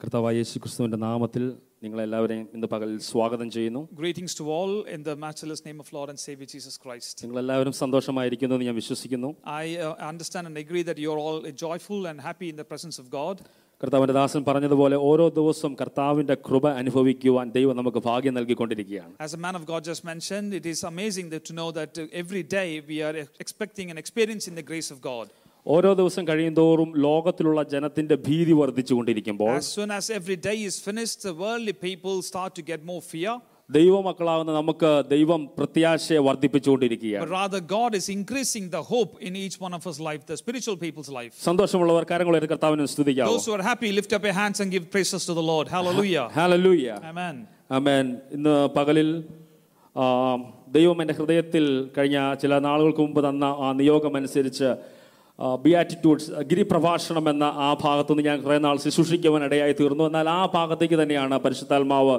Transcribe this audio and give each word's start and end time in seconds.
കർത്താവായ 0.00 0.32
യേശു 0.38 0.58
ക്രിസ്തുവിന്റെ 0.62 0.96
നാമത്തിൽ 1.04 1.44
നിങ്ങളെല്ലാവരെയും 1.82 2.46
ഇന്ന് 2.56 2.68
പകൽ 2.72 2.90
സ്വാഗതം 3.08 3.48
ചെയ്യുന്നു 3.50 3.82
Greetings 4.02 4.34
to 4.40 4.44
all 4.50 4.72
in 4.94 5.02
the 5.04 5.14
matchless 5.16 5.60
name 5.68 5.80
of 5.84 5.88
Lord 5.96 6.08
and 6.08 6.20
Savior 6.26 6.48
Jesus 6.54 6.74
Christ. 6.84 7.14
നിങ്ങളെല്ലാവരും 7.24 7.74
സന്തോഷമായിരിക്കുന്നു 7.82 8.56
എന്ന് 8.56 8.68
ഞാൻ 8.70 8.76
വിശ്വസിക്കുന്നു 8.76 9.30
I 9.62 9.68
uh, 9.78 10.10
understand 10.10 10.46
and 10.50 10.58
agree 10.64 10.84
that 10.90 10.98
you're 11.04 11.22
all 11.26 11.38
joyful 11.64 12.00
and 12.06 12.18
happy 12.20 12.48
in 12.48 12.58
the 12.62 12.68
presence 12.72 12.98
of 12.98 13.08
God. 13.10 13.36
കർത്താവിന്റെ 13.80 14.14
ദാസൻ 14.18 14.42
പറഞ്ഞതുപോലെ 14.44 14.96
ഓരോ 15.08 15.24
ദിവസവും 15.38 15.72
കർത്താവിന്റെ 15.80 16.34
കൃപ 16.46 16.66
അനുഭവിക്കുവാൻ 16.80 17.46
ദൈവം 17.56 17.74
നമുക്ക് 17.80 18.00
ഭാഗ്യം 18.06 18.34
നൽകിക്കൊണ്ടിരിക്കുകയാണ് 18.38 19.12
As 19.26 19.32
a 19.38 19.42
man 19.46 19.56
of 19.60 19.64
God 19.72 19.82
just 19.84 20.04
mentioned, 20.12 20.48
it 20.60 20.66
is 20.66 20.80
amazing 20.92 21.26
that 21.34 21.44
to 21.50 21.54
know 21.58 21.68
that 21.80 21.92
uh, 21.98 22.20
every 22.22 22.42
day 22.58 22.68
we 22.92 22.98
are 23.08 23.16
expecting 23.44 23.88
and 23.92 23.98
experiencing 24.04 24.54
the 24.60 24.66
grace 24.72 24.90
of 24.94 25.00
God. 25.10 25.26
ഓരോ 25.67 25.93
ദിവസം 25.93 26.27
കഴിയുന്തോറും 26.27 26.93
ലോകത്തിലുള്ള 26.95 27.63
ജനത്തിന്റെ 27.63 28.15
ഭീതി 28.15 28.51
വർദ്ധിച്ചുകൊണ്ടിരിക്കുമ്പോൾ 28.51 29.57
as 29.57 29.65
soon 29.79 29.91
as 29.91 30.11
every 30.19 30.35
day 30.35 30.57
is 30.69 30.75
finished 30.89 31.23
the 31.27 31.33
worldly 31.33 31.73
people 31.89 32.21
start 32.21 32.51
to 32.55 32.63
get 32.71 32.79
more 32.85 33.01
fear. 33.13 33.41
നമുക്ക് 34.43 35.03
ദൈവം 35.09 35.49
പ്രത്യാശയെ 35.57 36.17
വർദ്ധിപ്പിച്ചുകൊണ്ടിരിക്കുകയാണ്. 36.17 37.25
സന്തോഷമുള്ളവർ 41.43 42.05
ഇന്ന് 48.33 48.67
പകലിൽ 48.77 49.23
ദൈവം 50.67 51.01
എന്റെ 51.01 51.13
ഹൃദയത്തിൽ 51.13 51.89
കഴിഞ്ഞ 51.97 52.33
ചില 52.33 52.59
നാളുകൾക്ക് 52.59 52.99
മുമ്പ് 52.99 53.29
തന്ന 53.29 53.43
ആ 53.43 53.71
നിയോഗം 53.71 54.17
അനുസരിച്ച് 54.17 55.00
ബിയാറ്റിറ്റ്യൂഡ്സ് 55.63 56.31
ഗിരിപ്രഭാഷണം 56.31 57.29
എന്ന 57.29 57.43
ആ 57.43 57.77
ഭാഗത്തുനിന്ന് 57.83 58.25
ഞാൻ 58.29 58.41
കുറേ 58.41 58.57
നാൾ 58.57 58.77
ശുശ്രൂഷിക്കുവാൻ 58.77 59.43
ഇടയായി 59.43 59.73
തീർന്നു. 59.79 60.03
എന്നാൽ 60.03 60.29
ആ 60.29 60.45
ഭാഗത്തേക്ക് 60.45 61.03
തന്നെയാണ് 61.03 61.37
പരിശുദ്ധാത്മാവ് 61.39 62.15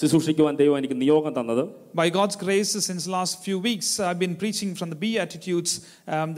ശുശ്രൂഷിക്കുവാൻ 0.00 0.56
ദൈവം 0.56 0.78
എനിക്ക് 0.78 1.00
നിയോഗം 1.00 1.32
തന്നത്. 1.40 1.68
By 1.94 2.08
God's 2.08 2.38
grace 2.44 2.78
since 2.78 3.08
last 3.08 3.40
few 3.44 3.60
weeks 3.60 4.02
I 4.02 4.12
bin 4.12 4.36
preaching 4.40 4.74
from 4.74 4.90
the 4.90 4.94
beatitudes 5.24 5.76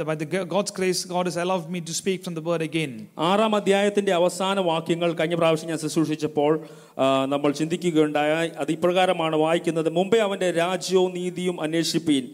by 0.08 0.14
the 0.14 0.24
God's 0.44 0.74
grace 0.78 1.08
God 1.08 1.26
has 1.26 1.38
allowed 1.38 1.68
me 1.68 1.80
to 1.80 1.90
speak 1.90 2.22
from 2.24 2.34
the 2.34 2.38
word 2.38 2.62
again 2.62 3.06
ആറാം 3.18 3.54
അധ്യായത്തിന്റെ 3.56 4.12
അവസാന 4.12 4.60
വാക്യങ്ങൾ 4.60 5.12
കഴിഞ്ഞ 5.12 5.34
പ്രാവശ്യം 5.34 5.68
ഞാൻ 5.68 5.78
ശുശ്രൂഷിച്ചപ്പോൾ 5.78 6.52
നമ്മൾ 7.34 7.52
ചിന്തിക്കുകയുണ്ടായ. 7.52 8.32
അത് 8.58 8.72
ഇപ്രകാരമാണ് 8.72 9.36
വായിക്കുന്നത് 9.36 9.90
മുമ്പേ 9.90 10.18
അവന്റെ 10.18 10.50
രാജ്യവും 10.50 11.12
നീതിയും 11.12 11.60
അന്വേഷിപ്പീൻ 11.60 12.26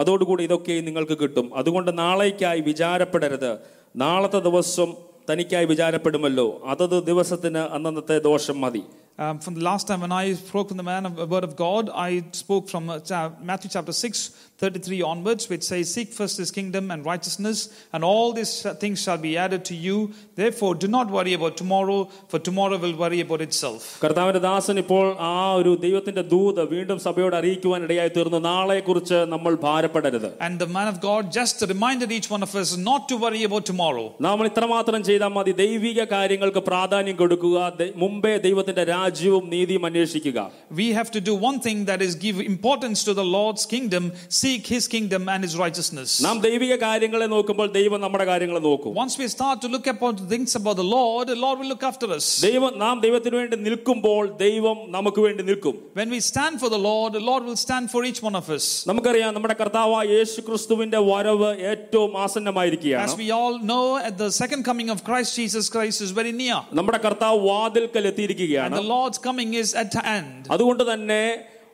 അതോടുകൂടി 0.00 0.44
ഇതൊക്കെ 0.44 0.80
നിങ്ങൾക്ക് 0.80 1.18
കിട്ടും. 1.18 1.56
അതുകൊണ്ട് 1.56 1.98
നാളേക്കായി 1.98 2.60
വിചാരപ്പെടരുത്. 2.60 3.58
നാളത്തെ 3.96 4.38
ദിവസം 4.38 4.94
തനിക്കായി 5.30 5.64
വിചാരപ്പെടുമല്ലോ. 5.64 6.62
അതത് 6.66 7.06
ദിവസത്തിന് 7.06 7.58
അന്നന്നത്തെ 7.58 8.18
ദോഷം 8.18 8.60
മതി. 8.60 8.82
Um, 9.20 9.38
from 9.38 9.54
the 9.54 9.64
last 9.64 9.88
time 9.88 10.00
when 10.00 10.12
I 10.12 10.32
spoke 10.32 10.68
from 10.68 10.78
the 10.78 10.84
man 10.84 11.10
of, 11.10 11.12
the 11.12 11.34
word 11.34 11.44
of 11.44 11.50
God, 11.50 11.88
I 11.96 12.18
spoke 12.18 12.64
from 12.68 12.84
uh, 12.84 13.30
Matthew 13.50 13.68
chapter 13.74 13.92
6, 13.92 14.34
33 14.59 15.01
onwards, 15.03 15.49
which 15.49 15.63
says, 15.63 15.93
Seek 15.93 16.13
first 16.13 16.37
his 16.37 16.49
kingdom 16.49 16.89
and 16.89 17.05
righteousness, 17.05 17.57
and 17.93 18.03
all 18.03 18.31
these 18.33 18.65
uh, 18.65 18.73
things 18.75 19.01
shall 19.01 19.17
be 19.19 19.37
added 19.37 19.65
to 19.65 19.75
you. 19.77 19.97
Therefore, 20.35 20.73
do 20.75 20.87
not 20.89 21.07
worry 21.09 21.33
about 21.33 21.57
tomorrow, 21.57 21.97
for 22.29 22.39
tomorrow 22.39 22.77
will 22.77 22.95
worry 22.97 23.19
about 23.19 23.41
itself. 23.41 23.81
കർത്താവിന്റെ 24.03 24.41
ദാസൻ 24.45 24.77
ഇപ്പോൾ 24.79 25.03
ആ 25.27 25.55
ഒരു 25.55 25.71
ദൈവത്തിന്റെ 25.81 26.23
ദൂത് 26.31 26.61
വീണ്ടും 26.71 26.99
സഭയോട് 26.99 27.35
അറിയിക്കുവാൻ 27.35 27.83
ഇടയായി 27.83 28.11
തീർന്നു 28.17 28.39
നാളെക്കുറിച്ച് 28.49 29.19
നമ്മൾ 29.33 29.53
ഭാരപ്പെടരുത് 29.65 30.29
And 30.39 30.55
the 30.59 30.69
man 30.69 30.87
of 30.87 30.99
God 31.01 31.23
just 31.31 31.59
reminded 31.73 32.09
each 32.11 32.29
one 32.29 32.43
of 32.43 32.53
us 32.55 32.71
not 32.89 33.03
to 33.09 33.17
worry 33.17 33.43
about 33.49 33.65
tomorrow. 33.65 34.05
നാം 34.21 34.45
ഇത്രമാത്രം 34.49 35.03
ചെയ്താൽ 35.09 35.33
മതി 35.37 35.55
ദൈവിക 35.61 35.99
കാര്യങ്ങൾക്ക് 36.15 36.63
പ്രാധാന്യം 36.69 37.15
കൊടുക്കുക 37.15 37.43
ദ- 37.79 37.91
മുമ്പേ 37.95 38.33
ദൈവത്തിന്റെ 38.47 38.83
രാജ്യവും 38.93 39.45
നീതിയും 39.49 39.85
അന്വേഷിക്കുക 39.85 40.39
We 40.75 40.87
have 40.93 41.11
to 41.11 41.21
do 41.21 41.35
one 41.41 41.59
thing 41.59 41.79
that 41.85 42.01
is 42.01 42.13
give 42.25 42.37
importance 42.47 42.99
to 43.03 43.13
the 43.13 43.27
Lord's 43.35 43.65
kingdom, 43.67 44.03
seek 44.39 44.48
his 44.49 44.87
kingdom 44.87 45.29
and 45.29 45.43
his 45.43 45.55
righteousness. 45.57 46.09
നാം 46.25 46.37
ദൈവിക 46.45 46.73
കാര്യങ്ങളെ 46.83 47.27
നോക്കുമ്പോൾ 47.33 47.67
ദൈവം 47.77 47.99
നമ്മുടെ 48.05 48.25
കാര്യങ്ങളെ 48.31 48.61
നോക്കും 48.67 48.93
Once 49.03 49.15
we 49.21 49.27
start 49.27 49.57
to 49.63 49.67
look 49.67 49.87
upon 49.87 50.13
things 50.33 50.51
about 50.55 50.77
the 50.81 50.87
Lord, 50.97 51.25
the 51.33 51.39
Lord 51.45 51.59
will 51.59 51.71
look 51.73 51.83
after 51.83 52.07
us. 52.17 52.25
ദൈവം 52.47 52.73
നാം 52.83 52.95
ദൈവത്തിന് 53.05 53.35
വേണ്ടി 53.41 53.57
നിൽക്കുമ്പോൾ 53.67 54.23
ദൈവം 54.45 54.77
നമുക്ക് 54.97 55.21
വേണ്ടി 55.27 55.43
നിൽക്കും 55.43 55.75
When 56.01 56.09
we 56.15 56.21
stand 56.31 56.55
for 56.63 56.69
the 56.75 56.81
Lord, 56.89 57.09
the 57.19 57.25
Lord 57.31 57.43
will 57.49 57.59
stand 57.65 57.91
for 57.93 58.03
each 58.09 58.21
one 58.29 58.37
of 58.41 58.47
us. 58.57 58.65
നമുക്കറിയാം 58.91 59.33
നമ്മുടെ 59.37 59.57
കർത്താവായ 59.61 60.05
യേശു 60.17 60.41
ക്രിസ്തുവിന്റെ 60.49 61.01
വരവ് 61.11 61.51
ഏറ്റവും 61.73 62.11
As 62.15 62.23
ആസന്നമായിരിക്കുകയാണ് 62.25 63.17
we 63.23 63.29
all 63.39 63.57
know, 63.71 63.85
at 64.09 64.17
the 64.23 64.31
second 64.41 64.63
coming 64.69 64.89
of 64.95 65.01
Christ 65.09 65.31
Jesus 65.41 65.67
Christ 65.75 65.99
is 66.07 66.13
very 66.21 66.35
near. 66.43 66.59
നമ്മുടെ 66.79 67.01
കർത്താവ് 67.07 67.39
വാതിൽക്കൽ 67.49 68.03
And 68.03 68.11
എത്തിയിരിക്കുകയാണ് 68.13 68.75
the 68.83 68.89
Lord's 68.95 69.21
coming 69.27 69.51
is 69.63 69.71
at 69.83 69.93
hand. 70.07 70.41
അതുകൊണ്ട് 70.55 70.83
തന്നെ 70.91 71.21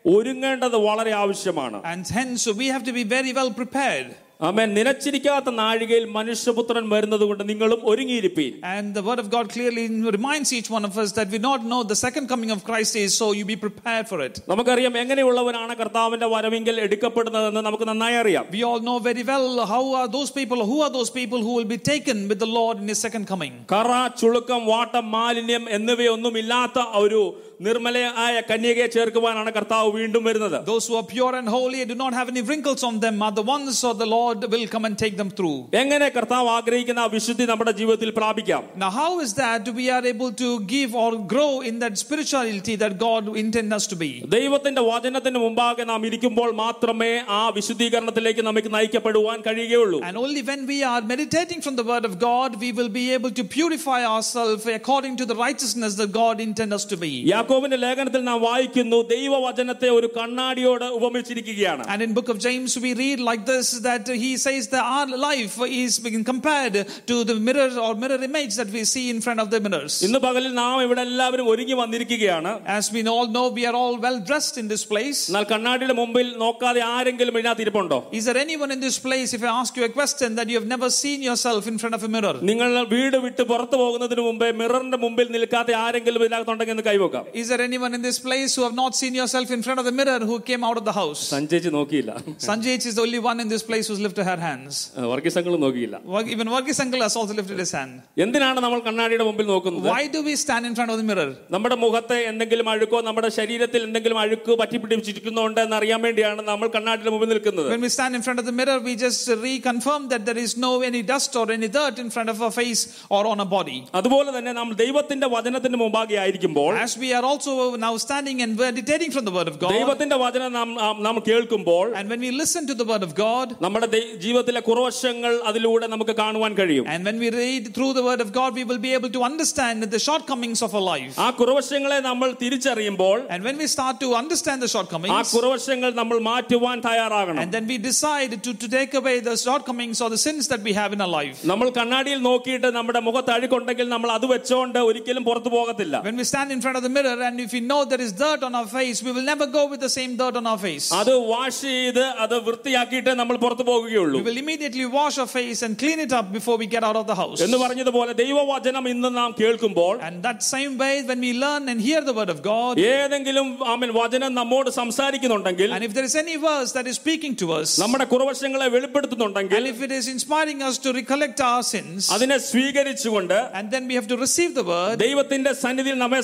ഒരുങ്ങേണ്ടത് 0.06 0.78
വളരെ 0.88 1.14
ആവശ്യമാണ് 1.24 1.80
And 1.94 2.04
hence 2.20 2.44
we 2.62 2.68
have 2.68 2.84
to 2.84 2.94
be 2.94 3.06
very 3.18 3.34
well 3.40 3.52
prepared. 3.62 4.10
ആമേൻ 4.48 4.70
നിലച്ചിരിക്കാത്ത 4.78 5.50
നാഴികയിൽ 5.60 6.06
മനുഷ്യപുത്രൻ 6.16 6.86
വരുന്നത് 6.94 7.24
കൊണ്ട് 7.30 7.42
നിങ്ങളും 7.50 7.82
ഒരുങ്ങിയിരിപ്പീൻ 7.90 8.54
And 8.72 8.88
the 8.98 9.04
word 9.08 9.20
of 9.24 9.28
God 9.36 9.46
clearly 9.56 9.84
reminds 10.16 10.50
each 10.58 10.70
one 10.78 10.86
of 10.90 10.96
us 11.02 11.10
that 11.18 11.28
we 11.34 11.40
not 11.40 11.62
know 11.72 11.80
the 11.84 11.98
second 12.04 12.26
coming 12.32 12.52
of 12.56 12.62
Christ 12.70 12.94
is, 13.04 13.12
so 13.22 13.26
you 13.38 13.44
be 13.46 13.58
prepared 13.66 14.06
for 14.12 14.20
it. 14.28 14.34
നമുക്കറിയാം 14.52 14.96
എങ്ങനെയുള്ളവരാണ് 15.02 15.76
കർത്താവിന്റെ 15.82 16.30
വരവിങ്കൽ 16.34 16.80
എടുക്കപ്പെടുന്നതെന്ന് 16.86 17.64
നമുക്ക് 17.68 17.88
നന്നായി 17.92 18.18
അറിയാം 18.24 18.48
We 18.58 18.64
all 18.70 18.82
know 18.88 18.98
very 19.10 19.26
well 19.32 19.48
how 19.74 19.84
are 20.00 20.08
those 20.18 20.32
people, 20.40 20.62
who 20.72 20.80
are 20.86 20.92
those 20.98 21.12
people 21.20 21.40
who 21.48 21.54
will 21.60 21.70
be 21.76 21.82
taken 21.94 22.18
with 22.32 22.42
the 22.46 22.52
Lord 22.60 22.76
in 22.84 22.90
His 22.94 23.02
second 23.08 23.28
coming. 23.34 23.54
കറ 23.76 23.92
ചുളുക്കം 24.22 24.64
വാട്ടം 24.74 25.06
മാലിന്യം 25.18 25.66
എന്നിവയൊന്നും 25.78 26.36
ഇല്ലാത്ത 26.44 26.80
ഒരു 27.04 27.22
നിർമ്മലയായ 27.66 28.36
കന്യകയെ 28.50 28.88
ചേർക്കുവാനാണ് 28.96 29.50
കർത്താവ് 29.58 29.90
വീണ്ടും 29.98 30.24
വരുന്നത് 30.28 30.58
Those 30.70 30.86
who 30.90 30.96
are 31.00 31.08
pure 31.12 31.34
and 31.40 31.48
holy 31.56 31.80
and 31.84 31.90
do 31.94 31.98
not 32.04 32.14
have 32.20 32.30
any 32.34 32.44
wrinkles 32.48 32.82
on 32.90 32.96
them 33.04 33.18
are 33.26 33.34
the 33.40 33.46
ones 33.52 33.76
who 33.84 33.92
the 34.02 34.10
Lord 34.16 34.40
will 34.54 34.66
come 34.74 34.86
and 34.90 34.96
take 35.04 35.16
them 35.22 35.30
through. 35.38 35.58
എങ്ങനെ 35.82 36.08
കർത്താവ് 36.16 36.50
ആഗ്രഹിക്കുന്ന 36.58 37.02
ആ 37.06 37.10
വിശുദ്ധി 37.16 37.46
നമ്മുടെ 37.52 37.74
ജീവിതത്തിൽ 37.80 38.12
പ്രാപിക്കാം 38.20 38.64
Now, 38.84 38.90
how 39.00 39.12
is 39.26 39.32
that 39.42 39.64
we 39.80 39.86
are 39.96 40.04
able 40.14 40.32
to 40.44 40.50
give 40.74 40.92
or 41.04 41.10
grow 41.34 41.52
in 41.70 41.76
that 41.84 41.96
spirituality 42.04 42.76
that 42.84 42.94
God 43.06 43.24
intends 43.44 43.74
us 43.80 43.86
to 43.94 43.98
be? 44.04 44.12
ദൈവത്തിന്റെ 44.38 44.84
വചനത്തിന് 44.90 45.40
മുമ്പാകെ 45.46 45.86
നാം 45.92 46.02
ഇരിക്കുമ്പോൾ 46.10 46.50
മാത്രമേ 46.64 47.12
ആ 47.40 47.44
വിശുദ്ധീകരണത്തിലേക്ക് 47.58 48.44
നമുക്ക് 48.50 48.72
നയിക്കപ്പെടുവാൻ 48.78 49.40
കഴിയുകയുള്ളൂ 49.48 50.00
And 50.10 50.18
only 50.24 50.44
when 50.50 50.64
we 50.72 50.80
are 50.92 51.02
meditating 51.14 51.62
from 51.62 51.76
the 51.76 51.88
Word 51.92 52.06
of 52.10 52.16
God, 52.28 52.52
we 52.64 52.72
will 52.78 52.92
be 53.00 53.06
able 53.18 53.32
to 53.40 53.46
purify 53.56 54.02
ourselves 54.14 54.66
according 54.80 55.16
to 55.22 55.28
the 55.32 55.38
righteousness 55.46 55.94
that 56.02 56.12
God 56.22 56.38
intends 56.48 56.76
us 56.78 56.86
to 56.86 56.98
be. 56.98 57.14
യാക്കോബിന്റെ 57.46 57.78
ലേഖനത്തിൽ 57.78 58.22
നാം 58.24 58.40
വായിക്കുന്നു 58.42 58.98
ദൈവവചനത്തെ 59.14 59.90
ഒരു 59.98 60.10
കണ്ണാടിയോട് 60.18 60.88
ഉപമിച്ചിരിക്കുകയാണ് 60.98 61.84
And 61.92 62.02
in 62.02 62.12
book 62.14 62.30
of 62.30 62.38
James, 62.40 62.72
we 62.78 62.92
read 62.96 63.20
like 63.22 63.44
this 63.46 63.68
that 63.82 64.06
he 64.24 64.32
says 64.38 64.64
that 64.70 64.84
our 64.92 65.08
life 65.22 65.56
is 65.78 65.94
being 66.00 66.24
compared 66.26 66.76
to 67.10 67.16
the 67.24 67.36
mirror 67.40 67.70
or 67.78 67.92
mirror 67.96 68.20
image 68.24 68.54
that 68.56 68.70
we 68.70 68.84
see 68.86 69.06
in 69.10 69.20
front 69.22 69.40
of 69.40 69.50
the 69.54 69.60
mirrors. 69.66 69.96
ഇന്ന് 70.08 70.20
പകലിൽ 70.26 70.54
നാം 70.62 70.78
ഇവിടെ 70.86 71.04
എല്ലാവരും 71.10 71.48
ഒരുങ്ങി 71.52 71.78
വന്നിരിക്കുകയാണ് 71.82 72.52
As 72.78 72.86
we 72.90 73.04
all 73.08 73.28
know, 73.28 73.46
we 73.52 73.66
are 73.66 73.76
all 73.76 73.96
well 74.00 74.20
dressed 74.22 74.58
in 74.58 74.68
this 74.68 74.84
place. 74.86 75.20
എന്നാൽ 75.30 75.48
കണ്ണാടിയുടെ 75.54 75.96
മുമ്പിൽ 76.02 76.28
നോക്കാതെ 76.44 76.84
ആരെങ്കിലും 76.94 77.38
ഇതിനകത്ത് 77.40 77.66
ഇരിപ്പുണ്ടോ 77.66 78.00
Is 78.20 78.26
there 78.30 78.40
anyone 78.46 78.72
in 78.72 78.82
this 78.88 78.98
place, 79.00 79.30
if 79.38 79.44
I 79.44 79.54
ask 79.60 79.72
you 79.80 79.86
a 79.86 79.94
question, 80.00 80.30
that 80.40 80.48
you 80.52 80.60
have 80.60 80.70
never 80.76 80.90
seen 81.02 81.20
yourself 81.22 81.64
in 81.68 81.78
front 81.84 81.96
of 81.98 82.04
a 82.04 82.14
mirror? 82.16 82.36
നിങ്ങൾ 82.52 82.70
വീട് 82.96 83.18
വിട്ട് 83.26 83.44
പുറത്തു 83.52 83.76
പോകുന്നതിന് 83.84 84.24
മുമ്പേ 84.28 84.50
മിററിന്റെ 84.62 85.00
മുമ്പിൽ 85.06 85.28
നിൽക്കാതെ 85.36 85.74
ആരെങ്കിലും 85.84 86.22
ഇതിനകത്തുണ്ടെങ്കിൽ 86.26 86.76
എന്ന് 86.76 86.86
കൈവക്കാം 86.90 87.26
Is 87.36 87.48
there 87.48 87.62
anyone 87.62 87.94
in 87.94 88.02
this 88.02 88.20
place 88.20 88.56
who 88.56 88.64
have 88.64 88.76
not 88.76 88.96
seen 88.96 89.14
yourself 89.16 89.50
in 89.50 89.62
front 89.62 89.80
of 89.80 89.86
the 89.86 89.94
mirror 89.94 90.20
who 90.22 90.38
came 90.42 90.64
out 90.64 90.78
of 90.78 90.86
the 90.86 90.94
house? 90.94 91.22
സഞ്ചേച്ചി 91.34 91.72
നോക്കിയില്ല 91.72 92.12
Sanjay 92.42 92.76
is 92.84 92.96
the 92.96 93.04
only 93.04 93.22
one 93.22 93.40
in 93.40 93.50
this 93.50 93.64
place 93.64 93.88
who's 93.88 94.02
lifted 94.02 94.26
her 94.26 94.40
hands. 94.40 94.74
വർഗീസങ്ങളും 95.12 95.62
നോക്കിയില്ല 95.66 95.96
Work- 96.08 96.30
Even 96.30 96.48
Varghese 96.50 96.82
uncle 96.82 97.02
has 97.02 97.16
also 97.16 97.34
lifted 97.34 97.60
his 97.60 97.72
hand. 97.72 97.94
എന്തിനാണ് 98.26 98.60
നമ്മൾ 98.66 98.80
കണ്ണാടിയുടെ 98.88 99.28
മുമ്പിൽ 99.30 99.48
നോക്കുന്നത് 99.54 99.88
Why 99.92 100.04
do 100.10 100.22
we 100.22 100.36
stand 100.38 100.66
in 100.66 100.76
front 100.80 100.92
of 100.92 101.00
the 101.02 101.08
mirror? 101.10 101.30
നമ്മുടെ 101.56 101.78
മുഖത്തെ 101.86 102.20
എന്തെങ്കിലും 102.32 102.70
അഴുക്കോ 102.74 103.02
നമ്മുടെ 103.10 103.32
ശരീരത്തിൽ 103.40 103.82
എന്തെങ്കിലും 103.90 104.20
അഴുക്ക് 104.24 104.52
പറ്റിപ്പിടിച്ചിരിക്കുന്നുണ്ടോ 104.62 105.62
എന്ന് 105.66 105.78
അറിയാൻ 105.80 106.02
വേണ്ടിയാണ് 106.06 106.42
നമ്മൾ 106.52 106.68
കണ്ണാടിയുടെ 106.76 107.14
മുമ്പിൽ 107.16 107.30
നിൽക്കുന്നത് 107.34 107.70
When 107.74 107.82
we 107.82 107.90
stand 107.90 108.14
in 108.16 108.22
front 108.22 108.40
of 108.40 108.46
the 108.46 108.56
mirror, 108.60 108.78
we 108.82 108.96
just 108.98 109.24
reconfirm 109.46 110.02
that 110.10 110.24
there 110.26 110.38
is 110.38 110.54
no 110.60 110.72
any 110.82 111.02
dust 111.04 111.32
or 111.36 111.48
any 111.52 111.70
dirt 111.70 111.98
in 112.00 112.10
front 112.10 112.30
of 112.30 112.42
our 112.42 112.54
face 112.54 112.82
or 113.10 113.22
on 113.28 113.40
our 113.40 113.52
body. 113.58 113.78
അതുപോലെ 114.00 114.30
തന്നെ 114.32 114.54
നാം 114.54 114.70
ദൈവത്തിന്റെ 114.76 115.28
വചനത്തിന് 115.28 115.78
മുമ്പാകെ 115.78 116.18
ആയിരിക്കുമ്പോൾ 116.24 116.72
As 116.80 116.94
we 116.98 117.12
are 117.14 117.24
are 117.26 117.26
also 117.26 117.54
now 117.78 117.92
standing 117.98 118.38
and 118.42 118.52
meditating 118.60 119.12
from 119.12 119.26
the 119.26 119.32
Word 119.32 119.48
of 119.48 119.58
God. 119.58 119.72
ദൈവത്തിന്റെ 119.72 120.16
വചനം 120.16 120.52
നാം 120.52 120.70
നാം- 120.76 121.00
നാം 121.02 121.18
കേൾക്കുമ്പോൾ 121.28 121.86
And 121.96 122.10
when 122.10 122.20
we 122.20 122.32
listen 122.34 122.64
to 122.68 122.76
the 122.76 122.86
Word 122.86 123.04
of 123.04 123.14
God, 123.18 123.48
നമ്മുടെ 123.62 123.88
ദൈ- 123.88 124.08
ജീവിതത്തിലെ 124.18 124.62
കുറവശങ്ങൾ 124.62 125.34
അതിലൂടെ 125.46 125.88
നമുക്ക് 125.88 126.16
കാണുവാൻ 126.16 126.54
കഴിയും 126.54 126.86
and 126.88 127.04
when 127.06 127.20
we 127.20 127.30
read 127.36 127.74
through 127.76 127.92
the 127.94 128.04
Word 128.04 128.22
of 128.22 128.32
God, 128.32 128.52
we 128.54 128.64
will 128.64 128.80
be 128.80 128.94
able 128.94 129.12
to 129.12 129.24
understand 129.24 129.60
the 129.92 130.02
shortcomings 130.02 130.62
of 130.62 130.74
our 130.74 130.86
life. 130.88 131.14
ആ 131.18 131.30
കുറവശങ്ങളെ 131.32 132.00
നമ്മൾ 132.02 132.30
തിരിച്ചറിയുമ്പോൾ 132.42 133.18
And 133.30 133.42
when 133.44 133.58
we 133.58 133.68
start 133.68 133.98
to 134.00 134.10
understand 134.16 134.60
the 134.62 134.70
ആ 134.70 134.76
shortcomings, 134.76 135.30
കുറവശങ്ങൾ 135.36 135.92
നമ്മൾ 135.94 136.18
മാറ്റുവാൻ 136.30 136.78
തയ്യാറാകണം 136.88 137.40
and 137.44 137.52
then 137.52 137.66
we 137.66 137.78
decide 137.82 138.10
to, 138.44 138.54
to 138.56 138.68
take 138.70 138.94
away 138.94 139.16
the 139.22 139.36
shortcomings 139.38 140.00
or 140.02 140.10
the 140.10 140.20
sins 140.20 140.46
that 140.48 140.62
we 140.62 140.74
have 140.74 140.94
in 140.94 141.02
our 141.02 141.12
life. 141.12 141.38
നമ്മൾ 141.46 141.68
കണ്ണാടിയിൽ 141.72 142.22
നോക്കിയിട്ട് 142.22 142.70
നമ്മുടെ 142.72 143.00
മുഖത്ത് 143.00 143.32
അഴുക്കുണ്ടെങ്കിൽ 143.32 143.88
നമ്മൾ 143.90 144.12
അത് 144.12 144.26
വെച്ചോണ്ട് 144.26 144.80
ഒരിക്കലും 144.90 145.24
പുറത്തു 145.24 145.50
പോകത്തില്ല 145.50 145.96
When 146.04 146.18
we 146.18 146.26
stand 146.26 146.52
in 146.52 146.62
front 146.62 146.78
of 146.78 146.84
the 146.84 146.94
mirror 146.98 147.15
and 147.16 147.40
if 147.40 147.54
we 147.54 147.60
know 147.62 147.86
there 147.86 148.02
is 148.02 148.12
dirt 148.12 148.44
on 148.44 148.54
our 148.56 148.68
face, 148.68 149.02
we 149.04 149.12
will 149.12 149.24
never 149.24 149.48
go 149.48 149.68
with 149.68 149.80
the 149.80 149.90
same 149.90 150.16
dirt 150.16 150.36
on 150.36 150.46
our 150.48 150.58
face. 150.58 150.88
അത് 151.02 151.12
വാഷ് 151.32 151.62
ചെയ്ത് 151.68 152.04
അത് 152.24 152.36
വൃത്തിയാക്കിയിട്ട് 152.48 153.12
നമ്മൾ 153.22 153.36
പുറത്തു 153.44 153.64
പോകുകയുള്ളൂ 153.70 154.18
We 154.20 154.26
will 154.30 154.40
immediately 154.44 154.86
wash 154.98 155.18
our 155.24 155.32
face 155.38 155.62
and 155.66 155.78
clean 155.84 156.00
it 156.06 156.14
up 156.20 156.28
before 156.38 156.58
we 156.62 156.68
get 156.76 156.84
out 156.90 156.98
of 157.02 157.06
the 157.12 157.18
house. 157.22 157.40
എന്ന് 157.46 157.58
പറഞ്ഞതുപോലെ 157.64 158.14
ദൈവവചനം 158.22 158.88
ഇന്ന് 158.94 159.12
നാം 159.20 159.32
കേൾക്കുമ്പോൾ 159.42 159.94
And 160.08 160.18
that 160.28 160.40
same 160.54 160.74
way, 160.84 160.94
when 161.10 161.22
we 161.28 161.32
learn 161.46 161.64
and 161.74 161.80
hear 161.88 162.02
the 162.10 162.16
word 162.20 162.32
of 162.36 162.42
God, 162.52 162.74
ഏതെങ്കിലും 162.96 163.50
ആമൻ 163.74 163.92
വചനം 164.00 164.34
നമ്മോട് 164.42 164.72
സംസാരിക്കുന്നുണ്ടെങ്കിൽ 164.82 165.70
and 165.78 165.86
if 165.90 165.94
there 165.98 166.08
is 166.12 166.18
any 166.24 166.38
verse 166.50 166.72
that 166.80 166.88
is 166.94 166.98
speaking 167.04 167.36
to 167.44 167.48
us, 167.60 167.70
നമ്മുടെ 167.84 168.08
കുറവശങ്ങളെ 168.14 168.70
വെളിപ്പെടുത്തുന്നുണ്ടെങ്കിൽ 168.78 169.58
and 169.62 169.70
if 169.74 169.82
it 169.88 169.94
is 170.00 170.08
inspiring 170.16 170.62
us 170.70 170.78
to 170.86 170.92
recollect 171.00 171.40
our 171.52 171.64
sins, 171.74 172.00
അതിനെ 172.18 172.40
സ്വീകരിച്ചുകൊണ്ട് 172.52 173.38
and 173.58 173.66
then 173.74 173.84
we 173.92 173.96
have 174.00 174.10
to 174.14 174.20
receive 174.26 174.54
the 174.62 174.66
word, 174.74 174.96
ദൈവത്തിന്റെ 175.06 175.54
സന്നിധിയിൽ 175.64 175.98
നമ്മെ 176.04 176.22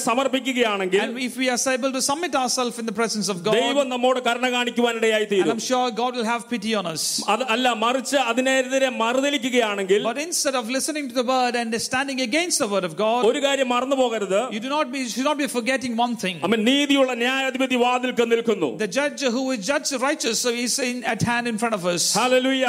സമർപ്പിക്കുകയാണെങ്കിൽ 0.81 0.99
and 1.01 1.19
if 1.19 1.35
we 1.37 1.47
are 1.49 1.59
able 1.73 1.91
to 1.91 2.01
submit 2.01 2.33
ourselves 2.35 2.75
in 2.81 2.85
the 2.85 2.95
presence 2.99 3.27
of 3.33 3.37
God, 3.43 3.55
ദൈവം 3.57 3.87
നമ്മോട് 3.93 4.19
കരുണ 4.27 4.47
കാണിക്കുവാനിടയായി 4.55 5.25
and 5.25 5.31
തീരും 5.33 5.51
I'm 5.53 5.63
sure 5.69 5.85
God 6.01 6.13
will 6.17 6.27
have 6.33 6.43
pity 6.53 6.71
on 6.79 6.85
us. 6.93 7.03
അത് 7.33 7.43
അല്ല 7.55 7.67
മറിച്ച് 7.83 8.17
അതിനെതിരെ 8.31 8.89
മറുതലിക്കുകയാണെങ്കിൽ 9.01 10.01
But 10.09 10.19
instead 10.27 10.55
of 10.61 10.65
listening 10.77 11.07
to 11.11 11.15
the 11.21 11.27
word 11.33 11.55
and 11.61 11.73
standing 11.89 12.21
against 12.27 12.59
the 12.63 12.69
word 12.73 12.87
of 12.89 12.95
God, 13.03 13.21
ഒരു 13.31 13.41
കാര്യം 13.45 13.69
മറന്നു 13.75 13.97
പോകരുത് 14.03 14.39
you 14.55 14.61
do 14.67 14.71
not 14.77 14.87
be 14.95 15.01
should 15.13 15.29
not 15.31 15.39
be 15.43 15.49
forgetting 15.57 15.93
one 16.05 16.15
thing. 16.23 16.37
അവൻ 16.49 16.59
നീതിയുള്ള 16.71 17.13
ന്യായാധിപതി 17.23 17.79
വാതിൽക്ക് 17.85 18.27
നിൽക്കുന്നു 18.33 18.71
The 18.85 18.91
judge 18.99 19.23
who 19.35 19.43
is 19.55 19.61
judge 19.71 19.91
righteous 20.07 20.39
so 20.45 20.51
is 20.65 20.75
in, 20.89 20.97
at 21.13 21.23
hand 21.31 21.45
in 21.53 21.57
front 21.63 21.77
of 21.79 21.85
us. 21.93 22.03
Hallelujah 22.21 22.65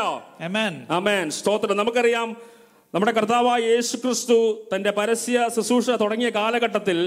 Amen. 0.48 0.72
ആമേൻ 0.98 1.26
സ്തോത്രം 1.40 1.76
നമുക്കറിയാം 1.82 2.28
നമ്മുടെ 2.94 3.12
കർത്താവായ 3.16 3.62
യേശു 3.70 3.96
ക്രിസ്തു 4.02 4.36
തന്റെ 4.70 4.90
പരസ്യ 4.98 5.38
ശുശ്രൂഷ 5.56 5.96
തുടങ്ങിയ 6.02 6.28
കാലഘട്ടത്തിൽ 6.36 6.98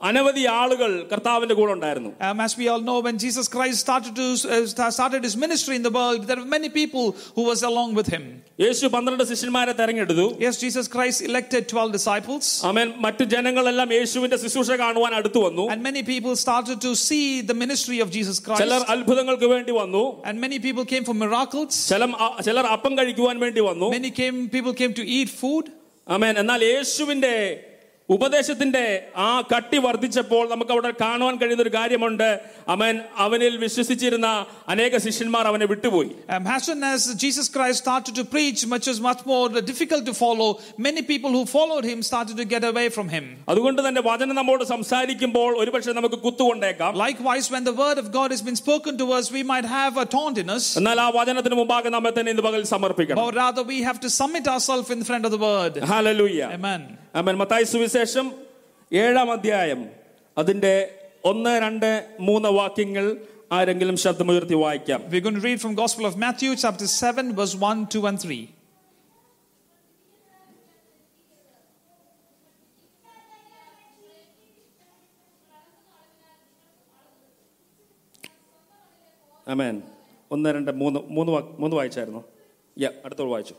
അനവധി 0.00 0.42
ആളുകൾ 0.58 0.90
കർത്താവിന്റെ 1.10 1.54
കൂടെ 1.58 1.72
ഉണ്ടായിരുന്നു 1.74 2.10
Um, 2.26 2.38
as 2.44 2.52
we 2.60 2.64
all 2.70 2.82
know, 2.88 2.96
when 3.06 3.16
Jesus 3.18 3.46
Christ 3.54 3.76
started 3.84 4.14
to 4.14 4.26
uh, 4.46 4.56
sta- 4.72 4.88
started 4.90 5.22
his 5.28 5.36
ministry 5.44 5.74
in 5.78 5.84
the 5.86 5.92
world, 5.98 6.26
there 6.28 6.36
were 6.36 6.50
many 6.56 6.68
people 6.70 7.04
who 7.36 7.44
was 7.50 7.60
along 7.70 7.90
with 7.98 8.08
him. 8.14 8.24
യേശു 8.64 8.86
പന്ത്രണ്ട് 8.94 9.22
ശിഷ്യന്മാരെ 9.30 9.72
തെരഞ്ഞെടുത്തു 9.78 10.26
Yes, 10.44 10.54
Jesus 10.64 10.86
Christ 10.94 11.18
elected 11.28 11.62
12 11.72 11.94
disciples, 11.98 12.44
ആമേൻ 12.70 12.90
മറ്റു 13.04 13.26
ജനങ്ങളെല്ലാം 13.34 13.88
യേശുവിന്റെ 13.98 14.38
ശുശ്രൂഷ 14.42 14.70
കാണുവാൻ 14.82 15.14
അടുത്തു 15.20 15.42
വന്നു 15.46 15.64
and 15.74 15.82
many 15.88 16.02
people 16.12 16.34
started 16.44 16.78
to 16.86 16.92
see 17.08 17.24
the 17.52 17.56
ministry 17.64 18.00
of 18.06 18.10
Jesus 18.16 18.38
ചിലർ 18.60 18.80
Christ. 18.80 18.92
അത്ഭുതങ്ങൾക്ക് 18.96 19.48
വേണ്ടി 19.54 19.74
വന്നു 19.80 20.04
And 20.28 20.36
many 20.46 20.58
people 20.66 20.86
came 20.92 21.06
for 21.10 21.16
miracles. 21.24 21.72
ചില 21.92 22.02
ചിലർ 22.48 22.66
അപ്പം 22.76 22.94
കഴിക്കുവാൻ 23.00 23.38
വേണ്ടി 23.44 23.64
വന്നു 23.70 23.88
Many 23.98 24.12
came, 24.20 24.38
people 24.56 24.76
came 24.82 24.94
to 25.00 25.06
eat 25.18 25.32
food. 25.42 25.64
ആമേൻ 26.06 26.34
എന്നാൽ 26.44 26.60
യേശുവിന്റെ 26.72 27.34
ഉപദേശത്തിന്റെ 28.10 28.82
ആ 29.22 29.30
കട്ടി 29.52 29.78
വർദ്ധിച്ചപ്പോൾ 29.84 30.42
നമുക്ക് 30.48 30.72
അവിടെ 30.72 30.90
കാണുവാൻ 31.00 31.34
കഴിയുന്ന 31.38 31.62
ഒരു 31.62 31.72
കാര്യമുണ്ട് 31.76 32.28
അവൻ 32.68 32.92
അവനിൽ 33.16 33.54
വിശ്വസിച്ചിരുന്ന 33.56 34.28
അനേക 34.68 34.96
ശിഷ്യന്മാർ 34.96 35.44
അവനെ 35.50 35.66
വിട്ടുപോയി 35.66 36.10
Um, 36.34 36.44
as 36.48 36.62
soon 36.66 36.82
as 36.84 37.00
Jesus 37.22 37.46
Christ 37.48 37.78
started 37.84 38.14
to 38.14 38.24
preach, 38.26 38.60
which 38.74 38.86
was 38.86 38.98
much 39.00 39.22
more 39.26 39.46
difficult 39.70 40.04
to 40.10 40.14
follow, 40.14 40.48
many 40.78 41.02
people 41.02 41.30
who 41.30 41.42
followed 41.54 41.84
him 41.84 41.98
started 42.02 42.36
to 42.36 42.46
get 42.54 42.64
away 42.64 42.86
from 42.88 43.08
him. 43.08 43.24
അതുകൊണ്ട് 43.52 43.80
തന്നെ 43.86 44.02
വചനം 44.08 44.34
നമ്മോട് 44.40 44.64
സംസാരിക്കുമ്പോൾ 44.72 45.50
ഒരുപക്ഷെ 45.62 45.94
നമുക്ക് 45.98 46.20
കുത്തുകൊണ്ടേക്കാം 46.26 46.92
Likewise, 47.06 47.48
when 47.50 47.66
the 47.70 47.76
word 47.82 47.98
of 47.98 48.08
God 48.12 48.28
has 48.30 48.42
been 48.42 48.60
spoken 48.64 48.94
to 49.02 49.08
us, 49.18 49.24
we 49.30 49.42
might 49.44 49.68
have 49.70 49.96
a 49.96 50.08
taunt 50.16 50.38
in 50.38 50.50
us. 50.56 50.66
എന്നാൽ 50.82 51.00
ആ 51.06 51.08
വചനത്തിന് 51.18 51.58
മുമ്പാകെ 51.62 51.92
നമ്മെ 51.96 52.12
തന്നെ 52.18 52.32
ഇന്ന് 52.34 52.46
പകൽ 52.48 52.62
സമർപ്പിക്കണം 52.74 53.20
But 53.24 53.36
rather, 53.36 53.64
we 53.64 53.80
have 53.82 54.00
to 54.00 54.12
submit 54.20 54.46
ourselves 54.46 54.90
in 54.90 55.02
front 55.04 55.26
of 55.26 55.34
the 55.36 55.42
word. 55.48 55.74
Hallelujah 55.92 56.40
Amen. 56.58 56.80
Aman 57.20 57.34
Mathai 57.40 57.66
സുവിശേഷം 57.68 57.94
ഏഴാം 58.93 59.31
അധ്യായം 59.31 59.89
അതിന്റെ 60.37 60.99
ഒന്ന് 61.25 61.61
രണ്ട് 61.61 62.17
മൂന്ന് 62.19 62.49
വാക്യങ്ങൾ 62.49 63.17
ആരെങ്കിലും 63.51 63.97
ശബ്ദമുയർത്തി 63.97 64.53
വായിക്കാം. 64.53 65.09
We 65.09 65.19
going 65.19 65.33
to 65.33 65.41
read 65.41 65.59
from 65.61 65.73
Gospel 65.73 66.05
of 66.05 66.13
Matthew, 66.13 66.51
chapter 66.63 66.87
7, 66.87 67.31
verse 67.39 67.55
1, 67.59 67.87
2, 67.97 68.07
and 68.07 68.19
3. 68.23 68.49
അമേൻ 79.47 79.81
ഒന്ന് 80.31 80.49
രണ്ട് 80.49 80.71
മൂന്ന് 80.71 80.99
മൂന്ന് 80.99 81.31
മൂന്ന് 81.31 81.75
വായിച്ചായിരുന്നു. 81.75 82.23
യാ 82.79 82.89
അടുത്തോട് 83.05 83.29
വായിച്ചു. 83.29 83.55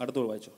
അടുത്തോട് 0.00 0.28
വായിച്ചു 0.28 0.52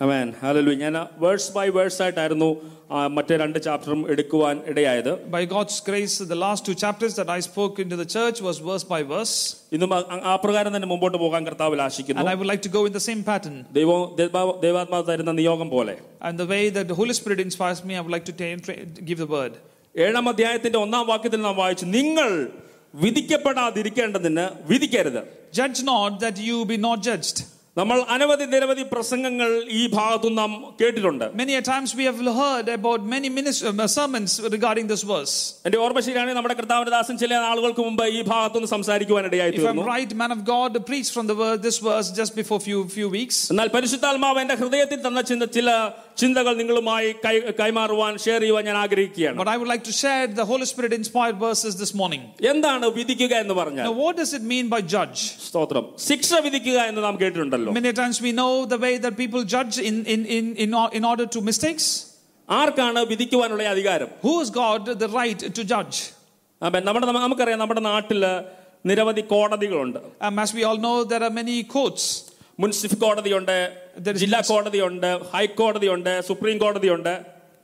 അമേൻ 0.00 0.28
ഹല്ലേലൂയ 0.40 0.74
ഞാൻ 0.76 0.94
വേഴ്സ് 1.18 1.52
ബൈ 1.52 1.68
വേഴ്സ് 1.70 2.00
ആയിട്ടായിരുന്നു 2.02 2.48
ആ, 2.90 2.98
മറ്റേ 3.06 3.36
രണ്ട് 3.36 3.58
ചാപ്റ്ററും 3.58 4.00
എടുക്കുവാൻ 4.10 4.56
ഇടയായത് 4.66 5.10
By 5.30 5.42
God's 5.46 5.76
grace, 5.80 6.14
the 6.32 6.36
last 6.36 6.62
two 6.66 6.74
chapters 6.74 7.12
that 7.16 7.28
I 7.28 7.40
spoke 7.40 7.76
into 7.78 7.96
the 7.96 8.06
church 8.06 8.38
was 8.46 8.56
verse 8.66 8.84
by 8.84 9.00
verse. 9.12 9.34
ഇന്നും 9.72 9.90
ആ- 9.94 10.02
ആ 10.22 10.36
പ്രകാരം 10.36 10.72
തന്നെ 10.76 10.88
മുമ്പോട്ട് 10.88 11.18
പോകാൻ 11.18 11.42
കർത്താവിൽ 11.46 11.80
ആശിക്കുന്നു 11.82 12.20
And 12.22 12.30
I 12.30 12.38
would 12.38 12.50
like 12.52 12.62
to 12.62 12.72
go 12.76 12.82
in 12.84 12.92
the 12.92 13.04
same 13.08 13.22
pattern. 13.24 13.56
ദൈവം 13.72 14.02
ദൈവ- 14.16 14.56
ദൈവാത്മാവ് 14.60 15.06
തരുന്ന 15.08 15.32
നിയോഗം 15.32 15.70
പോലെ 15.70 15.94
And 16.22 16.34
the 16.38 16.48
way 16.54 16.62
that 16.70 16.86
the 16.88 16.98
Holy 17.00 17.12
Spirit 17.12 17.40
inspires 17.40 17.80
me, 17.84 17.94
I 17.94 18.02
would 18.02 18.14
like 18.16 18.26
to 18.26 18.36
ta- 18.42 18.60
tra- 18.66 18.78
give 19.02 19.18
the 19.18 19.30
word. 19.30 19.54
ഏഴാം 19.94 20.28
അധ്യായത്തിന്റെ 20.28 20.78
ഒന്നാം 20.78 21.06
വാക്യത്തിൽ 21.06 21.40
നാം 21.40 21.56
വായിച്ചു 21.56 21.86
നിങ്ങൾ 21.94 22.30
വിധിക്കപ്പെടാതിരിക്കേണ്ടതിന് 23.04 24.46
വിധിക്കരുത് 24.66 25.22
Judge 25.54 25.80
not 25.84 26.12
that 26.20 26.36
you 26.40 26.56
be 26.66 26.76
not 26.78 27.00
judged. 27.02 27.36
നമ്മൾ 27.76 27.98
അനവധി 28.14 28.44
നിരവധി 28.46 28.82
പ്രസംഗങ്ങൾ 28.90 29.48
ഈ 29.70 29.86
ഭാഗത്തു 29.94 30.28
നാം 30.34 30.50
കേട്ടിട്ടുണ്ട് 30.80 31.24
Many 31.40 31.54
a 31.54 31.64
times 31.68 31.90
we 32.00 32.04
have 32.04 32.20
heard 32.36 32.66
about 32.70 33.00
many 33.14 33.28
minis- 33.36 33.62
uh, 33.64 33.86
sermons 33.88 34.32
regarding 34.48 34.86
this 34.92 35.02
verse. 35.04 35.34
എന്റെ 35.66 35.78
ഓർമ്മ 35.84 36.00
ശരിയാണെങ്കിൽ 36.06 36.38
നമ്മുടെ 36.38 36.56
കർത്താവിന്റെ 36.60 36.92
ദാസൻ 36.96 37.16
ചില 37.22 37.32
നാളുകൾക്ക് 37.46 37.82
മുമ്പ് 37.86 38.04
ഈ 38.16 38.22
ഭാഗത്തുനിന്ന് 38.30 38.70
സംസാരിക്കുവാൻ 38.74 39.26
ഇടയായി 39.30 39.50
If 39.50 39.58
I'm 39.58 39.64
തീർന്നു 39.64 39.86
right, 39.90 40.12
man 40.22 40.30
of 40.30 40.42
God 40.48 40.78
preached 40.90 41.12
from 41.12 41.26
the 41.26 41.38
word, 41.42 41.58
this 41.62 41.78
verse 41.88 42.10
just 42.20 42.34
before 42.36 42.60
few 42.60 42.80
few 42.96 43.08
weeks. 43.16 43.38
എന്നാൽ 43.52 43.70
പരിശുദ്ധാത്മാവ് 43.76 44.40
എന്റെ 44.44 44.56
ഹൃദയത്തിൽ 44.62 45.00
തന്ന 45.06 45.22
ചിന്ത 45.30 45.46
ചില 45.56 45.68
ചിന്തകൾ 46.18 46.52
നിങ്ങളുമായി 46.56 47.14
കൈ- 47.24 47.52
കൈമാറുവാൻ 47.60 48.18
ഷെയർ 48.18 48.40
ചെയ്യുവാൻ 48.40 48.64
ഞാൻ 48.64 48.76
ആഗ്രഹിക്കുകയാണ് 48.76 49.38
But 49.38 49.48
I 49.48 49.56
would 49.56 49.68
like 49.68 49.84
to 49.84 49.92
share 49.92 50.26
the 50.40 50.44
Holy 50.44 50.64
Spirit 50.64 50.92
inspired 50.92 51.38
verses 51.38 51.76
this 51.76 51.92
morning. 51.94 52.22
എന്താണ് 52.52 52.86
വിധിക്കുക 52.98 53.34
എന്ന് 53.34 53.54
പറഞ്ഞാൽ 53.54 53.86
Now, 53.88 53.94
what 54.02 54.16
does 54.16 54.32
it 54.32 54.42
mean 54.42 54.68
by 54.68 54.80
judge? 54.94 55.20
സ്തോത്രം 55.48 55.86
ശിക്ഷ 56.08 56.40
വിധിക്കുക 56.46 56.78
എന്ന് 56.90 57.02
നാം 57.02 57.16
കേട്ടിട്ടുണ്ടല്ലോ 57.20 57.72
Many 57.72 57.92
times 57.92 58.20
we 58.20 58.32
know 58.32 58.52
the 58.64 58.78
way 58.78 58.98
that 58.98 59.16
people 59.16 59.44
judge 59.56 59.78
in, 59.90 60.04
in, 60.06 60.24
in, 60.38 60.56
in, 60.56 60.74
or- 60.74 60.90
in 60.92 61.04
order 61.04 61.26
to 61.36 61.40
mistakes. 61.50 61.86
ആർക്കാണ് 62.48 63.00
വിധിക്കുവാനുള്ള 63.04 63.62
ഈ 63.62 63.66
അധികാരം 63.66 64.08
Who 64.22 64.38
has 64.38 64.50
got 64.62 64.84
the 64.98 65.08
right 65.20 65.38
to 65.58 65.64
judge? 65.64 65.96
അപ്പൊ 66.62 66.80
നമ്മുടെ 66.80 67.06
നമുക്കറിയാം 67.06 67.58
നമ്മുടെ 67.58 67.80
നാട്ടില് 67.80 68.32
നിരവധി 68.86 69.20
കോടതികളുണ്ട് 69.32 69.98
Um, 70.20 70.38
as 70.38 70.52
we 70.54 70.64
all 70.64 70.76
know, 70.76 71.04
there 71.04 71.22
are 71.22 71.34
many 71.42 71.62
courts. 71.76 72.04
മുൻസിഫ് 72.60 72.96
കോടതിയുണ്ട് 72.96 73.52
There 73.52 73.70
is 73.87 73.87
ജില്ലാ 74.22 74.40
കോടതിയുണ്ട് 74.48 75.10
ഹൈക്കോടതിയുണ്ട് 75.34 76.14
supreme 76.22 76.58
കോടതിയുണ്ട് 76.58 77.14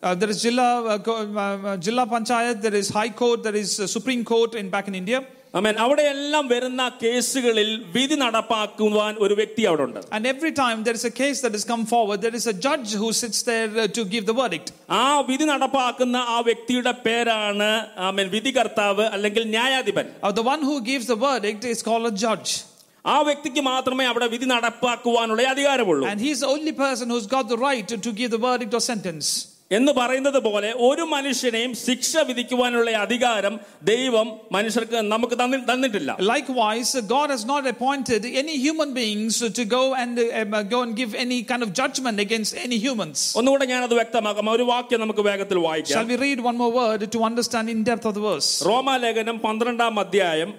Uh, 0.02 0.14
there 0.14 0.30
is 0.30 0.42
Jilla, 0.42 0.66
uh, 0.84 0.98
co- 0.98 1.14
uh, 1.14 1.40
uh, 1.62 1.76
Jilla 1.76 2.06
Panchayat, 2.06 2.62
there 2.62 2.74
is 2.74 2.88
High 2.90 3.10
Court, 3.12 3.42
there 3.42 3.54
is 3.54 3.78
uh, 3.78 3.86
Supreme 3.86 4.24
Court 4.24 4.54
in 4.54 4.70
back 4.70 4.88
in 4.88 4.94
India. 4.94 5.18
അമേൻ 5.54 5.74
അവിടെയെല്ലാം 5.78 6.44
വരുന്ന 6.48 6.82
കേസുകളിൽ 7.02 7.68
വിധി 7.96 8.16
നടപ്പാക്കുവാൻ 8.22 9.14
ഒരു 9.24 9.34
വ്യക്തി 9.34 9.62
അവിടെ 9.70 9.82
ഉണ്ട് 9.82 10.00
And 10.16 10.26
every 10.26 10.52
time 10.52 10.78
there 10.86 10.94
is 10.94 11.04
a 11.04 11.14
case 11.20 11.38
that 11.44 11.52
has 11.52 11.64
come 11.64 11.84
forward, 11.84 12.18
there 12.20 12.36
is 12.40 12.46
a 12.46 12.56
judge 12.66 12.90
who 12.94 13.08
sits 13.12 13.40
there 13.42 13.70
uh, 13.74 13.86
to 13.96 14.04
give 14.14 14.24
the 14.30 14.36
verdict. 14.40 14.68
ആ 15.00 15.04
വിധി 15.30 15.48
നടപ്പാക്കുന്ന 15.52 16.16
ആ 16.34 16.40
വ്യക്തിയുടെ 16.48 16.94
പേരാണ് 17.06 17.70
ആമേൻ 18.08 18.28
വിധികർത്താവ് 18.36 19.06
അല്ലെങ്കിൽ 19.16 19.44
ന്യായാധിപൻ 19.56 20.06
Uh, 20.22 20.32
the 20.32 20.46
one 20.52 20.62
who 20.62 20.78
gives 20.82 21.06
the 21.06 21.20
verdict 21.28 21.64
is 21.74 21.82
called 21.82 22.06
a 22.06 22.16
judge. 22.26 22.52
ആ 23.04 23.18
വ്യക്തിക്ക് 23.20 23.60
മാത്രമേ 23.62 24.04
അവിടെ 24.06 24.26
വിധി 24.26 24.48
നടപ്പാക്കുവാനുള്ള 24.54 25.46
അധികാരമുള്ളൂ 25.52 26.04
And 26.10 26.20
he's 26.20 26.40
the 26.40 26.50
only 26.56 26.74
person 26.80 27.06
who's 27.10 27.28
got 27.28 27.46
the 27.48 27.60
right 27.60 27.86
to, 27.88 27.96
to 27.98 28.12
give 28.12 28.30
the 28.30 28.42
verdict 28.48 28.74
or 28.74 28.84
sentence. 28.92 29.28
എന്ന് 29.70 29.92
പറയുന്നത് 29.92 30.38
പോലെ 30.38 30.72
ഒരു 30.86 31.04
മനുഷ്യനെയും 31.10 31.72
ശിക്ഷ 31.82 32.16
വിധിക്കുവാനുള്ള 32.28 32.90
അധികാരം 33.02 33.54
ദൈവം 33.82 34.26
മനുഷ്യർക്ക് 34.52 34.98
നമുക്ക് 35.12 35.34
തന്നി- 35.34 35.64
തന്നിട്ടില്ല 35.68 36.10
Likewise, 36.30 36.90
uh, 36.94 37.02
God 37.12 37.28
has 37.30 37.44
not 37.44 37.64
appointed 37.72 38.24
any 38.42 38.56
human 38.58 38.90
beings 38.94 39.36
to 39.58 39.64
go 39.76 39.82
and 39.94 40.18
uh, 40.18 40.40
um, 40.40 40.54
uh, 40.54 40.62
go 40.74 40.80
and 40.82 40.94
give 40.96 41.12
any 41.24 41.38
kind 41.42 41.62
of 41.62 41.70
judgment 41.72 42.18
against 42.18 42.54
any 42.64 42.78
humans. 42.86 43.20
ഒന്നുകൂടെ 43.36 43.66
ഞാനത് 43.66 43.94
വ്യക്തമാക്കാം 43.94 44.50
ഒരു 44.50 44.66
വാക്യം 44.72 45.00
നമുക്ക് 45.00 45.20
വേഗത്തിൽ 45.20 45.56
Shall 45.56 45.68
വായിക്കാം 45.68 46.10
we 46.12 46.18
read 46.26 46.40
one 46.40 46.56
more 46.56 46.72
word 46.80 47.04
to 47.12 47.20
understand 47.22 47.68
in 47.68 47.80
depth 47.82 48.08
of 48.10 48.14
the 48.14 48.24
verse? 48.30 48.50
റോമാലേഖനം 48.70 49.38
പന്ത്രണ്ടാം 49.46 50.00
അധ്യായം 50.00 50.52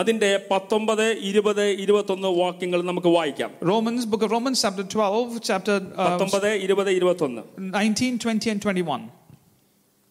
അതിന്റെ 0.00 0.30
പത്തൊമ്പത് 0.50 1.06
ഇരുപത് 1.28 1.64
ഇരുപത്തൊന്ന് 1.84 2.28
വാക്യങ്ങൾ 2.40 2.80
നമുക്ക് 2.82 3.10
വായിക്കാം. 3.16 3.50
Romans 3.70 4.06
book 4.06 4.26
Romans 4.34 4.62
chapter 4.62 4.84
twelve 4.94 5.22
12, 5.28 5.44
chapter 5.48 5.78
പത്തൊമ്പത് 6.08 6.50
ഇരുപത് 6.64 6.90
ഇരുപത്തൊന്ന്. 6.98 7.42
19, 7.76 8.18
20, 8.24 8.58
ട്വന്റി 8.64 8.80
21. 8.82 9.04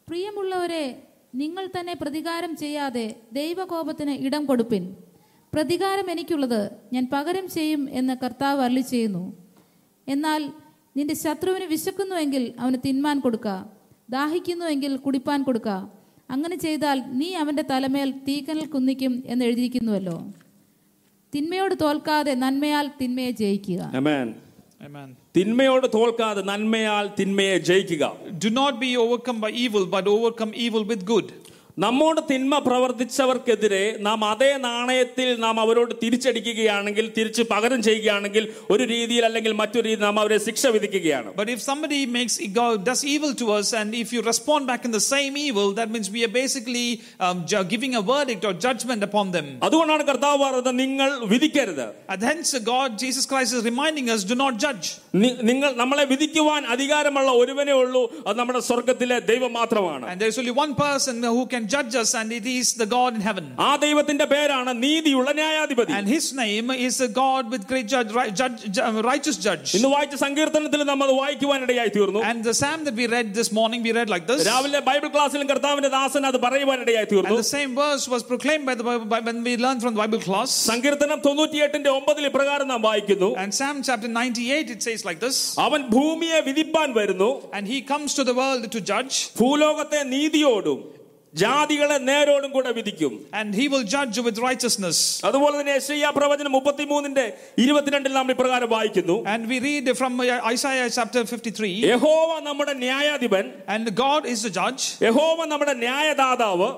പ്രിയമുള്ളവരെ 0.08 0.86
നിങ്ങൾ 1.42 1.66
തന്നെ 1.80 1.94
പ്രതികാരം 2.02 2.52
ചെയ്യാതെ 2.56 3.06
ദൈവകോപത്തിന് 3.34 4.14
ഇടം 4.28 4.44
കൊടുപ്പിൻ. 4.46 4.84
പ്രതികാരം 5.54 6.08
എനിക്കുള്ളത് 6.12 6.62
ഞാൻ 6.94 7.06
പകരം 7.14 7.46
ചെയ്യും 7.56 7.82
എന്ന് 8.00 8.14
കർത്താവ് 8.24 8.62
അരളി 8.66 8.84
ചെയ്യുന്നു. 8.92 9.24
എന്നാൽ 10.08 10.42
നിന്റെ 10.98 11.16
ശത്രുവിന് 11.24 11.68
വിശക്കുന്നുവെങ്കിൽ 11.74 12.44
അവന് 12.60 12.78
തിന്മാൻ 12.86 13.18
കൊടുക്കുക 13.20 13.56
ദാഹിക്കുന്നുവെങ്കിൽ 14.10 14.92
കുടിപ്പാൻ 15.06 15.40
കൊടുക്ക 15.44 15.70
അങ്ങനെ 16.30 16.56
ചെയ്താൽ 16.56 17.04
നീ 17.12 17.34
അവന്റെ 17.34 17.64
തലമേൽ 17.72 18.12
തീക്കനൽ 18.12 18.66
കുന്നിക്കും 18.66 19.24
എന്ന് 19.26 19.46
എഴുതിയിരിക്കുന്നുവല്ലോ. 19.46 20.34
തിന്മയോട് 21.36 21.76
തോൽക്കാതെ 21.82 22.34
നന്മയാൽ 22.34 22.90
തിന്മയെ 23.02 23.32
ജയിക്കുക. 23.32 23.92
തിന്മയോട് 25.38 25.88
തോൽക്കാതെ 25.94 26.42
നന്മയാൽ 26.42 27.10
തിന്മയെ 27.20 27.58
ജയിക്കുക. 27.58 28.16
Do 28.46 28.50
not 28.50 28.80
be 28.80 28.96
overcome 28.96 29.42
by 29.42 29.52
evil 29.52 29.84
but 29.84 30.10
overcome 30.10 30.52
evil 30.56 30.84
with 30.84 31.04
good 31.04 31.47
നമ്മോട് 31.79 32.21
തിന്മ 32.31 32.55
പ്രവർത്തിച്ചവർക്കെതിരെ 33.03 33.97
നാം 33.99 34.25
അതേ 34.25 34.57
നാണയത്തിൽ 34.61 35.41
നാം 35.41 35.61
അവരോട് 35.61 35.95
തിരിച്ചടിക്കുകയാണെങ്കിൽ 36.03 37.13
തിരിച്ച് 37.17 37.43
പകരം 37.43 37.83
ചെയ്യുകയാണെങ്കിൽ 37.83 38.45
ഒരു 38.71 38.85
രീതിയിൽ 38.85 39.25
അല്ലെങ്കിൽ 39.25 39.53
മറ്റൊരു 39.53 39.85
രീതിയിൽ 39.85 40.05
നാം 40.05 40.21
അവരെ 40.21 40.39
ശിക്ഷ 40.39 40.67
വിധിക്കുകയാണ് 40.67 41.29
But 41.37 41.49
if 41.49 41.61
somebody 41.61 42.01
makes 42.17 42.35
God 42.53 42.85
does 42.85 43.03
evil 43.05 43.33
to 43.35 43.47
us, 43.53 43.73
and 43.73 43.95
if 43.95 44.13
you 44.13 44.23
respond 44.23 44.67
back 44.67 44.85
in 44.85 44.91
the 44.91 45.05
same 45.07 45.37
evil, 45.39 45.73
that 45.73 45.91
means 45.91 46.09
we 46.17 46.23
are 46.25 46.33
basically 46.35 46.87
um, 47.21 47.39
ju- 47.47 47.65
giving 47.65 47.95
a 47.95 48.03
verdict 48.13 48.45
or 48.45 48.55
judgment 48.67 49.03
upon 49.03 49.27
them. 49.37 49.49
അതുകൊണ്ടാണ് 49.63 50.07
കർത്താവ് 50.11 50.39
പറഞ്ഞത് 50.45 50.73
നിങ്ങൾ 50.83 51.11
വിധിക്കരുത് 51.25 51.87
And 52.13 52.23
hence, 52.23 52.53
God, 52.73 52.91
Jesus 52.99 53.27
Christ, 53.27 53.53
is 53.53 53.65
reminding 53.65 54.09
us: 54.11 54.23
do 54.25 54.39
not 54.45 54.55
judge. 54.67 54.87
നി- 55.23 55.37
നിങ്ങൾ 55.51 55.73
നമ്മളെ 55.83 56.07
വിധിക്കുവാൻ 56.15 56.63
അധികാരമുള്ള 56.77 57.31
ഒരുവനേ 57.43 57.77
ഉള്ളൂ 57.83 58.05
അത് 58.29 58.39
നമ്മുടെ 58.39 58.63
സ്വർഗത്തിലെ 58.71 59.19
ദൈവം 59.33 59.53
മാത്രമാണ് 59.61 60.07
And 60.13 60.21
there 60.21 60.33
is 60.35 60.39
only 60.39 60.57
one 60.65 60.75
person 60.87 61.17
who 61.33 61.45
can 61.47 61.59
judge 61.67 61.95
us, 61.95 62.15
and 62.15 62.33
it 62.33 62.47
is 62.49 62.75
the 62.75 62.87
God 62.89 63.15
in 63.15 63.21
heaven. 63.21 63.45
ആ 63.61 63.71
ദൈവത്തിന്റെ 63.77 64.27
പേരാണ് 64.27 64.73
നീതിയുള്ള 64.85 65.31
ന്യായാധിപതി 65.33 65.93
And 65.93 66.09
His 66.09 66.27
name 66.35 66.69
is 66.81 66.97
a 67.01 67.11
God 67.19 67.51
with 67.51 67.67
great 67.67 67.89
judge, 67.89 68.11
right, 68.13 68.33
judge, 68.35 68.61
ju- 68.77 68.87
righteous 69.05 69.37
judge. 69.47 69.67
ഇന്ന് 69.79 69.91
വായിച്ച 69.95 70.17
സങ്കീർത്തനത്തിൽ 70.25 70.83
നമ്മൾ 70.85 71.07
അത് 71.09 71.15
വായിക്കുവാനിടയായി 71.23 71.93
തീർന്നു 71.97 72.23
And 72.31 72.41
the 72.45 72.55
psalm 72.55 72.83
that 72.89 72.97
we 73.01 73.07
read 73.09 73.29
this 73.35 73.51
morning, 73.53 73.83
we 73.83 73.93
read 73.93 74.09
like 74.09 74.27
this. 74.27 74.43
രാവിലെ 74.51 74.81
ബൈബിൾ 74.91 75.11
ക്ലാസ്സിലും 75.17 75.49
കർത്താവിന്റെ 75.53 75.93
ദാസൻ 75.97 76.27
അത് 76.31 76.39
പറയുവാനിടയായി 76.47 77.07
And 77.07 77.13
തീർന്നു 77.15 77.39
the 77.43 77.49
same 77.57 77.73
verse 77.77 78.07
was 78.15 78.25
proclaimed 78.25 78.67
by 78.71 78.75
the 78.75 78.87
Bible 78.89 79.07
by, 79.07 79.21
when 79.21 79.41
we 79.49 79.55
learned 79.57 79.83
from 79.85 79.95
the 79.95 80.03
Bible 80.05 80.23
class. 80.29 80.51
സങ്കീർത്തനം 80.73 81.21
തൊണ്ണൂറ്റിയെട്ടിന്റെ 81.27 81.93
ഒമ്പതിൽ 81.99 82.27
ഇപ്രകാരം 82.31 82.69
നാം 82.75 82.83
വായിക്കുന്നു 82.89 83.31
And 83.43 83.51
Psalm 83.53 83.79
chapter 83.83 84.11
98, 84.11 84.71
it 84.77 84.83
says 84.83 85.03
like 85.05 85.21
this. 85.21 85.39
അവൻ 85.67 85.83
ഭൂമിയെ 85.97 86.41
വിധിപ്പാൻ 86.49 86.89
വരുന്നു 87.01 87.31
And 87.57 87.67
he 87.67 87.81
comes 87.93 88.11
to 88.19 88.25
the 88.25 88.35
world 88.35 88.65
to 88.75 88.81
judge, 88.93 89.15
ഭൂലോകത്തെ 89.41 90.03
നീതിയോടും 90.15 90.81
ജാതികളെ 91.37 91.97
നേരോടും 92.09 92.51
കൂടെ 92.55 92.71
വിധിക്കും 92.79 93.13
and 93.39 93.49
he 93.59 93.65
will 93.73 93.85
judge 93.95 94.17
with 94.27 94.39
righteousness. 94.49 94.97
അതുപോലെ 95.29 95.55
തന്നെ 95.59 95.75
യശയ്യാ 95.79 96.09
പ്രവചനം 96.19 96.53
മുപ്പത്തിമൂന്നിന്റെ 96.53 97.25
ഇരുപത്തിരണ്ടിൽ 97.65 98.13
നാം 98.19 98.31
ഇപ്രകാരം 98.35 98.71
വായിക്കുന്നു 98.75 99.17
And 99.33 99.43
we 99.53 99.59
read 99.69 99.89
from 100.01 100.13
Isaiah 100.55 100.89
chapter 100.99 101.23
53. 101.25 101.73
യഹോവ 101.93 102.33
നമ്മുടെ 102.49 102.75
ന്യായാധിപൻ 102.85 103.47
And 103.75 103.87
God 104.05 104.23
is 104.35 104.43
the 104.49 104.53
judge. 104.61 104.85
യഹോവ 105.09 105.47
നമ്മുടെ 105.55 105.75
ന്യായദാതാവ് 105.85 106.71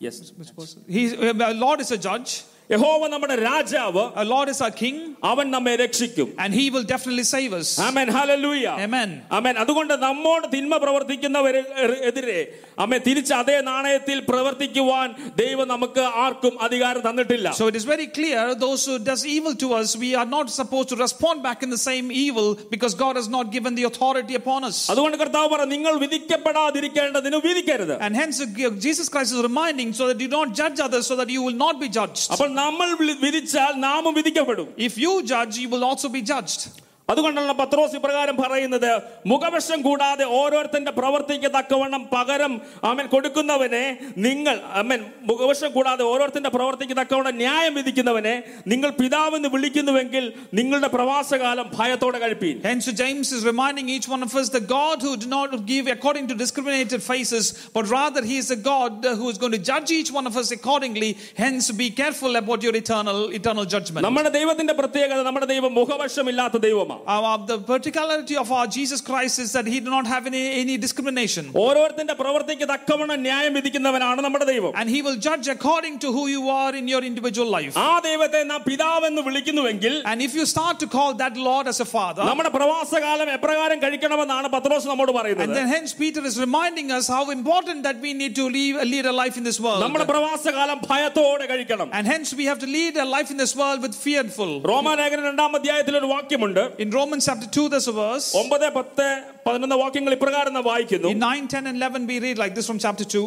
yes 0.00 0.20
Which 0.40 0.52
was, 0.58 0.70
he, 0.96 1.02
uh, 1.28 1.52
Lord 1.64 1.80
is 1.80 1.92
a 1.92 2.00
judge. 2.08 2.32
യഹോവ 2.70 3.08
നമ്മുടെ 3.10 3.34
രാജാവ് 3.48 4.02
Our 4.20 4.28
Lord 4.32 4.48
is 4.52 4.60
our 4.60 4.74
King. 4.80 4.96
അവൻ 5.30 5.46
നമ്മെ 5.54 5.74
രക്ഷിക്കും 5.82 6.28
And 6.42 6.50
he 6.58 6.64
will 6.74 6.86
definitely 6.92 7.26
save 7.34 7.52
us. 7.58 7.68
Amen 7.88 8.08
hallelujah 8.16 8.64
Amen. 8.86 9.10
ആമേൻ 9.38 9.54
അതുകൊണ്ട് 9.62 9.94
നമ്മോട് 10.06 10.46
തിന്മ 10.54 10.74
പ്രവർത്തിക്കുന്നവരെതിരെ 10.84 12.40
അമ്മ 12.84 12.98
തിരിച്ച് 13.06 13.32
അതേ 13.38 13.56
നാണയത്തിൽ 13.68 14.18
പ്രവർത്തിക്കുവാൻ 14.30 15.06
ദൈവം 15.42 15.66
നമുക്ക് 15.74 16.02
ആർക്കും 16.24 16.56
അധികാരം 16.66 17.02
തന്നിട്ടില്ല 17.06 17.52
So 17.60 17.66
it 17.72 17.76
is 17.80 17.86
very 17.92 18.08
clear 18.18 18.40
those 18.64 18.82
who 18.88 18.96
does 19.10 19.22
evil 19.36 19.54
to 19.62 19.68
us, 19.78 19.88
we 20.04 20.10
are 20.14 20.28
not 20.28 20.48
supposed 20.58 20.88
to 20.88 20.98
respond 21.04 21.38
back 21.42 21.62
in 21.62 21.70
the 21.70 21.82
same 21.86 22.08
evil 22.24 22.48
because 22.74 22.94
God 22.96 23.14
has 23.16 23.28
not 23.28 23.46
given 23.56 23.74
the 23.80 23.86
authority 23.90 24.36
upon 24.42 24.60
us. 24.70 24.78
അതുകൊണ്ട് 24.94 25.18
കർത്താവ് 25.22 25.50
പറ 25.54 25.62
നിങ്ങൾ 25.74 25.94
വിധിക്കപ്പെടാതിരിക്കേണ്ടതിന് 26.04 27.40
വിധിക്കരുത് 27.46 27.94
And 28.00 28.14
hence 28.14 28.36
uh, 28.40 28.50
Jesus 28.80 29.08
Christ 29.08 29.32
is 29.32 29.42
reminding 29.42 29.92
so 29.92 30.06
that 30.08 30.20
you 30.20 30.30
don't 30.30 30.54
judge 30.54 30.80
others 30.80 31.06
so 31.06 31.16
that 31.16 31.30
you 31.30 31.42
will 31.42 31.58
not 31.58 31.76
be 31.80 31.90
judged. 31.90 32.26
അപ്പോൾ 32.34 32.50
നമ്മൾ 32.60 32.94
വിളി- 32.94 33.20
വിധിച്ചാൽ 33.20 33.72
നാമും 33.72 34.14
വിധിക്കപ്പെടും 34.14 34.68
If 34.78 34.98
you 34.98 35.22
judge, 35.22 35.56
you 35.58 35.68
will 35.70 35.84
also 35.84 36.08
be 36.08 36.22
judged. 36.22 36.79
അതുകൊണ്ടാണ് 37.10 37.52
പത്രോസ് 37.60 37.96
ഇപ്രകാരം 37.96 38.36
പറയുന്നത് 38.36 38.88
മുഖവശം 39.32 39.80
കൂടാതെ 39.82 40.24
ഓരോരുത്തന്റെ 40.38 40.92
പ്രവർത്തിക്ക് 40.96 41.50
തക്കവണ്ണം 41.56 42.02
പകരം 42.14 42.52
അവൻ 42.90 43.04
കൊടുക്കുന്നവനെ 43.12 43.82
നിങ്ങൾ 44.24 44.56
അമ്മൻ 44.80 45.00
മുഖവശം 45.30 45.70
കൂടാതെ 45.76 46.04
ഓരോരുത്തന്റെ 46.12 46.50
പ്രവർത്തിക്ക് 46.56 46.96
തക്കവണ്ണം 47.00 47.36
ന്യായം 47.42 47.74
വിധിക്കുന്നവനെ 47.78 48.32
നിങ്ങൾ 48.72 48.90
പിതാവെന്ന് 49.00 49.50
വിളിക്കുന്നുവെങ്കിൽ 49.54 50.24
നിങ്ങളുടെ 50.60 50.90
പ്രവാസകാലം 50.96 51.68
ഭയത്തോടെ 51.76 52.20
കഴിപ്പീൻ 52.24 52.56
Hence, 52.66 52.88
James 53.02 53.30
is 53.30 53.44
reminding 53.52 53.86
each 53.96 54.08
one 54.08 54.22
of 54.22 54.34
us 54.34 54.48
the 54.48 54.64
God 54.74 54.98
who 55.00 55.12
did 55.16 55.32
not 55.36 55.54
give 55.66 55.86
according 55.88 56.26
to 56.28 56.36
discriminated 56.42 57.00
faces, 57.02 57.44
but 57.76 57.86
rather 57.90 58.24
He 58.24 58.38
is 58.38 58.50
a 58.50 58.60
God 58.64 58.92
who 59.20 59.28
is 59.28 59.38
going 59.38 59.52
to 59.52 59.62
judge 59.70 59.92
each 59.92 60.12
one 60.12 60.26
of 60.26 60.36
us 60.36 60.50
accordingly. 60.50 61.12
Hence, 61.36 61.70
be 61.76 61.88
careful 61.92 62.34
about 62.36 62.60
your 62.62 62.74
eternal 62.74 63.20
eternal 63.32 63.66
judgment. 63.66 64.02
നമ്മുടെ 64.08 64.34
ദൈവത്തിന്റെ 64.38 64.76
പ്രത്യേകത 64.82 65.22
നമ്മുടെ 65.22 65.50
ദൈവം 65.54 65.74
മുഖവശമില്ലാത്ത 65.80 66.56
ദൈവമാണ് 66.66 66.94
Uh, 67.06 67.36
the 67.44 67.58
particularity 67.66 68.36
of 68.36 68.50
our 68.50 68.66
Jesus 68.68 69.00
Christ 69.00 69.38
is 69.38 69.50
that 69.52 69.66
He 69.66 69.78
did 69.80 69.92
not 69.96 70.06
have 70.06 70.24
any, 70.26 70.42
any 70.62 70.76
discrimination. 70.76 71.44
ഓരോരുത്തന്റെ 71.64 72.14
പ്രവർത്തിക്ക് 72.20 72.66
തക്കവണ്ണം 72.72 73.20
ന്യായം 73.26 73.52
വിധിക്കുന്നവനാണ് 73.58 74.20
നമ്മുടെ 74.26 74.46
ദൈവം 74.52 74.72
And 74.80 74.88
He 74.94 75.00
will 75.06 75.18
judge 75.28 75.48
according 75.48 75.96
to 76.04 76.10
who 76.16 76.24
you 76.34 76.42
are 76.60 76.72
in 76.80 76.88
your 76.92 77.02
individual 77.10 77.50
life. 77.58 77.74
ആ 77.86 77.90
ദൈവത്തെ 78.08 78.42
നാം 78.52 78.60
പിതാവെന്ന് 78.70 79.24
വിളിക്കുന്നുവെങ്കിൽ 79.28 79.94
And 80.12 80.20
if 80.28 80.34
you 80.38 80.46
start 80.54 80.76
to 80.84 80.88
call 80.96 81.12
that 81.22 81.36
Lord 81.48 81.66
as 81.72 81.80
a 81.86 81.88
Father, 81.96 82.24
നമ്മുടെ 82.30 82.52
പ്രവാസകാലം 82.58 83.30
എപ്രകാരം 83.38 83.80
കഴിക്കണമെന്നാണ് 83.84 84.50
പത്രോസ് 84.56 84.88
നമ്മോട് 84.92 85.12
and 85.12 85.18
പറയുന്നത് 85.20 85.56
then 85.60 85.70
hence 85.76 85.92
Peter 86.02 86.24
is 86.30 86.36
reminding 86.46 86.90
us 86.98 87.06
how 87.16 87.24
important 87.38 87.80
that 87.88 87.98
we 88.06 88.12
need 88.22 88.34
to 88.40 88.46
live, 88.58 88.76
lead 88.92 89.06
a 89.06 89.16
life 89.22 89.36
in 89.40 89.46
this 89.50 89.60
world. 89.66 89.82
നമ്മുടെ 89.86 90.08
പ്രവാസകാലം 90.12 90.78
ഭയത്തോടെ 90.90 91.46
കഴിക്കണം 91.52 91.88
And 91.98 92.06
hence 92.14 92.30
we 92.40 92.46
have 92.50 92.60
to 92.64 92.70
lead 92.76 92.94
a 93.04 93.08
life 93.16 93.30
in 93.34 93.40
this 93.44 93.54
world 93.62 93.80
with 93.86 93.96
fearful. 94.06 94.52
റോമാലേഖനം 94.72 95.24
രണ്ടാം 95.30 95.52
അധ്യായത്തിൽ 95.60 95.96
ഒരു 96.02 96.08
വാക്യമുണ്ട് 96.14 96.62
In 96.84 96.89
Romans 96.92 97.24
chapter 97.28 97.48
2, 97.48 97.68
there's 97.68 97.88
a 97.88 97.96
verse. 97.96 98.26
ഒമ്പത് 98.34 98.66
പത്ത് 98.72 99.06
പതിനൊന്ന് 99.46 99.76
വാക്യങ്ങൾ 99.76 100.12
ഇപ്രകാരം 100.12 100.52
നാം 100.52 100.64
വായിക്കുന്നു 100.64 101.10
In 101.10 101.20
9, 101.26 101.48
10, 101.48 101.66
and 101.70 101.78
11, 101.78 102.06
we 102.06 102.16
read 102.26 102.38
like 102.38 102.54
this 102.54 102.66
from 102.70 102.78
chapter 102.78 103.06
2. 103.14 103.24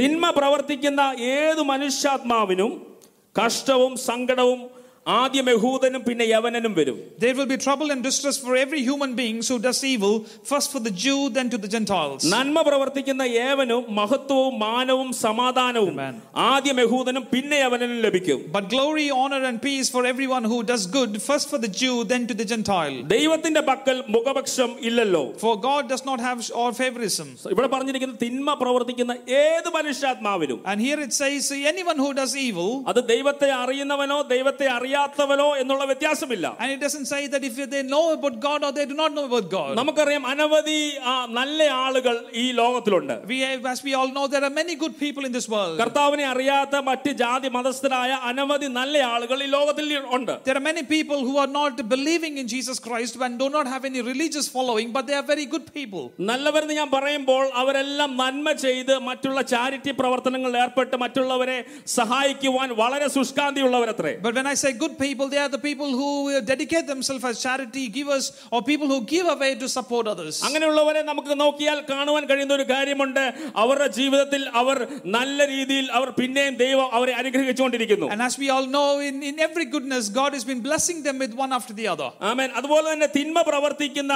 തിന്മ 0.00 0.30
പ്രവർത്തിക്കുന്ന 0.30 1.02
ഏത് 1.34 1.62
മനുഷ്യാത്മാവിനും 1.72 2.72
കഷ്ടവും 3.36 3.92
സങ്കടവും 4.08 4.60
ആദ്യം 5.06 5.46
യഹൂദനും 5.50 6.02
പിന്നെ 6.06 6.24
യവനനും 6.30 6.72
വരും 6.78 6.96
There 7.22 7.34
will 7.36 7.46
be 7.52 7.56
trouble 7.58 7.88
and 7.92 8.00
distress 8.06 8.36
for 8.42 8.52
every 8.62 8.80
human 8.88 9.12
being 9.20 9.36
who 9.48 9.56
does 9.58 9.78
evil, 9.90 10.14
first 10.50 10.68
for 10.74 10.80
the 10.86 10.92
Jew, 11.04 11.14
then 11.36 11.46
to 11.54 11.58
the 11.62 11.70
Gentiles. 11.74 12.20
നന്മ 12.32 12.62
പ്രവർത്തിക്കുന്ന 12.66 13.22
ഏവനും 13.44 13.80
മഹത്വവും 13.98 14.54
മാനവും 14.64 15.08
സമാധാനവും 15.22 15.94
Amen. 15.94 16.16
ആദ്യം 16.48 16.80
യഹൂദനും 16.82 17.24
പിന്നെ 17.32 17.60
യവനനും 17.62 17.94
ലഭിക്കും 18.06 18.40
But 18.56 18.66
glory, 18.74 19.06
honor, 19.20 19.40
and 19.50 19.58
peace 19.62 19.88
for 19.94 20.02
everyone 20.12 20.44
who 20.52 20.58
does 20.72 20.84
good, 20.98 21.14
first 21.28 21.48
for 21.52 21.60
the 21.64 21.72
Jew, 21.80 21.94
then 22.12 22.24
to 22.26 22.36
the 22.40 22.46
Gentile. 22.52 22.98
ദൈവത്തിന്റെ 23.14 23.62
പക്കൽ 23.70 23.96
മുഖപക്ഷം 24.16 24.70
ഇല്ലല്ലോ 24.90 25.24
For 25.44 25.54
God 25.68 25.82
does 25.94 26.04
not 26.10 26.20
have 26.20 26.42
or 26.62 26.68
favorism. 26.82 27.30
ഇവിടെ 27.54 27.70
പറഞ്ഞിരിക്കുന്ന 27.76 28.20
തിന്മ 28.26 28.58
പ്രവർത്തിക്കുന്ന 28.64 29.16
ഏത് 29.40 29.70
മനുഷ്യാത്മാവിനും 29.78 30.60
And 30.66 30.78
here 30.80 31.00
it 31.00 31.14
says, 31.14 31.42
anyone 31.72 31.98
who 32.04 32.12
does 32.20 32.36
evil, 32.46 32.70
അത് 32.92 33.02
ദൈവത്തെ 33.14 33.50
അറിയുന്നവനോ 33.62 34.20
ദൈവത്തെ 34.36 34.68
അറിയാത്തവനോ 34.68 34.91
അറിയാത്തവനോ 34.92 35.48
എന്നുള്ള 35.56 35.84
വ്യത്യാസമില്ല 35.84 36.46
And 36.60 36.70
it 36.74 36.80
doesn't 36.80 37.06
say 37.06 37.20
that 37.26 37.42
if 37.42 37.56
they 37.66 37.82
know 37.84 38.04
about 38.12 38.36
God 38.40 38.60
or 38.62 38.72
they 38.72 38.86
do 38.86 38.94
not 38.94 39.12
know 39.16 39.24
about 39.24 39.46
God. 39.50 39.72
നമുക്കറിയാം 39.78 40.24
അനവധി 40.32 40.78
ആ, 41.10 41.14
നല്ല 41.38 41.60
ആളുകൾ 41.84 42.14
ഈ 42.34 42.46
ലോകത്തിലുണ്ട് 42.60 43.14
We, 43.30 43.38
as 43.66 43.82
we 43.82 43.94
all 43.94 44.10
know, 44.10 44.26
there 44.28 44.44
are 44.44 44.54
many 44.54 44.74
good 44.76 44.94
people 44.98 45.24
in 45.24 45.32
this 45.32 45.48
world. 45.48 45.76
കർത്താവിനെ 45.82 46.26
അറിയാത്ത 46.32 46.76
മറ്റ് 46.88 47.10
ജാതി 47.22 47.50
മതസ്ഥരായ 47.56 48.12
അനവധി 48.30 48.70
നല്ല 48.78 48.96
ആളുകൾ 49.12 49.38
ഈ 49.42 49.50
ലോകത്തിൽ 49.56 49.86
ഉണ്ട് 50.18 50.34
There 50.48 50.56
are 50.56 50.66
many 50.70 50.84
people 50.86 51.20
who 51.20 51.36
are 51.38 51.50
not 51.52 51.76
believing 51.88 52.34
in 52.38 52.48
Jesus 52.48 52.78
Christ 52.80 52.96
and 53.20 53.38
do 53.38 53.48
not 53.50 53.66
have 53.66 53.84
any 53.84 54.02
religious 54.02 54.46
following, 54.48 54.88
but 54.92 55.06
they 55.08 55.14
are 55.14 55.26
very 55.26 55.46
good 55.46 55.66
people. 55.72 56.04
നല്ലവരെന്ന് 56.30 56.74
ഞാൻ 56.80 56.90
പറയുമ്പോൾ 56.94 57.44
അവരെല്ലാം 57.62 58.10
നന്മ 58.22 58.48
ചെയ്ത് 58.64 58.94
മറ്റുള്ള 59.08 59.40
ചാരിറ്റി 59.52 59.92
പ്രവർത്തനങ്ങളിൽ 60.00 60.58
ഏർപ്പെട്ട് 60.62 60.96
മറ്റുള്ളവരെ 61.02 61.58
സഹായിക്കുവാൻ 61.98 62.68
വളരെ 62.80 63.08
ശുഷ്കാന്തിയുള്ളവരത്രേ 63.16 64.12
But 64.24 64.34
when 64.34 64.46
I 64.46 64.58
say 64.62 64.72
good 64.82 64.98
people, 64.98 65.26
they 65.28 65.38
are 65.38 65.48
the 65.48 65.58
people 65.60 65.90
who 65.90 66.08
uh, 66.28 66.40
dedicate 66.42 66.86
themselves 66.86 67.24
as 67.24 67.42
charity 67.42 67.84
givers 67.88 68.24
or 68.52 68.58
people 68.62 68.88
who 68.88 68.98
give 69.06 69.26
away 69.26 69.50
to 69.56 69.68
support 69.68 70.06
others. 70.06 70.36
അങ്ങനെയുള്ളവരെ 70.46 71.02
നമുക്ക് 71.10 71.32
നോക്കിയാൽ 71.42 71.78
കാണുവാൻ 71.90 72.24
കഴിയുന്ന 72.30 72.54
ഒരു 72.58 72.66
കാര്യമുണ്ട് 72.72 73.22
അവരുടെ 73.62 73.88
ജീവിതത്തിൽ 73.98 74.42
അവർ 74.60 74.76
നല്ല 75.16 75.46
രീതിയിൽ 75.54 75.86
അവർ 75.98 76.08
പിന്നെയും 76.20 76.56
ദൈവം 76.64 76.88
അവരെ 76.98 77.14
അനുഗ്രഹിച്ചുകൊണ്ടിരിക്കുന്നു 77.22 78.08
And 78.14 78.22
as 78.22 78.36
we 78.42 78.48
all 78.54 78.66
know, 78.76 78.88
in, 79.08 79.16
in 79.30 79.36
every 79.48 79.66
goodness, 79.74 80.04
God 80.20 80.32
has 80.38 80.44
been 80.50 80.62
blessing 80.68 81.00
them 81.06 81.18
with 81.24 81.34
one 81.44 81.52
after 81.58 81.74
the 81.80 81.86
other. 81.94 82.08
ആമേൻ 82.30 82.50
അതുപോലെ 82.60 82.86
തന്നെ 82.92 83.10
തിന്മ 83.16 83.38
പ്രവർത്തിക്കുന്ന 83.50 84.14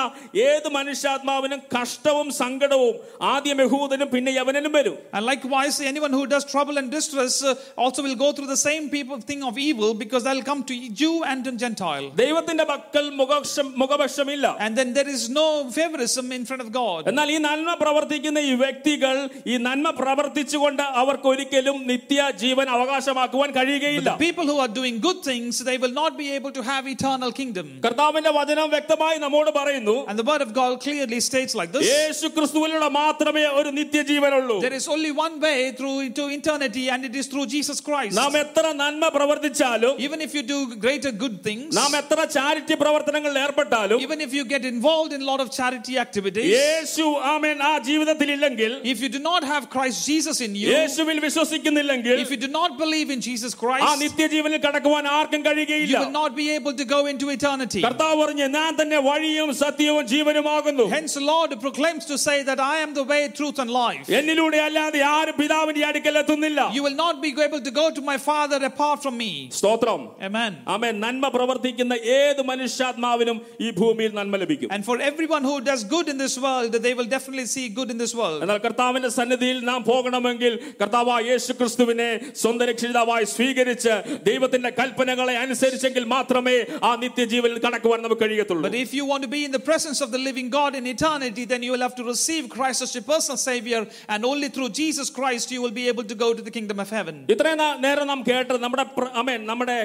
ഏത് 0.49 0.69
മനുഷ്യാത്മാവിനും 0.79 1.61
കഷ്ടവും 1.77 2.29
സങ്കടവും 2.43 2.95
ആദ്യം 3.35 3.61
യഹൂദനും 3.65 4.11
പിന്നെ 4.15 4.33
യവനനും 4.41 4.75
വരും 4.79 4.97
And 5.17 5.25
likewise, 5.27 5.77
anyone 5.93 6.13
who 6.13 6.25
does 6.27 6.45
trouble 6.53 6.77
and 6.81 6.89
distress 6.91 7.35
uh, 7.43 7.55
also 7.85 8.01
will 8.07 8.17
go 8.17 8.31
through 8.37 8.51
the 8.55 8.61
same 8.69 8.85
people 8.95 9.19
thing 9.31 9.43
of 9.49 9.55
evil 9.69 9.91
because 10.03 10.23
they'll 10.27 10.47
come 10.51 10.56
to 10.57 10.75
Jew 10.91 11.25
and 11.25 11.45
to 11.45 11.53
Gentile. 11.53 12.07
ദൈവത്തിന്റെ 12.17 12.65
പക്കൽ 12.65 13.05
മുഖപക്ഷം 13.21 13.67
മുഖപക്ഷമില്ല 13.83 14.47
And 14.65 14.73
then 14.79 14.89
there 14.99 15.09
is 15.09 15.23
no 15.31 15.47
favorism 15.71 16.27
in 16.33 16.45
front 16.49 16.63
of 16.63 16.71
God. 16.73 17.01
എന്നാൽ 17.11 17.31
ഈ 17.31 17.39
നന്മ 17.49 17.71
പ്രവർത്തിക്കുന്ന 17.83 18.41
ഈ 18.51 18.55
വ്യക്തികൾ 18.63 19.15
ഈ 19.47 19.57
നന്മ 19.67 19.91
പ്രവർത്തിച്ചുകൊണ്ട് 20.01 20.85
അവർക്ക് 21.03 21.29
ഒരിക്കലും 21.33 21.79
നിത്യ 21.93 22.31
ജീവൻ 22.43 22.67
അവകാശമാക്കുവാൻ 22.77 23.51
കഴിയുകയില്ല 23.59 24.09
The 24.13 24.25
people 24.27 24.47
who 24.53 24.59
are 24.59 24.73
doing 24.81 24.97
good 25.09 25.21
things, 25.23 25.53
they 25.71 25.79
will 25.85 25.97
not 26.03 26.13
be 26.23 26.29
able 26.39 26.55
to 26.59 26.65
have 26.71 26.83
eternal 26.97 27.33
kingdom. 27.41 27.67
കർത്താവിന്റെ 27.87 28.33
വചനം 28.39 28.71
വ്യക്തമായി 28.77 29.19
നമ്മോട് 29.27 29.53
പറയുന്നു 29.59 29.97
And 30.11 30.19
the 30.23 30.29
word 30.33 30.45
of 30.47 30.53
God 30.53 30.73
clearly 30.87 31.21
states 31.21 31.55
like 31.55 31.73
this 31.77 31.87
യേശു 31.91 32.27
ക്രിസ്തുവിലൂടെ 32.39 32.91
മാത്രമേ 33.01 33.45
ഒരു 33.61 33.73
നിത്യജീവനുള്ളൂ 33.81 34.59
there 34.61 34.77
is 34.81 34.89
only 34.89 35.13
one 35.25 35.37
way 35.41 35.59
through 35.79 35.97
into 36.03 36.25
eternity, 36.31 36.85
and 36.93 37.05
it 37.05 37.15
is 37.15 37.27
through 37.27 37.47
Jesus 37.47 37.79
Christ. 37.81 38.15
നാം 38.21 38.35
എത്ര 38.45 38.65
നന്മ 38.83 39.05
പ്രവർത്തിച്ചാലും 39.17 39.95
Even 40.07 40.21
if 40.21 40.33
you 40.37 40.43
do 40.53 40.77
greater 40.85 41.13
good 41.23 41.37
things, 41.47 41.69
നാം 41.81 41.93
എത്ര 42.01 42.19
ചാരിറ്റി 42.37 42.75
പ്രവർത്തനങ്ങളിൽ 42.83 43.39
ഏർപ്പെട്ടാലും 43.45 43.99
even 44.07 44.21
if 44.27 44.33
you 44.39 44.45
get 44.55 44.65
involved 44.65 45.13
in 45.17 45.21
a 45.27 45.29
lot 45.31 45.41
of 45.45 45.49
charity 45.59 45.97
activities, 46.05 46.49
യേശു 46.59 47.07
ആമേൻ 47.33 47.59
ആ 47.71 47.73
ജീവിതത്തിൽ 47.89 48.31
ഇല്ലെങ്കിൽ 48.37 48.73
if 48.95 49.01
you 49.05 49.11
do 49.19 49.23
not 49.31 49.43
have 49.53 49.65
Christ 49.75 49.99
Jesus 50.11 50.39
in 50.47 50.55
you, 50.63 50.69
യേശുവിൽ 50.77 51.21
വിശ്വസിക്കുന്നില്ലെങ്കിൽ 51.29 52.17
if 52.27 52.31
you 52.35 52.41
do 52.47 52.53
not 52.61 52.73
believe 52.83 53.11
in 53.17 53.23
Jesus 53.29 53.53
ആ 53.57 53.61
Christ, 53.63 53.99
നിത്യജീവനിൽ 54.05 54.61
കടക്കുവാൻ 54.67 55.07
ആർക്കും 55.19 55.41
you 55.41 55.47
കഴിയുകയില്ല 55.49 55.99
will 56.05 56.17
not 56.23 56.35
be 56.43 56.49
able 56.59 56.75
to 56.83 56.87
go 56.95 57.01
into 57.13 57.29
eternity. 57.37 57.83
കർത്താവ് 57.89 58.17
പറഞ്ഞ് 58.23 58.49
ഞാൻ 58.59 58.73
തന്നെ 58.81 58.99
വഴിയും 59.11 59.51
സത്യവും 59.65 60.05
ജീവനുമാകുന്നു 60.15 60.87
Hence, 60.97 61.15
the 61.21 61.27
Lord 61.35 61.51
proclaims 61.67 62.05
to 62.13 62.19
say 62.27 62.39
that 62.51 62.61
I 62.73 62.77
am 62.85 62.93
the 63.01 63.07
way, 63.13 63.23
truth, 63.41 63.59
and 63.65 63.71
life. 63.85 64.07
എന്നിലൂടെ 64.21 64.59
അല്ലാതെ 64.69 65.01
ആരും 65.17 65.37
പിതാവിന്റെ 65.43 65.85
അടുക്കൽ 65.91 66.17
എത്തുന്നില്ല 66.23 66.61
You 66.79 66.83
will 66.87 66.99
not 67.05 67.17
be 67.27 67.31
able 67.47 67.63
to 67.69 67.73
go 67.81 67.87
to 67.99 68.03
my 68.11 68.19
Father 68.31 68.59
apart 68.71 68.99
from 69.05 69.17
me. 69.25 69.33
സ്തോത്രം 69.61 70.01
Amen. 70.29 70.36
ആമേൻ 70.69 70.95
നന്മ 71.01 71.29
പ്രവർത്തിക്കുന്ന 71.29 71.95
ഏത് 72.15 72.43
മനുഷ്യാത്മാവിനും 72.47 73.37
ഈ 73.61 73.71
ഭൂമിയിൽ 73.73 74.13
നന്മ 74.15 74.37
ലഭിക്കും 74.37 74.69
And 74.73 74.85
for 74.85 74.97
everyone 75.03 75.45
who 75.45 75.57
does 75.63 75.83
good 75.87 76.09
in 76.09 76.19
this 76.19 76.37
world, 76.39 76.73
they 76.83 76.95
will 76.95 77.09
definitely 77.09 77.47
see 77.49 77.67
good 77.71 77.91
in 77.91 77.99
this 77.99 78.15
world. 78.15 78.39
എന്നാൽ 78.45 78.59
കർത്താവിന്റെ 78.59 79.11
സന്നിധിയിൽ 79.11 79.59
നാം 79.65 79.81
പോകണമെങ്കിൽ 79.85 80.53
കർത്താവായ 80.81 81.23
യേശു 81.31 81.53
ക്രിസ്തുവിനെ 81.53 82.09
സ്വന്തം 82.43 82.67
രക്ഷിതാവായി 82.69 83.27
സ്വീകരിച്ച് 83.35 83.95
ദൈവത്തിന്റെ 84.23 84.71
കൽപ്പനകളെ 84.73 85.35
അനുസരിച്ചെങ്കിൽ 85.43 86.05
മാത്രമേ 86.15 86.57
ആ 86.83 86.93
നിത്യജീവനിൽ 86.97 87.59
കടക്കുവാൻ 87.67 88.01
നമുക്ക് 88.03 88.21
കഴിയത്തുള്ളൂ 88.25 88.65
But 88.65 88.79
if 88.79 88.93
you 88.93 89.05
want 89.05 89.23
to 89.23 89.31
be 89.31 89.43
in 89.45 89.53
the 89.53 89.63
presence 89.63 90.01
of 90.01 90.11
the 90.11 90.23
living 90.23 90.49
God 90.51 90.73
in 90.73 90.87
eternity, 90.89 91.45
then 91.47 91.63
you 91.63 91.73
will 91.73 91.83
have 91.83 91.97
to 91.97 92.07
receive 92.07 92.45
Christ 92.49 92.81
as 92.81 92.93
your 92.93 93.07
personal 93.07 93.39
Savior, 93.43 93.81
and 94.09 94.21
only 94.25 94.49
through 94.49 94.71
Jesus 94.75 95.09
Christ 95.13 95.47
you 95.51 95.61
will 95.61 95.75
be 95.75 95.87
able 95.89 96.05
to 96.05 96.17
go 96.17 96.29
to 96.33 96.43
the 96.43 96.53
kingdom 96.53 96.79
of 96.79 96.91
heaven. 96.91 97.17
ഇത്രയും 97.29 97.59
നാ- 97.59 97.77
നേരം 97.81 98.07
നാം 98.07 98.23
കേട്ടത് 98.29 98.59
നമ്മുടെ 98.61 98.85
പ്ര- 98.97 99.13
ആമേൻ 99.15 99.41
നമ്മുടെ 99.47 99.77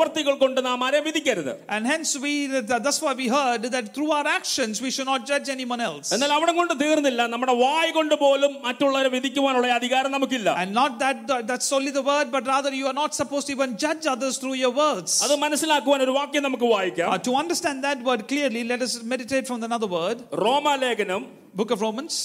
പ്രവർത്തികൾ 0.00 0.34
കൊണ്ട് 0.40 0.60
നാം 0.66 0.80
ആരെ 0.86 1.00
വിധിക്കരുത് 1.06 1.50
And 1.74 1.82
hence, 1.86 2.10
we 2.24 2.32
that's 2.74 3.00
why 3.04 3.12
we 3.14 3.26
heard 3.28 3.62
that 3.74 3.86
through 3.94 4.10
our 4.16 4.26
actions 4.30 4.74
we 4.84 4.90
should 4.94 5.08
not 5.12 5.22
judge 5.30 5.48
anyone 5.48 5.82
else. 5.88 6.08
എന്നാൽ 6.16 6.32
അവിടെ 6.36 6.52
കൊണ്ട് 6.58 6.74
തീർന്നില്ല 6.82 7.26
നമ്മുടെ 7.34 7.54
വായ് 7.62 7.90
കൊണ്ട് 7.98 8.14
പോലും 8.24 8.54
മറ്റുള്ളവരെ 8.66 9.10
വിധിക്കുവാനുള്ള 9.16 9.72
അധികാരം 9.78 10.12
നമുക്കില്ല 10.16 10.48
And 10.62 10.72
not 10.80 10.94
that 11.04 11.18
that's 11.50 11.70
only 11.70 11.92
the 11.98 12.04
word, 12.04 12.28
but 12.36 12.44
rather 12.54 12.72
you 12.80 12.86
are 12.86 12.98
not 13.02 13.12
supposed 13.20 13.48
to 13.48 13.54
even 13.58 13.72
judge 13.84 14.06
others 14.14 14.36
through 14.42 14.56
your 14.64 14.72
words. 14.82 15.12
അത് 15.26 15.34
മനസ്സിലാക്കുവാൻ 15.44 16.02
ഒരു 16.06 16.14
വാക്യം 16.20 16.44
നമുക്ക് 16.48 16.68
വായിക്കാം 16.76 17.10
Uh, 17.10 17.20
to 17.28 17.34
understand 17.42 17.78
that 17.88 18.00
word 18.02 18.24
clearly, 18.32 18.64
let 18.64 18.82
us 18.82 18.94
meditate 19.14 19.46
from 19.50 19.60
another 19.70 19.90
word. 19.98 20.18
റോമാലേഖനം 20.46 21.22
Book 21.54 21.70
of 21.74 21.80
Romans, 21.80 22.16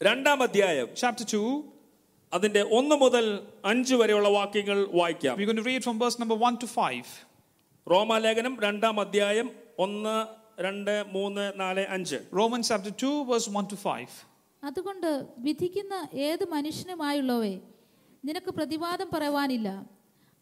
രണ്ടാം 0.00 0.38
അധ്യായം 0.42 0.88
chapter 1.02 1.24
2. 1.26 1.44
അതിന്റെ 2.33 2.61
ഒന്ന് 2.61 2.95
മുതൽ 2.95 3.25
അഞ്ച് 3.65 3.95
വരെയുള്ള 3.95 4.29
വാക്യങ്ങൾ 4.29 4.87
വായിക്കാം. 4.93 5.37
We're 5.37 5.45
going 5.45 5.63
to 5.63 5.67
read 5.71 5.83
from 5.83 5.97
verse 6.03 6.17
number 6.19 6.37
1 6.47 6.57
to 6.63 6.67
5. 6.75 7.05
റോമാലേഖനം 7.91 8.61
രണ്ടാം 8.61 8.99
അധ്യായം 8.99 9.51
ഒന്ന് 9.79 10.15
രണ്ട് 10.61 11.05
മൂന്ന് 11.11 11.59
നാല് 11.59 11.85
അഞ്ച്. 11.89 12.15
Romans 12.33 12.67
chapter 12.71 12.91
2, 13.05 13.25
verse 13.31 13.47
1 13.49 13.67
to 13.71 13.77
5. 13.83 14.09
അതുകൊണ്ട് 14.63 15.25
വിധിക്കുന്ന 15.37 16.07
ഏത് 16.13 16.49
മനുഷ്യനുമായുള്ളവേ 16.49 17.59
നിനക്ക് 18.25 18.51
പ്രതിവാദം 18.51 19.09
പറയുവാനില്ല. 19.13 19.85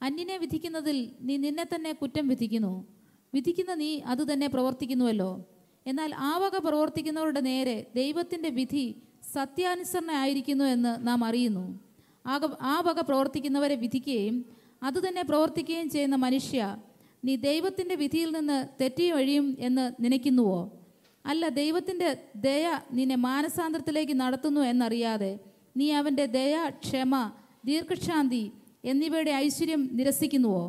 അന്യനെ 0.01 0.37
വിധിക്കുന്നതിൽ 0.37 1.11
നീ 1.21 1.37
നിന്നെ 1.37 1.65
തന്നെ 1.75 1.91
കുറ്റം 1.93 2.27
വിധിക്കുന്നു. 2.27 2.85
വിധിക്കുന്ന 3.33 3.73
നീ 3.73 4.01
അത് 4.05 4.33
തന്നെ 4.33 4.47
പ്രവർത്തിക്കുന്നുവല്ലോ. 4.47 5.45
എന്നാൽ 5.85 6.15
ആ 6.15 6.37
വക 6.37 6.57
പ്രവർത്തിക്കുന്നവരുടെ 6.57 7.39
നേരെ 7.39 7.85
ദൈവത്തിന്റെ 7.95 8.49
വിധി 8.49 8.95
സത്യാനുസരണമായിരിക്കുന്നു 9.35 10.65
എന്ന് 10.75 11.07
നാം 11.07 11.21
അറിയുന്നു. 11.25 11.65
ആ 12.71 12.75
വക 12.87 12.99
പ്രവർത്തിക്കുന്നവരെ 13.09 13.75
വിധിക്കുകയും 13.75 14.35
അതുതന്നെ 14.83 15.23
പ്രവർത്തിക്കുകയും 15.23 15.89
ചെയ്യുന്ന 15.89 16.17
മനുഷ്യ 16.25 16.59
നീ 17.23 17.33
ദൈവത്തിന്റെ 17.49 17.95
വിധിയിൽ 17.95 18.29
നിന്ന് 18.37 18.57
തെറ്റി 18.81 19.05
വഴിയും 19.11 19.57
എന്ന് 19.59 19.85
നനയ്ക്കുന്നുവോ? 20.03 20.59
അല്ല 21.25 21.47
ദൈവത്തിന്റെ 21.61 22.09
ദയ 22.45 22.65
നിന്നെ 22.91 23.17
മാനസാന്തരത്തിലേക്ക് 23.27 24.15
നടത്തുന്നു 24.19 24.61
എന്നറിയാതെ 24.71 25.31
നീ 25.77 25.87
അവന്റെ 25.91 26.25
ദയ 26.37 26.55
ക്ഷമ 26.83 27.13
ദീർഘശാന്തി 27.65 28.43
എന്നിവയുടെ 28.85 29.31
ഐശ്വര്യം 29.45 29.83
നിരസിക്കുന്നുവോ? 29.93 30.65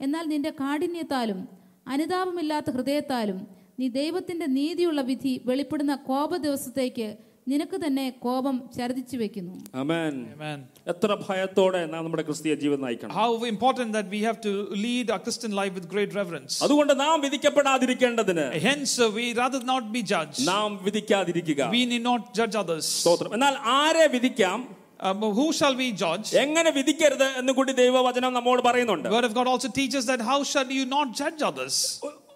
എന്നാൽ 0.00 0.24
നിന്റെ 0.32 0.50
കാഠിന്യത്താലും 0.60 1.40
അനുതാപമില്ലാത്ത 1.86 2.70
ഹൃദയത്താലും 2.70 3.38
നീ 3.80 3.86
ദൈവത്തിന്റെ 4.00 4.46
നീതിയുള്ള 4.58 5.00
വിധി 5.10 5.32
വെളിപ്പെടുന്ന 5.46 5.94
കോപ 6.08 6.36
ദിവസത്തേക്ക് 6.36 7.08
നിനക്ക് 7.47 7.77
തന്നെ 7.83 8.03
കോപം 8.23 8.55
ചരതിച്ചു 8.75 9.17
വെക്കുന്നു 9.17 9.53
അമേൻ 9.81 10.15
Amen. 10.33 10.59
എത്ര 10.93 11.11
ഭയത്തോടെ 11.23 11.81
നാം 11.93 12.01
നമ്മുടെ 12.05 12.23
ക്രിസ്തീയ 12.27 12.53
ജീവിതം 12.63 12.81
നയിക്കണം 12.85 13.13
How 13.19 13.29
important 13.45 13.89
that 13.97 14.07
we 14.15 14.19
have 14.27 14.39
to 14.41 14.51
lead 14.85 15.05
our 15.13 15.21
Christian 15.25 15.53
life 15.61 15.73
with 15.77 15.87
great 15.95 16.11
reverence. 16.19 16.53
അതുകൊണ്ട് 16.65 16.93
നാം 17.03 17.15
വിധിക്കപ്പെടാതിരിക്കേണ്ടതിന് 17.25 18.45
Hence, 18.67 18.93
uh, 18.99 19.09
we 19.17 19.25
rather 19.33 19.61
not 19.71 19.85
be 19.91 20.03
judged. 20.13 20.41
നാം 20.51 20.69
വിധിക്കാതിരിക്കുക 20.87 21.69
We 21.71 21.83
need 21.85 22.05
not 22.11 22.21
judge 22.39 22.57
others. 22.63 22.85
സ്തോത്രം 23.01 23.33
എന്നാൽ 23.39 23.55
ആരെ 23.79 24.07
വിധിക്കാം 24.17 24.59
Um, 25.01 25.21
who 25.35 25.45
shall 25.53 25.75
we 25.75 25.89
judge? 26.01 26.29
എങ്ങനെ 26.41 26.71
വിധിക്കരുത് 26.71 27.27
എന്ന് 27.41 27.51
കൂടി 27.53 27.73
ദൈവവചനം 27.77 28.33
നമ്മോട് 28.33 28.61
പറയുന്നുണ്ട് 28.61 29.05
The 29.07 29.15
word 29.17 29.27
of 29.27 29.35
God 29.37 29.47
also 29.47 29.69
teaches 29.77 30.05
that 30.11 30.21
how 30.21 30.39
shall 30.45 30.71
you 30.77 30.85
not 30.95 31.07
judge 31.21 31.41
others? 31.51 31.75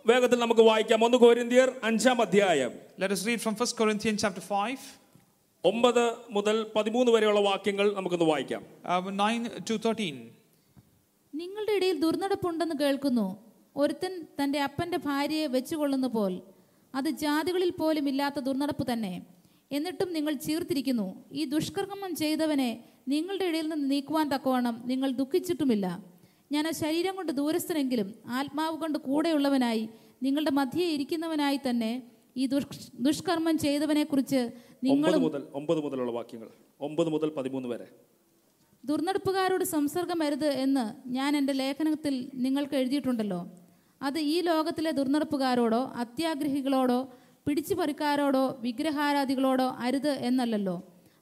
വേഗത്തിൽ 0.09 0.39
നമുക്ക് 0.39 0.61
വായിക്കാം. 0.61 1.05
ഒന്ന് 1.05 1.19
കോരിന്തിയർ 1.19 1.73
അഞ്ചാം 1.85 2.21
അധ്യായം. 2.21 2.71
Let 3.01 3.09
us 3.09 3.17
read 3.27 3.39
from 3.45 3.53
1 3.53 3.75
Corinthians 3.81 4.21
chapter 4.27 4.43
5, 4.71 4.79
ഒമ്പത് 5.65 6.13
മുതൽ 6.31 6.67
പതിമൂന്ന് 6.77 7.13
വരെയുള്ള 7.13 7.41
വാക്യങ്ങൾ 7.41 7.95
നമുക്കൊന്ന് 7.95 8.25
വായിക്കാം. 8.25 8.63
Uh, 8.63 9.11
9 9.11 9.45
to 9.45 9.75
13. 9.75 10.15
നിങ്ങളുടെ 11.35 11.73
ഇടയിൽ 11.73 12.01
ദുർനടപ്പുണ്ടെന്ന് 12.01 12.75
കേൾക്കുന്നു. 12.81 13.37
ഒരുത്തൻ 13.77 14.27
തന്റെ 14.43 14.61
അപ്പന്റെ 14.61 14.97
ഭാര്യയെ 14.97 15.47
വെച്ചുകൊള്ളുന്ന 15.47 16.07
പോൽ. 16.07 16.41
അത് 16.95 17.11
ജാതികളിൽ 17.11 17.71
പോലും 17.71 18.09
ഇല്ലാത്ത 18.09 18.41
ദുർനടപ്പ് 18.41 18.93
തന്നെ. 18.93 19.23
എന്നിട്ടും 19.73 20.13
നിങ്ങൾ 20.13 20.35
ചീർത്തിരിക്കുന്നു. 20.35 21.25
ഈ 21.33 21.45
ദുഷ്കർമ്മം 21.45 22.17
ചെയ്തവനെ 22.17 22.85
നിങ്ങളുടെ 23.09 23.45
ഇടയിൽ 23.45 23.69
നിന്ന് 23.69 23.91
നീക്കുവാൻ 23.91 24.29
തക്കവണ്ണം 24.29 24.83
നിങ്ങൾ 24.85 25.11
ദുഃഖിച്ചിട്ടുമില്ല. 25.11 26.18
ഞാൻ 26.53 26.69
ആ 26.69 26.71
ശരീരം 26.71 27.17
കൊണ്ട് 27.17 27.33
ദൂരസ്ഥനെങ്കിലും 27.33 28.15
ആത്മാവ് 28.27 28.77
കൊണ്ട് 28.77 28.99
കൂടെയുള്ളവനായി 28.99 29.89
നിങ്ങളുടെ 30.23 30.51
മധ്യേ 30.51 30.87
ഇരിക്കുന്നവനായി 30.87 31.61
തന്നെ 31.71 32.03
ഈ 32.37 32.47
ദുഷ്കർമ്മം 33.01 33.59
ചെയ്തവനെ 33.59 34.05
കുറിച്ച് 34.05 34.51
നിങ്ങളും 34.85 35.23
മുതൽ 35.23 35.43
ഒമ്പത് 35.55 35.81
മുതലുള്ള 35.85 36.13
വാക്യങ്ങൾ. 36.13 36.49
ഒമ്പത് 36.81 37.09
മുതൽ 37.09 37.29
പതിമൂന്ന് 37.37 37.69
വരെ. 37.69 37.87
ദുർനടപ്പുകാരോട് 38.85 39.65
സംസർഗം 39.65 40.19
വരുത് 40.19 40.47
എന്ന് 40.47 41.09
ഞാൻ 41.09 41.37
എന്റെ 41.37 41.53
ലേഖനത്തിൽ 41.53 42.31
നിങ്ങൾക്ക് 42.35 42.75
എഴുതിയിട്ടുണ്ടല്ലോ. 42.75 43.41
അത് 44.03 44.19
ഈ 44.19 44.41
ലോകത്തിലെ 44.41 44.91
ദുർനടപ്പുകാരോടോ 44.91 45.93
അത്യാഗ്രഹികളോടോ 45.97 47.09
പിടിച്ചു 47.47 47.75
പറിക്കാരോടോ 47.75 48.59
വിഗ്രഹാരാധികളോടോ 48.61 49.77
അരുത് 49.79 50.11
എന്നല്ലല്ലോ. 50.11 50.77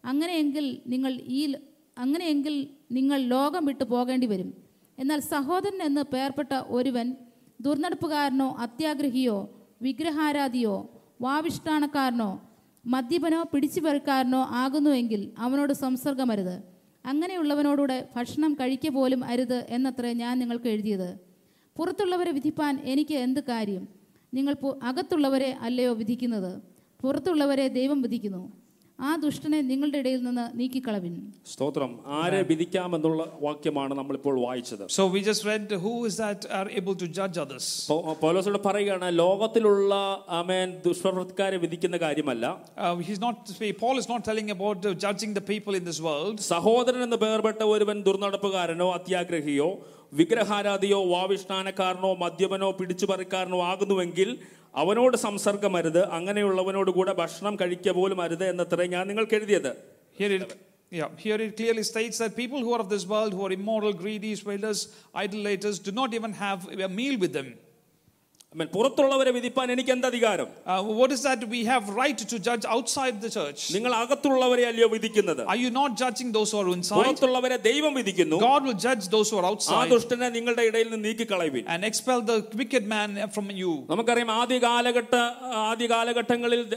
അങ്ങനെയെങ്കിൽ 0.04 0.82
നിങ്ങൾ 0.86 1.12
ഈ 1.12 1.54
അങ്ങനെയെങ്കിൽ 1.98 2.70
നിങ്ങൾ 2.92 3.20
ലോകം 3.22 3.64
വിട്ടു 3.64 3.84
പോകേണ്ടി 3.84 4.26
വരും 4.26 4.65
എന്നാൽ 4.98 5.20
സഹോദരൻ 5.20 5.82
എന്ന് 5.82 6.00
പേർപ്പെട്ട 6.00 6.54
ഒരുവൻ 6.54 7.16
ദുർനടപ്പുകാരനോ 7.60 8.56
അത്യാഗ്രഹിയോ 8.58 9.50
വിഗ്രഹാരാധിയോ 9.82 10.90
വാവിഷ്ടാണക്കാരനോ 11.20 12.42
മദ്യപനോ 12.86 13.42
പിടിച്ചുപറിക്കാരനോ 13.42 14.46
ആകുന്നുവെങ്കിൽ 14.50 15.32
അവനോട് 15.38 15.72
സംസർഗമരുത്. 15.72 16.62
അങ്ങനെയുള്ളവനോടുകൂടെ 17.06 18.08
ഭക്ഷണം 18.16 18.54
കഴിക്കുക 18.54 18.90
പോലും 18.90 19.24
അരുത് 19.24 19.66
എന്നത്രേ 19.68 20.12
ഞാൻ 20.12 20.38
നിങ്ങൾക്ക് 20.38 20.68
എഴുതിയത്. 20.68 21.18
പുറത്തുള്ളവരെ 21.76 22.30
വിധിപ്പാൻ 22.30 22.80
എനിക്ക് 22.84 23.14
എന്ത് 23.14 23.40
കാര്യം? 23.44 23.88
നിങ്ങൾ 24.34 24.54
അകത്തുള്ളവരെ 24.82 25.56
അല്ലയോ 25.60 25.92
വിധിക്കുന്നത്? 25.92 26.62
പുറത്തുള്ളവരെ 27.00 27.68
ദൈവം 27.68 28.02
വിധിക്കുന്നു. 28.02 28.65
ആ 28.98 29.16
ദുഷ്ടനെ 29.16 29.58
നിങ്ങളുടെ 29.60 29.98
ഇടയിൽ 30.02 30.20
നിന്ന് 30.26 30.44
നീക്കിക്കളവിൻ. 30.58 31.14
സ്തോത്രം. 31.46 31.90
ആരെ 32.18 32.38
വിധിക്കാമെന്നുള്ള 32.50 33.22
വാക്യമാണ് 33.40 33.92
നമ്മൾ 33.98 34.14
ഇപ്പോൾ 34.14 34.36
വായിച്ചത് 34.44 34.84
so 34.96 35.02
we 35.14 35.20
just 35.20 35.46
read 35.48 35.76
who 35.82 35.92
is 36.06 36.18
that 36.22 36.48
are 36.58 36.66
able 36.80 36.94
to 37.02 37.08
judge 37.18 37.40
others 37.40 37.70
പൗലോസോട് 38.22 38.58
പറയുകയാണ് 38.66 39.18
ലോകത്തിലുള്ള 39.18 39.92
ആമേൻ 40.40 40.70
ദുഷ്പ്രവൃത്തിക്കാരെ 40.86 41.56
വിധിക്കുന്ന 41.56 41.96
കാര്യമല്ല. 41.96 42.44
He 43.06 43.10
is 43.12 43.22
not 43.22 43.72
Paul 43.84 43.96
is 43.98 44.10
not 44.10 44.26
telling 44.28 44.50
about 44.50 44.94
judging 45.04 45.36
the 45.36 45.44
people 45.52 45.76
in 45.76 45.84
this 45.84 46.02
world 46.02 46.38
സഹോദരൻ 46.52 47.02
എന്ന് 47.02 47.16
പേർപ്പെട്ട 47.16 47.62
ഒരുവൻ 47.74 48.02
ദുർനടപ്പുകാരനോ 48.02 48.88
അത്യാഗ്രഹിയോ 48.92 49.70
വിഗ്രഹാരാധിയോ 50.14 50.98
വാവിഷ്ഠാനക്കാരനോ 51.12 52.14
മദ്യപനോ 52.14 52.70
പിടിച്ചുപറിക്കാരനോ 52.70 53.58
ആകുന്നുവെങ്കിൽ 53.62 54.28
അവനോട് 54.81 55.15
സംസർഗമരുത് 55.17 56.01
അങ്ങനെയുള്ളവനോട് 56.17 56.91
കൂടെ 56.97 57.13
ഭക്ഷണം 57.21 57.55
കഴിക്കുക 57.61 57.93
പോലും 57.99 58.19
അരുത് 58.25 58.45
എന്നത്രേ 58.53 58.85
ഞാൻ 58.95 59.05
നിങ്ങൾക്ക് 59.07 59.37
എഴുതിയത് 59.41 59.71
Here 60.19 60.31
it, 60.37 60.49
yeah, 60.91 61.09
here 61.17 61.37
it 61.43 61.51
clearly 61.59 61.83
states 61.83 62.17
that 62.21 62.31
people 62.35 62.59
who 62.59 62.71
are 62.75 62.79
of 62.79 62.89
this 62.89 63.05
world, 63.11 63.33
who 63.33 63.43
are 63.45 63.51
immoral, 63.51 63.93
greedy, 64.01 64.31
swindlers, 64.35 64.79
idolaters, 65.15 65.77
do 65.79 65.91
not 65.91 66.13
even 66.17 66.33
have 66.33 66.59
a 66.87 66.89
meal 66.89 67.15
with 67.23 67.33
them. 67.37 67.47
മീൻ 68.58 68.68
പുറത്തുള്ളവരെ 68.74 69.30
വിധിപ്പാൻ 69.36 69.66
എനിക്ക് 69.74 69.92
എന്ത് 69.94 70.06
അധികാരം 70.10 70.48
what 70.98 71.14
is 71.16 71.24
that 71.28 71.46
we 71.54 71.60
have 71.70 71.96
right 72.00 72.26
to 72.32 72.38
judge 72.46 72.68
outside 72.76 73.18
the 73.24 73.30
church 73.34 73.64
നിങ്ങൾ 73.76 73.92
അകത്തുള്ളവരെ 74.02 74.64
അല്ലയോ 74.70 74.88
വിധിക്കുന്നത്? 74.94 75.42
Are 75.52 75.56
you 75.64 75.70
not 75.78 75.94
judging 76.02 76.32
those 76.36 76.54
who 76.56 76.60
are 76.62 76.68
inside 76.74 76.98
പുറത്തുള്ളവരെ 77.00 77.58
ദൈവം 77.68 77.92
വിധിക്കുന്നു. 78.00 78.36
God 78.46 78.64
will 78.68 78.78
judge 78.86 79.08
those 79.14 79.32
who 79.34 79.38
are 79.40 79.46
outside 79.50 79.78
ആ 79.80 79.82
ദുഷ്ടനെ 79.94 80.28
നിങ്ങളുടെ 80.36 80.64
ഇടയിൽ 80.70 80.88
നിന്ന് 80.92 81.08
നീക്കി 81.08 81.26
കളയുവിൻ 81.32 81.66
and 81.74 81.86
expel 81.90 82.22
the 82.30 82.36
wicked 82.62 82.90
man 82.94 83.10
from 83.36 83.50
you 83.62 83.72
നമുക്കറിയാം 83.92 84.32
ആദ്യ 84.38 84.58
കാലഘട്ട 84.64 85.14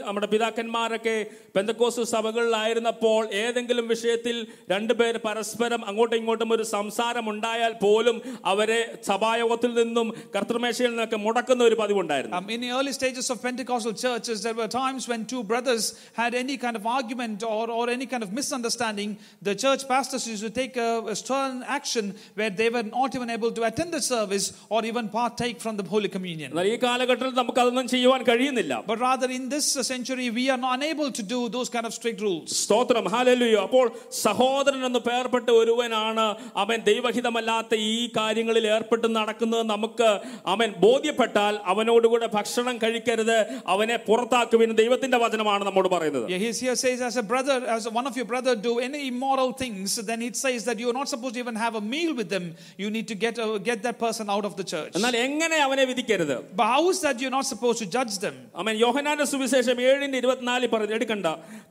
നമ്മുടെ 0.08 0.28
പിതാക്കന്മാരൊക്കെ 0.34 1.16
പെന്തക്കോസ് 1.56 2.04
സഭകളിലായിരുന്നപ്പോൾ 2.14 3.20
ഏതെങ്കിലും 3.42 3.88
വിഷയത്തിൽ 3.94 4.36
രണ്ടുപേർ 4.74 5.14
പരസ്പരം 5.26 5.80
അങ്ങോട്ടും 5.90 6.18
ഇങ്ങോട്ടും 6.20 6.52
ഒരു 6.58 6.64
സംസാരം 6.76 7.24
ഉണ്ടായാൽ 7.32 7.72
പോലും 7.82 8.16
അവരെ 8.52 8.80
സഭായോഗത്തിൽ 9.10 9.72
നിന്നും 9.80 10.06
കർത്തൃമേശയിൽ 10.36 10.90
നിന്നൊക്കെ 10.90 11.20
മുടക്കുന്ന 11.26 11.68
ഒരു 11.69 11.75
പതിവുണ്ടായിരുന്നു 11.75 12.35
Um, 12.37 12.49
in 12.49 12.61
the 12.61 12.71
early 12.71 12.91
stages 12.91 13.25
of 13.29 13.37
Pentecostal 13.41 13.93
churches, 13.95 14.37
there 14.41 14.53
were 14.53 14.67
times 14.73 15.03
when 15.07 15.21
two 15.25 15.43
brothers 15.43 15.83
had 16.13 16.33
any 16.35 16.57
kind 16.57 16.75
of 16.75 16.85
argument 16.89 17.39
or, 17.45 17.63
or 17.71 17.85
any 17.89 18.05
kind 18.05 18.23
of 18.23 18.31
misunderstanding. 18.33 19.09
The 19.41 19.55
church 19.55 19.87
pastors 19.87 20.23
used 20.27 20.43
to 20.43 20.51
take 20.51 20.75
a, 20.79 20.89
a 21.07 21.15
stern 21.15 21.53
action 21.69 22.05
where 22.35 22.51
they 22.51 22.69
were 22.69 22.85
not 22.91 23.11
even 23.15 23.29
able 23.29 23.51
to 23.51 23.63
attend 23.63 23.91
the 23.91 24.03
service 24.05 24.45
or 24.69 24.83
even 24.85 25.05
partake 25.11 25.59
from 25.59 25.75
the 25.77 25.85
Holy 25.85 26.09
Communion. 26.09 26.49
എന്നാൽ 26.53 26.67
ഈ 26.67 26.77
കാലഘട്ടത്തിൽ 26.85 27.35
നമുക്ക് 27.41 27.61
അതൊന്നും 27.63 27.87
ചെയ്യുവാൻ 27.93 28.23
കഴിയുന്നില്ല 28.29 28.73
But 28.91 28.99
rather, 28.99 29.29
in 29.31 29.45
this 29.49 29.67
century, 29.91 30.27
we 30.31 30.45
are 30.49 30.57
not 30.57 30.73
unable 30.79 31.09
to 31.11 31.23
do 31.25 31.41
those 31.49 31.69
kind 31.69 31.85
of 31.85 31.93
strict 31.93 32.21
rules. 32.21 32.47
സ്തോത്രം 32.63 33.07
ഹാലലുയോ 33.15 33.59
അപ്പോൾ 33.67 33.85
സഹോദരൻ 34.25 34.81
എന്ന് 34.89 35.01
പേർപ്പെട്ട 35.09 35.47
ഒരുവനാണ് 35.61 36.25
അവൻ 36.63 36.77
ദൈവഹിതമല്ലാത്ത 36.89 37.73
ഈ 37.91 37.95
കാര്യങ്ങളിൽ 38.17 38.65
ഏർപ്പെട്ട് 38.75 39.07
നടക്കുന്നത് 39.17 39.65
നമുക്ക് 39.73 40.09
അവൻ 40.53 40.69
ബോധ്യപ്പെട്ടാൽ 40.85 41.48
അവനോടുകൂടെ 41.71 42.27
ഭക്ഷണം 42.35 42.77
കഴിക്കരുത് 42.77 43.35
അവനെ 43.67 43.97
പുറത്താക്കുവിന് 44.07 44.75
ദൈവത്തിന്റെ 44.77 45.17
വചനമാണ് 45.17 45.63
നമ്മോട് 45.63 45.89
പറയുന്നത് 45.89 46.27
Yeah, 46.27 46.41
he's 46.43 46.59
here 46.59 46.75
says, 46.75 46.99
as 47.01 47.17
a 47.17 47.25
brother, 47.25 47.55
as 47.67 47.83
one 47.91 48.07
of 48.07 48.15
your 48.15 48.25
brother 48.25 48.53
do 48.59 48.73
any 48.79 49.01
immoral 49.09 49.51
things, 49.55 49.89
then 50.09 50.21
it 50.21 50.35
says 50.35 50.61
that 50.63 50.77
you're 50.81 50.93
not 50.93 51.09
supposed 51.09 51.33
to 51.33 51.41
even 51.41 51.55
have 51.57 51.75
a 51.75 51.85
meal 51.93 52.13
with 52.13 52.29
them. 52.29 52.45
You 52.77 52.89
need 52.89 53.07
to 53.07 53.15
get, 53.15 53.35
uh, 53.37 53.57
get 53.61 53.79
that 53.83 53.97
person 53.97 54.29
out 54.29 54.45
of 54.45 54.55
the 54.55 54.65
church. 54.65 54.91
എന്നാൽ 54.99 55.15
എങ്ങനെ 55.25 55.59
അവനെ 55.67 55.85
വിധിക്കരുത് 55.91 56.35
But 56.59 56.67
how 56.73 56.83
is 56.89 56.99
that 57.01 57.15
you're 57.21 57.35
not 57.37 57.47
supposed 57.53 57.79
to 57.83 57.89
judge 57.89 58.15
them? 58.17 58.35
അവൻ 58.61 58.73
യോഹനാന്റെ 58.85 59.27
സുവിശേഷം 59.33 59.77
ഏഴിന്റെ 59.87 60.19
ഇരുപത്തിനാലിൽ 60.23 60.69
പറഞ്ഞു 60.73 60.97
എടുക്കണ്ട 60.99 61.27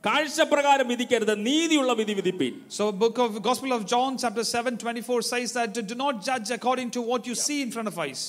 കാഴ്ചപ്രകാരം 0.07 0.87
വിധിക്കരുത് 0.87 1.35
നീതിയുള്ള 1.47 1.93
വിധി 1.99 2.15
വിധിപ്പീൻ 2.19 2.53
So, 2.77 2.83
book 3.03 3.17
of 3.17 3.31
Gospel 3.41 3.71
of 3.71 3.83
John, 3.85 4.11
chapter 4.17 4.43
7, 4.55 4.77
24 4.79 5.21
says 5.23 5.51
that 5.53 5.77
do 5.91 5.95
not 5.97 6.15
judge 6.23 6.49
according 6.51 6.91
to 6.91 7.01
what 7.01 7.21
you 7.25 7.35
see 7.37 7.59
in 7.61 7.71
front 7.71 7.87
of 7.87 7.97
us, 7.99 8.21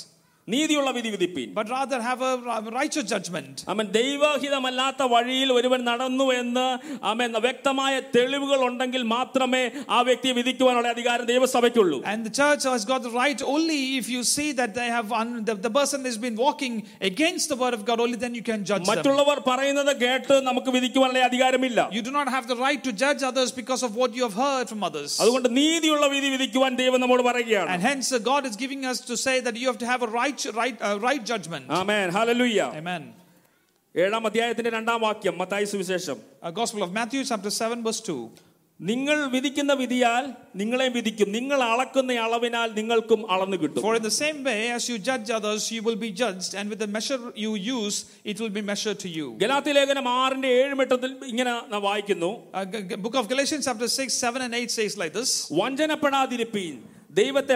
നീതിയുള്ള 0.51 0.91
വിധി 0.97 1.11
വിധിപ്പീൻ 1.13 1.49
but 1.57 1.69
rather 1.69 1.99
have 2.01 2.21
a 2.23 2.35
righteous 2.75 3.05
judgment. 3.13 3.55
അവൻ 3.73 3.87
ദൈവഹിതമല്ലാത്ത 3.97 5.03
വഴിയിൽ 5.13 5.49
ഒരുവൻ 5.55 5.81
നടന്നു 5.89 6.27
എന്ന് 6.41 6.67
അവൻ 7.11 7.33
വ്യക്തമായ 7.47 7.95
തെളിവുകൾ 8.15 8.61
ഉണ്ടെങ്കിൽ 8.69 9.03
മാത്രമേ 9.15 9.63
ആ 9.97 10.01
വ്യക്തിയെ 10.09 10.35
വിധിക്കുവാനുള്ള 10.39 10.89
അധികാരം 10.95 11.27
ദൈവസഭയ്ക്കുള്ളൂ 11.33 11.99
And 12.13 12.21
the 12.29 12.35
church 12.41 12.63
has 12.73 12.85
got 12.93 13.01
the 13.03 13.13
right 13.17 13.43
only 13.55 13.81
if 13.99 14.09
you 14.09 14.23
see 14.35 14.49
that 14.61 14.73
they 14.79 14.87
have 14.89 15.09
un- 15.23 15.43
the, 15.49 15.57
the 15.67 15.73
person 15.79 16.07
has 16.11 16.19
been 16.27 16.37
walking 16.37 16.77
against 17.11 17.47
the 17.49 17.59
word 17.63 17.75
of 17.79 17.85
God, 17.91 17.99
only 18.07 18.21
then 18.25 18.37
you 18.41 18.45
can 18.51 18.63
judge 18.71 18.85
them. 18.85 18.93
മറ്റുള്ളവർ 18.93 19.41
പറയുന്നത് 19.51 19.93
കേട്ട് 20.05 20.39
നമുക്ക് 20.51 20.71
വിധിക്കുവാനുള്ള 20.79 21.27
അധികാരമില്ല 21.31 21.89
You 21.99 22.05
do 22.11 22.15
not 22.21 22.31
have 22.37 22.47
the 22.47 22.59
right 22.59 22.83
to 22.89 22.95
judge 23.05 23.25
others 23.33 23.53
because 23.53 23.83
of 23.83 23.93
what 23.97 24.15
you 24.15 24.25
have 24.29 24.39
heard 24.45 24.67
from 24.69 24.85
others. 24.91 25.11
അതുകൊണ്ട് 25.25 25.51
നീതിയുള്ള 25.61 26.07
വിധി 26.15 26.31
വിധിക്കുവാൻ 26.37 26.73
ദൈവം 26.85 27.01
നമ്മോട് 27.07 27.25
പറയുകയാണ് 27.31 27.71
And 27.77 27.83
hence, 27.83 28.07
uh, 28.13 28.23
God 28.33 28.45
is 28.53 28.57
giving 28.57 28.85
us 28.85 29.01
to 29.11 29.17
say 29.19 29.37
that 29.41 29.57
you 29.63 29.69
have 29.73 29.83
to 29.85 29.91
have 29.93 30.03
a 30.03 30.13
right, 30.17 30.33
right, 30.41 30.41
uh, 30.81 30.99
right 31.01 31.23
judgment. 31.25 31.67
Amen 31.81 32.09
hallelujah 32.17 32.61
Amen. 32.81 33.05
ഏഴാം 33.95 34.25
അധ്യായത്തിന്റെ 34.29 34.71
രണ്ടാം 34.71 34.99
വാക്യം 35.03 35.37
മത്തായി 35.43 35.69
സുവിശേഷം 35.75 36.19
Uh, 36.43 36.51
Gospel 36.53 36.83
of 36.83 36.93
Matthew, 36.93 37.23
chapter 37.25 37.53
7, 37.61 37.79
verse 37.83 38.03
2. 38.09 38.19
നിങ്ങൾ 38.81 39.19
വിധിക്കുന്ന 39.35 39.73
വിധിയാൽ 39.75 40.25
നിങ്ങളെ 40.61 40.87
വിധിക്കും 40.97 41.29
നിങ്ങൾ 41.37 41.59
അളക്കുന്ന 41.69 42.17
അളവിനാൽ 42.25 42.69
നിങ്ങൾക്കും 42.79 43.21
അളന്നു 43.35 43.57
കിട്ടും 43.63 43.81
For 43.85 43.93
in 43.99 44.05
the 44.09 44.15
same 44.19 44.39
way 44.49 44.59
as 44.71 44.83
you 44.91 44.97
judge 45.01 45.29
others, 45.31 45.63
you 45.75 45.81
will 45.87 45.99
be 46.03 46.11
judged, 46.15 46.51
and 46.55 46.67
with 46.73 46.81
the 46.85 46.91
measure 46.97 47.19
you 47.45 47.53
use, 47.77 47.97
it 48.33 48.37
will 48.43 48.55
be 48.59 48.65
measured 48.71 48.99
to 49.05 49.11
you. 49.11 49.29
ഗലാത്തി 49.43 49.73
ലേഖനം 49.79 50.09
ആറിന്റെ 50.17 50.51
ഏഴ് 50.59 50.75
മെട്ടത്തിൽ 50.81 51.13
ഇങ്ങനെ 51.33 51.55
നാം 51.73 51.83
വായിക്കുന്നു 51.83 52.31
Uh, 52.55 52.65
G- 52.75 52.85
G- 52.91 53.01
book 53.07 53.17
of 53.17 53.27
Galatians, 53.29 53.65
chapter 53.65 53.89
6, 53.99 54.11
7, 54.27 54.43
and 54.47 54.55
8 54.55 54.77
says 54.79 54.95
like 55.03 55.15
this 55.15 55.33
വഞ്ചനപ്പെടാതിരിപ്പീൻ 55.63 56.77
ദൈവത്തെ 57.14 57.56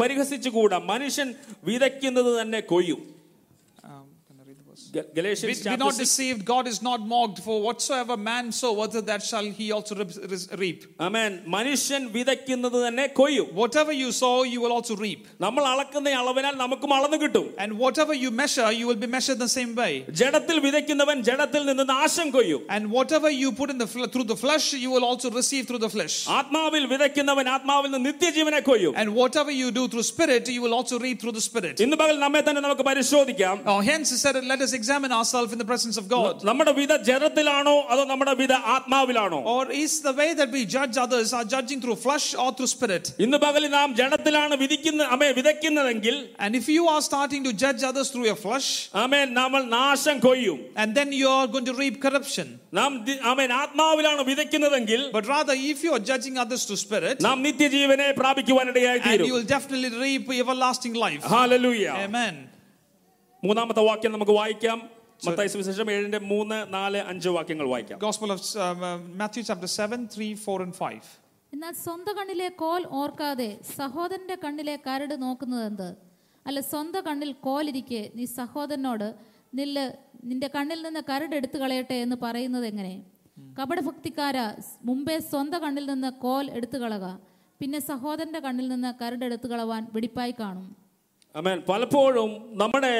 പരിഹസിച്ചുകൂടാ. 0.00 0.78
മനുഷ്യൻ 0.78 1.34
വിതയ്ക്കുന്നത് 1.64 2.42
തന്നെ 2.42 2.60
കൊയ്യും. 2.60 3.17
I 4.97 4.97
read 4.97 4.97
the 4.97 4.97
verse? 4.97 4.97
ഗ- 4.97 5.07
Be, 5.07 5.21
Galatians 5.21 5.59
be 5.59 5.63
chapter 5.65 5.79
not 5.83 5.93
six. 5.93 6.03
deceived, 6.05 6.45
God 6.45 6.67
is 6.67 6.81
not 6.81 6.99
mocked, 7.13 7.39
for 7.47 7.61
whatsoever 7.67 8.15
man 8.17 8.51
soweth, 8.51 9.05
that 9.09 9.21
shall 9.29 9.45
he 9.59 9.71
also 9.71 9.95
re- 9.95 10.07
re- 10.33 10.47
reap. 10.63 10.79
ആമേൻ 11.07 11.31
മനുഷ്യൻ 11.55 12.01
വിതയ്ക്കുന്നത് 12.17 12.87
തന്നെ 12.87 13.05
കൊയ്യും 13.19 13.47
Whatever 13.61 13.91
you 14.01 14.11
sow, 14.21 14.43
you 14.53 14.59
will 14.63 14.73
also 14.77 14.95
reap. 15.05 15.21
നമ്മൾ 15.45 15.63
അളക്കുന്ന 15.73 16.09
അളവിനാൽ 16.21 16.55
നമുക്കും 16.63 16.93
അളന്നു 16.97 17.17
കിട്ടും 17.23 17.47
And 17.63 17.71
whatever 17.83 18.13
you 18.23 18.31
measure, 18.41 18.71
you 18.79 18.87
will 18.89 19.01
be 19.05 19.09
measured 19.17 19.39
the 19.45 19.51
same 19.57 19.75
way. 19.81 19.93
ജഡത്തിൽ 20.21 20.59
വിതയ്ക്കുന്നവൻ 20.67 21.17
ജഡത്തിൽ 21.29 21.65
നിന്ന് 21.69 21.89
നാശം 21.93 22.29
കൊയ്യും 22.37 22.61
And 22.77 22.91
whatever 22.97 23.29
you 23.41 23.51
put 23.61 23.69
in 23.69 23.77
the 23.77 23.87
fl- 23.93 24.09
through 24.13 24.27
the 24.33 24.39
flesh, 24.45 24.73
you 24.83 24.89
will 24.95 25.05
also 25.09 25.29
receive 25.39 25.65
through 25.67 25.83
the 25.85 25.91
flesh. 25.97 26.15
ആത്മാവിൽ 26.39 26.85
വിതയ്ക്കുന്നവൻ 26.93 27.49
ആത്മാവിൽ 27.55 27.91
നിന്ന് 27.95 28.09
നിത്യജീവനെ 28.09 28.59
കൊയ്യും 28.69 28.93
And 29.01 29.09
whatever 29.21 29.51
you 29.61 29.69
do 29.71 29.87
through 29.87 30.07
spirit, 30.13 30.43
you 30.49 30.61
will 30.65 30.73
also 30.79 30.97
reap 31.07 31.19
through 31.21 31.35
the 31.39 31.45
spirit. 31.49 31.75
ഇന്ന് 31.87 31.97
പകൽ 32.01 32.17
നമ്മെ 32.25 32.41
തന്നെ 32.49 32.61
നമുക്ക് 32.67 32.81
പരിശോധിക്കാം 32.91 33.55
Now, 33.65 33.79
hence, 33.81 34.07
he 34.09 34.17
said, 34.17 34.35
let 34.43 34.59
us 34.59 34.71
examine 34.73 34.86
ourselves 34.87 35.51
in 35.51 35.59
the 35.59 35.65
presence 35.65 35.97
of 35.97 36.07
God. 36.07 36.43
നമ്മുടെ 36.43 36.71
വിധ 36.71 36.95
ജഡത്തിലാണോ 37.01 37.75
അതോ 37.89 38.03
നമ്മുടെ 38.03 38.33
വിധ 38.33 38.53
ആത്മാവിലാണോ 38.75 39.39
Or 39.45 39.71
is 39.73 40.01
the 40.01 40.13
way 40.13 40.33
that 40.33 40.51
we 40.51 40.65
judge 40.65 40.97
others 40.97 41.33
are 41.33 41.45
judging 41.45 41.81
through 41.81 41.95
flesh 41.97 42.35
or 42.35 42.49
through 42.55 42.67
spirit? 42.67 43.05
ഇന്ന് 43.19 43.37
പകൽ 43.37 43.69
നാം 43.69 43.95
ജഡത്തിലാണ് 43.95 44.55
വിധിക്കുന്ന 44.55 45.03
അമേ 45.15 45.31
വിതയ്ക്കുന്നതെങ്കിൽ 45.31 46.15
And 46.39 46.55
if 46.55 46.67
you 46.69 46.87
are 46.87 47.01
starting 47.01 47.43
to 47.43 47.53
judge 47.53 47.83
others 47.83 48.09
through 48.09 48.25
your 48.25 48.39
flesh, 48.45 48.89
ആമേൻ 48.95 49.33
നമ്മൾ 49.33 49.63
നാശം 49.63 50.19
കൊയ്യും 50.19 50.59
and 50.75 50.95
then 50.95 51.11
you 51.11 51.29
are 51.29 51.47
going 51.47 51.65
to 51.65 51.73
reap 51.73 52.01
corruption. 52.01 52.47
നാം 52.73 53.05
the- 53.07 53.19
amen 53.23 53.53
ആത്മാവിലാണ് 53.53 54.21
വിതയ്ക്കുന്നതെങ്കിൽ 54.21 55.01
But 55.11 55.27
rather, 55.27 55.53
if 55.53 55.83
you 55.83 55.93
are 55.93 56.03
judging 56.11 56.37
others 56.37 56.65
to 56.65 56.77
spirit, 56.77 57.17
നാം 57.21 57.41
നിത്യജീവനെ 57.41 58.11
പ്രാപിക്കുവാനിടയായി 58.21 58.99
and 58.99 59.07
you 59.07 59.17
തീരും 59.17 59.35
will 59.37 59.47
definitely 59.55 59.91
reap 60.05 60.25
everlasting 60.43 60.93
life. 61.05 61.23
Hallelujah 61.35 61.85
Amen. 62.07 62.35
മൂന്നാമത്തെ 63.42 63.80
വാക്യം 63.80 64.12
നമുക്ക് 64.12 64.32
വായിക്കാം. 64.32 64.78
മത്തായി 65.26 65.46
സുവിശേഷം 65.46 65.90
ഏഴിന്റെ 65.92 66.18
മൂന്ന് 66.30 66.72
നാല് 66.74 67.00
അഞ്ച് 67.10 67.28
വാക്യങ്ങൾ 67.28 67.66
വായിക്കാം. 67.68 67.98
Gospel 68.00 68.30
of 68.34 68.40
um, 68.40 68.82
uh, 68.82 68.98
Matthew, 69.20 69.42
chapter 69.42 69.68
7, 69.76 70.00
3, 70.16 70.34
4, 70.44 70.58
and 70.66 70.74
5. 70.80 71.06
എന്നാൽ 71.52 71.72
സ്വന്തം 71.84 72.14
കണ്ണിലെ 72.16 72.48
കോൽ 72.62 72.82
ഓർക്കാതെ 73.00 73.48
സഹോദരന്റെ 73.76 74.36
കണ്ണിലെ 74.44 74.74
കരട് 74.86 75.14
നോക്കുന്നത് 75.22 75.64
എന്ത്? 75.70 75.88
അല്ല 76.46 76.60
സ്വന്തം 76.72 77.02
കണ്ണിൽ 77.06 77.32
കോലിരിക്കെ 77.46 78.10
നീ 78.14 78.24
സഹോദരനോട് 78.40 79.08
നില്ല് 79.54 79.84
നിന്റെ 80.24 80.48
കണ്ണിൽ 80.56 80.82
നിന്ന് 80.82 81.02
കരട് 81.10 81.34
എടുത്തു 81.34 81.58
കളയട്ടെ 81.58 81.96
എന്ന് 82.04 82.16
പറയുന്നത് 82.22 82.66
എങ്ങനെ? 82.66 82.94
കപടഭക്തിക്കാര 83.58 84.36
മുമ്പേ 84.84 85.18
സ്വന്തം 85.30 85.60
കണ്ണിൽ 85.62 85.86
നിന്ന് 85.92 86.10
കോൽ 86.24 86.50
എടുത്തു 86.50 86.78
കളക 86.78 87.04
പിന്നെ 87.60 87.78
സഹോദരന്റെ 87.90 88.40
കണ്ണിൽ 88.40 88.68
നിന്ന് 88.68 88.94
കരട് 89.02 89.24
എടുത്തു 89.24 89.48
കളവാൻ 89.48 89.82
വെടിപ്പായി 89.94 90.34
കാണും. 90.40 90.66
പലപ്പോഴും 91.68 92.30
നമ്മുടെ 92.62 92.92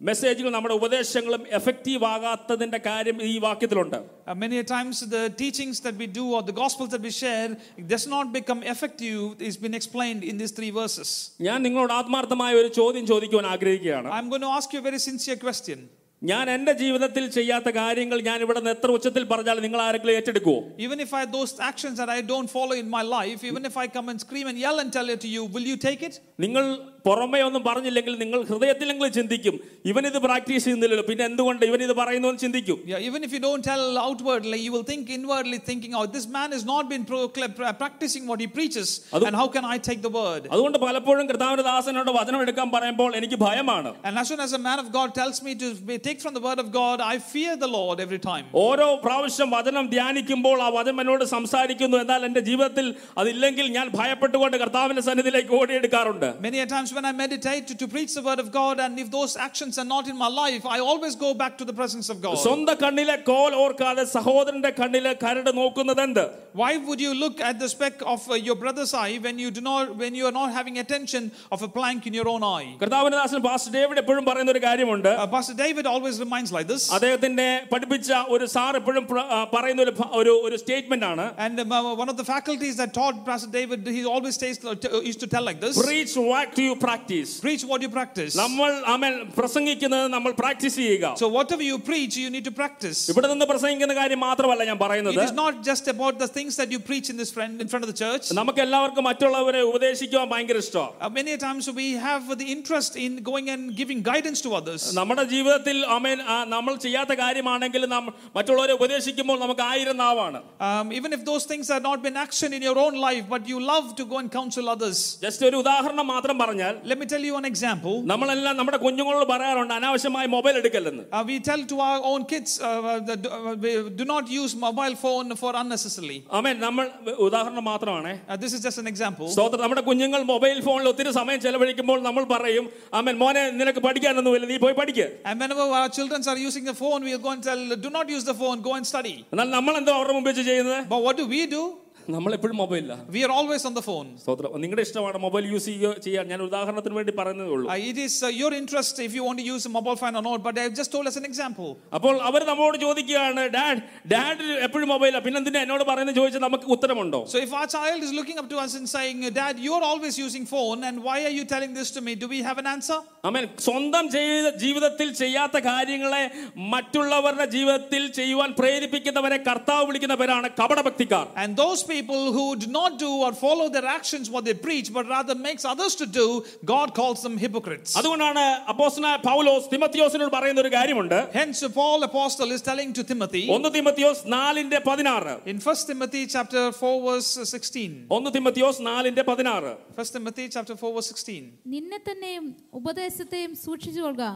മെസ്സേജുകൾ 0.00 0.50
നമ്മുടെ 0.50 0.74
ഉപദേശങ്ങളും 0.80 1.42
എഫക്റ്റീവ് 1.58 2.04
ആകാത്തതിന്റെ 2.12 2.78
കാര്യം 2.88 3.18
ഈ 3.32 3.36
വാക്യത്തിലുണ്ട് 3.46 3.98
Uh, 4.30 4.34
many 4.42 4.56
a 4.58 4.66
times 4.72 4.96
the 5.14 5.22
teachings 5.42 5.76
that 5.86 5.96
we 6.02 6.06
do 6.18 6.24
or 6.36 6.42
the 6.50 6.56
gospels 6.62 6.90
that 6.94 7.02
we 7.08 7.12
share 7.20 7.48
it 7.80 7.86
does 7.94 8.06
not 8.14 8.26
become 8.38 8.60
effective 8.74 9.18
is 9.48 9.56
been 9.64 9.76
explained 9.80 10.22
in 10.30 10.34
these 10.40 10.52
three 10.58 10.72
verses. 10.80 11.08
ഞാൻ 11.48 11.58
നിങ്ങളോട് 11.66 11.94
ആത്മാർത്ഥമായ 12.00 12.52
ഒരു 12.60 12.70
ചോദ്യം 12.80 13.06
ചോദിക്കുവാൻ 13.12 13.48
ആഗ്രഹിക്കുകയാണ് 13.54 14.10
I'm 14.18 14.28
going 14.34 14.46
to 14.48 14.52
ask 14.58 14.68
you 14.74 14.80
a 14.84 14.86
very 14.90 15.02
sincere 15.08 15.38
question. 15.46 15.80
ഞാൻ 16.22 16.46
എൻ്റെ 16.54 16.72
ജീവിതത്തിൽ 16.80 17.24
ചെയ്യാത്ത 17.36 17.68
കാര്യങ്ങൾ 17.76 18.18
ഞാൻ 18.26 18.38
ഇവിടെ 18.44 18.60
നിന്ന് 18.60 18.72
എത്ര 18.76 18.88
ഉച്ചത്തിൽ 18.96 19.22
പറഞ്ഞാൽ 19.30 19.58
നിങ്ങൾ 19.66 19.80
ആരെങ്കിലും 19.86 20.16
ഏറ്റെടുക്കുവോ 20.18 20.58
Even 20.86 20.98
if 21.06 21.12
I 21.20 21.24
those 21.36 21.52
actions 21.70 21.94
that 22.00 22.10
I 22.16 22.20
don't 22.32 22.50
follow 22.56 22.76
in 22.82 22.88
my 22.96 23.04
life, 23.18 23.40
even 23.50 23.64
if 23.70 23.76
I 23.84 23.88
come 23.96 24.08
and 24.12 24.20
scream 24.26 24.46
and 24.50 24.58
yell 24.66 24.78
and 24.82 24.90
tell 24.98 25.08
it 25.14 25.20
to 25.26 25.30
you, 25.36 25.44
will 25.54 25.66
you 25.72 25.78
take 25.88 26.02
it? 26.08 26.16
നിങ്ങൾ 26.44 26.64
പുറമേ 27.04 27.40
ഒന്നും 27.40 27.62
പറഞ്ഞില്ലെങ്കിൽ 27.64 28.14
നിങ്ങൾ 28.18 28.40
ഹൃദയത്തിലെങ്കിലും 28.44 29.12
ചിന്തിക്കും 29.12 29.54
ഇവനിത് 29.84 30.18
പ്രാക്ടീസ് 30.18 30.64
ചെയ്യുന്നില്ലല്ലോ 30.64 31.04
പിന്നെ 31.06 31.24
എന്തുകൊണ്ട് 31.24 31.62
ഇവൻ 31.66 31.82
ഇത് 31.82 31.94
പറയുന്നു 31.94 32.28
എന്ന് 32.28 32.40
ചിന്തിക്കും 32.40 32.78
Yeah, 32.86 33.06
even 33.08 33.20
if 33.26 33.32
you 33.32 33.40
don't 33.40 33.64
tell 33.64 33.84
outwardly, 34.00 34.58
you 34.58 34.72
will 34.72 34.84
think 34.84 35.04
inwardly, 35.10 35.58
thinking, 35.68 35.92
"Oh, 35.94 36.04
this 36.08 36.26
man 36.28 36.48
has 36.52 36.64
not 36.64 36.84
been 36.92 37.04
procl- 37.04 37.54
pra- 37.58 37.72
practicing 37.74 38.24
what 38.30 38.40
he 38.40 38.48
preaches, 38.48 38.88
Adu- 39.12 39.26
and 39.28 39.36
how 39.36 39.46
can 39.48 39.64
I 39.66 39.78
take 39.88 40.00
the 40.00 40.12
word?" 40.18 40.42
അതുകൊണ്ട് 40.52 40.78
പലപ്പോഴും 40.84 41.24
കർത്താവിന്റെ 41.30 41.64
ദാസനോട് 41.68 42.10
വചനം 42.18 42.40
എടുക്കാൻ 42.44 42.68
പറയുമ്പോൾ 42.76 43.10
എനിക്ക് 43.20 43.38
ഭയമാണ് 43.44 43.92
And 44.04 44.18
as 44.18 44.28
soon 44.30 44.40
as 44.40 44.52
a 44.52 44.62
man 44.68 44.78
of 44.78 44.90
God 44.98 45.08
tells 45.20 45.38
me 45.42 45.54
to 45.62 45.70
be- 45.88 46.00
take 46.00 46.20
from 46.20 46.34
the 46.34 46.44
word 46.48 46.58
of 46.58 46.70
God, 46.72 46.98
I 47.12 47.18
fear 47.32 47.54
the 47.64 47.70
Lord 47.78 47.96
every 48.06 48.20
time. 48.28 48.44
ഓരോ 48.66 48.90
പ്രാവശ്യം 49.06 49.50
വചനം 49.56 49.86
ധ്യാനിക്കുമ്പോൾ 49.96 50.58
ആ 50.62 50.70
വചനം 50.78 51.00
എന്നോട് 51.04 51.24
സംസാരിക്കുന്നു 51.34 51.98
എന്നാൽ 52.04 52.20
എൻ്റെ 52.24 52.42
ജീവിതത്തിൽ 52.42 52.86
അതില്ലെങ്കിൽ 53.18 53.66
ഞാൻ 53.70 53.88
ഭയപ്പെട്ടുകൊണ്ട് 53.98 54.58
കർത്താവിന്റെ 54.58 55.04
സന്നിധിയിലേക്ക് 55.08 55.54
ഓടിയെടുക്കാറുണ്ട് 55.60 56.28
Many 56.40 56.60
a 56.60 56.68
times 56.68 56.88
when 56.94 57.04
I 57.04 57.12
meditate 57.14 57.66
to, 57.66 57.74
to 57.74 57.86
preach 57.88 58.14
the 58.14 58.22
word 58.22 58.38
of 58.38 58.50
God, 58.52 58.78
and 58.78 58.98
if 58.98 59.10
those 59.10 59.36
actions 59.38 59.74
are 59.76 59.86
not 59.86 60.06
in 60.06 60.16
my 60.16 60.30
life, 60.34 60.64
I 60.66 60.80
always 60.82 61.14
go 61.16 61.34
back 61.34 61.54
to 61.58 61.64
the 61.64 61.72
presence 61.72 62.08
of 62.08 62.20
God. 62.20 62.36
സ്വന്തം 62.38 62.76
കണ്ണിലെ 62.82 63.16
കോൽ 63.28 63.54
ഓർക്കാതെ 63.56 64.04
സഹോദരന്റെ 64.14 64.70
കണ്ണിലെ 64.78 65.12
കരട് 65.22 65.50
നോക്കുന്നത് 65.56 66.02
എന്ത് 66.02 66.24
Why 66.54 66.70
would 66.78 67.00
you 67.00 67.12
look 67.14 67.36
at 67.40 67.56
the 67.58 67.68
speck 67.68 67.96
of 68.04 68.20
uh, 68.26 68.36
your 68.40 68.56
brother's 68.56 68.92
eye 68.94 69.16
when 69.18 69.36
you 69.38 69.50
do 69.50 69.62
not, 69.62 69.94
when 69.96 70.14
you 70.14 70.24
are 70.26 70.34
not 70.34 70.50
having 70.52 70.76
attention 70.78 71.22
of 71.54 71.62
a 71.62 71.70
plank 71.70 72.06
in 72.08 72.14
your 72.18 72.28
own 72.28 72.42
eye? 72.48 72.68
കർത്താവിന്റെ 72.80 73.18
ദാസൻ 73.20 73.42
പാസ്റ്റർ 73.46 73.72
ഡേവിഡ് 73.76 74.00
എപ്പോഴും 74.02 74.24
പറയുന്ന 74.28 74.52
ഒരു 74.54 74.62
കാര്യമുണ്ട് 74.66 75.10
Uh, 75.14 75.28
Pastor 75.34 75.54
David 75.56 75.84
always 75.86 76.16
reminds 76.24 76.52
like 76.52 76.66
this. 76.66 76.84
അദ്ദേഹത്തിന്റെ 76.96 77.48
പഠിപ്പിച്ച 77.72 78.08
ഒരു 78.34 78.46
sir 78.54 78.72
എപ്പോഴും 78.80 79.04
പ്ര- 79.10 79.26
ആ, 79.28 79.40
പറയുന്ന 79.54 79.80
ഒരു 79.86 79.94
ഭ- 80.00 80.10
ഒരു 80.20 80.32
ഒരു 80.46 80.56
സ്റ്റേറ്റ്മെന്റ് 80.62 81.06
ആണ് 81.12 81.26
And 81.46 81.56
um, 81.60 81.72
uh, 81.72 81.94
one 81.94 82.08
of 82.08 82.16
the 82.16 82.26
faculties 82.26 82.74
that 82.80 82.92
taught 82.92 83.16
Pastor 83.24 83.50
David, 83.50 83.80
he 83.88 84.02
always 84.14 84.34
stays, 84.34 84.56
uh, 84.62 84.74
t- 84.82 84.90
uh, 84.90 85.02
used 85.02 85.20
to 85.20 85.30
tell 85.34 85.44
like 85.44 85.60
this 85.60 85.76
preach 85.82 86.18
what 86.30 86.60
you 86.64 86.74
practise 86.84 87.32
Preach 87.40 87.64
what 87.64 87.80
you 87.80 87.90
practice. 87.90 88.32
നമ്മൾ 88.36 88.70
അമൽ 88.94 89.14
പ്രസംഗിക്കുന്നത് 89.38 90.06
നമ്മൾ 90.14 90.30
practice 90.40 90.76
ചെയ്യുക 90.82 91.06
So, 91.16 91.28
whatever 91.30 91.62
you 91.62 91.78
preach, 91.80 92.14
you 92.16 92.30
need 92.30 92.44
to 92.44 92.54
practice. 92.60 92.98
ഇവിടെ 93.12 93.28
നിന്ന് 93.32 93.46
പ്രസംഗിക്കുന്ന 93.46 93.94
കാര്യം 94.00 94.20
മാത്രമല്ല 94.26 94.62
ഞാൻ 94.70 94.76
It 94.76 94.82
പറയുന്നത് 94.84 95.20
is 95.24 95.34
not 95.34 95.54
just 95.62 95.86
about 95.88 96.14
the 96.18 96.28
things 96.28 96.54
that 96.60 96.70
you 96.70 96.80
preach 96.80 97.08
in 97.08 97.16
this 97.16 97.32
friend 97.36 97.54
in 97.60 97.68
front 97.68 97.84
of 97.86 97.90
the 97.92 97.98
church. 98.04 98.26
നമുക്ക് 98.40 98.62
എല്ലാവർക്കും 98.66 99.04
മറ്റുള്ളവരെ 99.10 99.62
ഉപദേശിക്കുവാൻ 99.72 100.28
ഭയങ്കര 100.34 100.58
ഇഷ്ടമാണ് 100.64 100.78
Uh, 101.00 101.10
many 101.18 101.32
a 101.32 101.40
times 101.40 101.64
we 101.72 101.88
have 102.00 102.24
the 102.36 102.48
interest 102.54 102.92
in 102.98 103.12
going 103.22 103.48
and 103.50 103.62
giving 103.74 104.00
guidance 104.02 104.40
to 104.40 104.52
others. 104.52 104.82
നമ്മുടെ 105.00 105.24
ജീവിതത്തിൽ 105.34 105.76
അമേൻ 105.96 106.18
ആ, 106.32 106.38
നമ്മൾ 106.54 106.72
ചെയ്യാത്ത 106.84 107.12
കാര്യമാണെങ്കിൽ 107.22 107.82
നാം 107.94 108.04
മറ്റുള്ളവരെ 108.38 108.74
ഉപദേശിക്കുമ്പോൾ 108.80 109.38
നമുക്ക് 109.44 109.64
ആയിരം 109.70 109.98
നാവാണ് 110.04 110.40
Um, 110.60 110.86
even 110.92 111.10
if 111.12 111.22
those 111.24 111.44
things 111.44 111.66
have 111.68 111.82
not 111.82 111.98
been 112.02 112.16
action 112.18 112.50
in 112.52 112.62
your 112.62 112.78
own 112.78 112.94
life, 113.00 113.24
but 113.28 113.42
you 113.46 113.58
love 113.64 113.86
to 113.96 114.04
go 114.06 114.18
and 114.18 114.30
counsel 114.32 114.66
others. 114.68 114.98
Just 115.24 115.44
ഒരു 115.48 115.56
ഉദാഹരണം 115.62 116.06
മാത്രം 116.14 116.36
പറഞ്ഞാൽ 116.38 116.73
Let 116.84 116.98
me 116.98 117.06
tell 117.06 117.20
you 117.20 117.34
an 117.36 117.44
example. 117.44 117.94
നമ്മളെല്ലാം 118.10 118.54
നമ്മുടെ 118.58 118.78
കുഞ്ഞുങ്ങളോട് 118.84 119.26
പറയാറുണ്ട് 119.32 119.74
അനാവശ്യമായി 119.78 120.28
മൊബൈൽ 120.34 120.54
എടുക്കല്ലെന്ന് 120.60 121.04
Uh, 121.10 121.22
we 121.28 121.36
tell 121.40 121.62
to 121.64 121.76
our 121.80 122.00
own 122.10 122.22
kids, 122.24 122.50
uh, 122.60 122.66
uh, 122.90 122.98
that, 123.08 123.22
uh, 123.28 123.54
we 123.64 123.70
do 124.00 124.04
not 124.04 124.24
use 124.40 124.52
mobile 124.66 124.96
phone 125.04 125.28
for 125.42 125.52
unnecessarily. 125.62 126.18
അമേൻ 126.38 126.56
നമ്മൾ 126.66 126.86
ഉദാഹരണം 127.26 127.66
മാത്രമാണേ 127.70 128.14
Uh, 128.28 128.38
this 128.44 128.52
is 128.56 128.62
just 128.68 128.80
an 128.84 128.88
example. 128.92 129.28
സ്തോത്രം 129.36 129.62
നമ്മുടെ 129.64 129.84
കുഞ്ഞുങ്ങൾ 129.88 130.22
മൊബൈൽ 130.32 130.58
ഫോണിൽ 130.68 130.88
ഒത്തിരി 130.92 131.12
സമയം 131.20 131.40
ചെലവഴിക്കുമ്പോൾ 131.46 132.00
നമ്മൾ 132.08 132.24
പറയും 132.34 132.66
അമേൻ 133.00 133.18
മോനെ 133.24 133.44
നിനക്ക് 133.60 133.82
പഠിക്കാനൊന്നുമില്ല 133.88 134.48
നീ 134.52 134.58
പോയി 134.66 134.76
പഠിക്കുക 134.80 135.08
And 135.30 135.38
whenever 135.42 135.66
our 135.78 135.90
children 135.98 136.20
are 136.26 136.40
using 136.48 136.64
the 136.64 136.76
phone, 136.82 137.00
we'll 137.08 137.24
go 137.26 137.32
and 137.32 137.42
tell, 137.42 137.62
do 137.86 137.90
not 137.90 138.08
use 138.16 138.24
the 138.24 138.36
phone, 138.42 138.58
go 138.60 138.74
and 138.78 138.86
study. 138.92 139.16
എന്നാൽ 139.34 139.48
നമ്മൾ 139.56 139.72
എന്തോ 139.80 139.92
അവരുടെ 139.98 140.16
മുമ്പ് 140.18 140.30
വെച്ച് 140.30 140.44
ചെയ്യുന്നത് 140.50 140.80
But 140.92 141.02
what 141.06 141.16
do 141.16 141.26
we 141.28 141.42
do? 141.56 141.62
നമ്മൾ 142.06 142.32
എപ്പോഴും 142.36 142.56
മൊബൈലില്ല 142.60 142.92
We 143.14 143.20
are 143.24 143.32
always 143.32 143.62
on 143.68 143.74
the 143.76 143.82
phone. 143.88 144.06
സ്തോത്രം 144.22 144.54
നിങ്ങളുടെ 144.62 144.82
ഇഷ്ടമാണ് 144.86 145.18
മൊബൈൽ 145.24 145.44
യൂസ് 145.50 145.66
ചെയ്യുക 145.68 145.90
ചെയ്യാൻ 146.06 146.24
ഞാൻ 146.32 146.40
ഉദാഹരണത്തിന് 146.46 146.94
വേണ്ടി 146.98 147.12
പറയുന്നതേ 147.18 147.50
ഉള്ളൂ 147.56 147.66
Uh, 147.70 147.90
it 147.90 147.98
is 148.04 148.14
uh, 148.18 148.30
your 148.40 148.50
interest 148.58 148.94
if 149.06 149.12
you 149.16 149.22
want 149.26 149.38
to 149.38 149.46
use 149.46 149.64
a 149.64 149.74
mobile 149.76 149.98
phone 150.00 150.16
or 150.16 150.24
not, 150.28 150.40
but 150.46 150.58
I've 150.62 150.74
just 150.80 150.90
told 150.94 151.06
as 151.10 151.16
an 151.20 151.26
example. 151.30 151.68
അപ്പോൾ 151.98 152.14
അവർ 152.28 152.40
നമ്മളോട് 152.50 152.78
ചോദിക്കുകയാണ് 152.86 153.44
ഡാഡ് 153.56 153.82
ഡാഡ് 154.14 154.46
എപ്പോഴും 154.66 154.88
മൊബൈലാ 154.94 155.20
പിന്നെ 155.26 155.40
എന്തിനാ 155.42 155.62
എന്നോട് 155.66 155.84
പറയുന്നത് 155.90 156.18
ചോദിച്ചാൽ 156.20 156.44
നമുക്ക് 156.46 156.68
ഉത്തരമുണ്ടോ 156.76 157.20
So 157.34 157.38
if 157.46 157.52
our 157.52 157.68
child 157.76 158.00
is 158.00 158.12
looking 158.12 158.40
up 158.42 158.48
to 158.48 158.58
us 158.64 158.74
and 158.80 158.88
saying, 158.88 159.20
Dad, 159.32 159.54
you're 159.66 159.84
always 159.90 160.16
using 160.26 160.46
phone, 160.46 160.82
and 160.90 160.98
why 161.08 161.18
are 161.28 161.34
you 161.38 161.46
telling 161.54 161.74
this 161.74 161.90
to 161.98 162.02
me? 162.02 162.14
Do 162.16 162.28
we 162.28 162.40
have 162.48 162.58
an 162.58 162.70
answer? 162.74 162.98
അമേൻ 163.28 163.46
സ്വന്തം 163.64 164.04
ചെയ്ത 164.12 164.46
ജീവിതത്തിൽ 164.58 165.08
ചെയ്യാത്ത 165.22 165.56
കാര്യങ്ങളെ 165.66 166.22
മറ്റുള്ളവരുടെ 166.70 167.46
ജീവിതത്തിൽ 167.48 168.02
ചെയ്യുവാൻ 168.18 168.50
പ്രേരിപ്പിക്കുന്നവരെ 168.60 169.38
കർത്താവ് 169.48 169.84
വിളിക്കുന്ന 169.88 170.16
പേരാണ് 170.16 170.50
കപടഭക്തിക്കാർ 170.60 171.26
And 171.42 171.50
those 171.62 171.80
people 171.94 172.32
who 172.32 172.56
do 172.56 172.68
not 172.70 172.98
do 172.98 173.10
or 173.18 173.32
follow 173.36 173.66
their 173.68 173.86
actions 173.88 174.24
what 174.28 174.44
they 174.44 174.54
preach, 174.58 174.88
but 174.92 175.04
rather 175.08 175.34
makes 175.40 175.64
others 175.64 175.94
to 175.94 176.06
do, 176.14 176.26
God 176.64 176.88
calls 176.94 177.20
them 177.22 177.36
hypocrites. 177.36 177.90
അതുകൊണ്ടാണ് 177.96 178.44
അപ്പോസ്തലനായ 178.68 179.16
പൗലോസ് 179.24 179.66
തിമത്തിയോസിനോട് 179.72 180.32
പറയുന്ന 180.32 180.60
ഒരു 180.60 180.68
കാര്യമുണ്ട് 180.68 181.16
Hence, 181.32 181.60
Paul 181.74 182.02
apostle 182.02 182.50
is 182.50 182.62
telling 182.62 182.92
to 182.92 183.04
Timothy 183.04 183.44
ഒന്ന് 183.50 183.70
തിമത്തിയോസ് 183.70 184.22
നാലിന്റെ 184.28 184.80
പതിനാറ് 184.88 185.34
in 185.46 185.58
1 185.66 185.86
Timothy 185.86 186.26
chapter 186.26 186.64
4 186.72 186.94
verse 187.02 187.30
16. 187.46 187.90
ഒന്ന് 188.10 188.30
തിമത്തിയോസ് 188.30 188.82
നാലിന്റെ 188.82 189.22
പതിനാറ് 189.22 189.72
1 189.98 190.12
Timothy 190.12 190.46
chapter 190.48 190.76
4 190.76 190.94
verse 190.94 191.10
16. 191.14 191.44
നിന്നെ 191.66 192.00
തന്നെയും 192.08 192.46
ഉപദേശത്തെയും 192.74 193.56
സൂക്ഷിച്ചു 193.64 194.00
കൊള്ളുക 194.00 194.26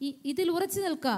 ഇ- 0.00 0.16
ഇതിൽ 0.24 0.50
ഉറച്ചു 0.50 0.80
നിൽക്ക 0.80 1.08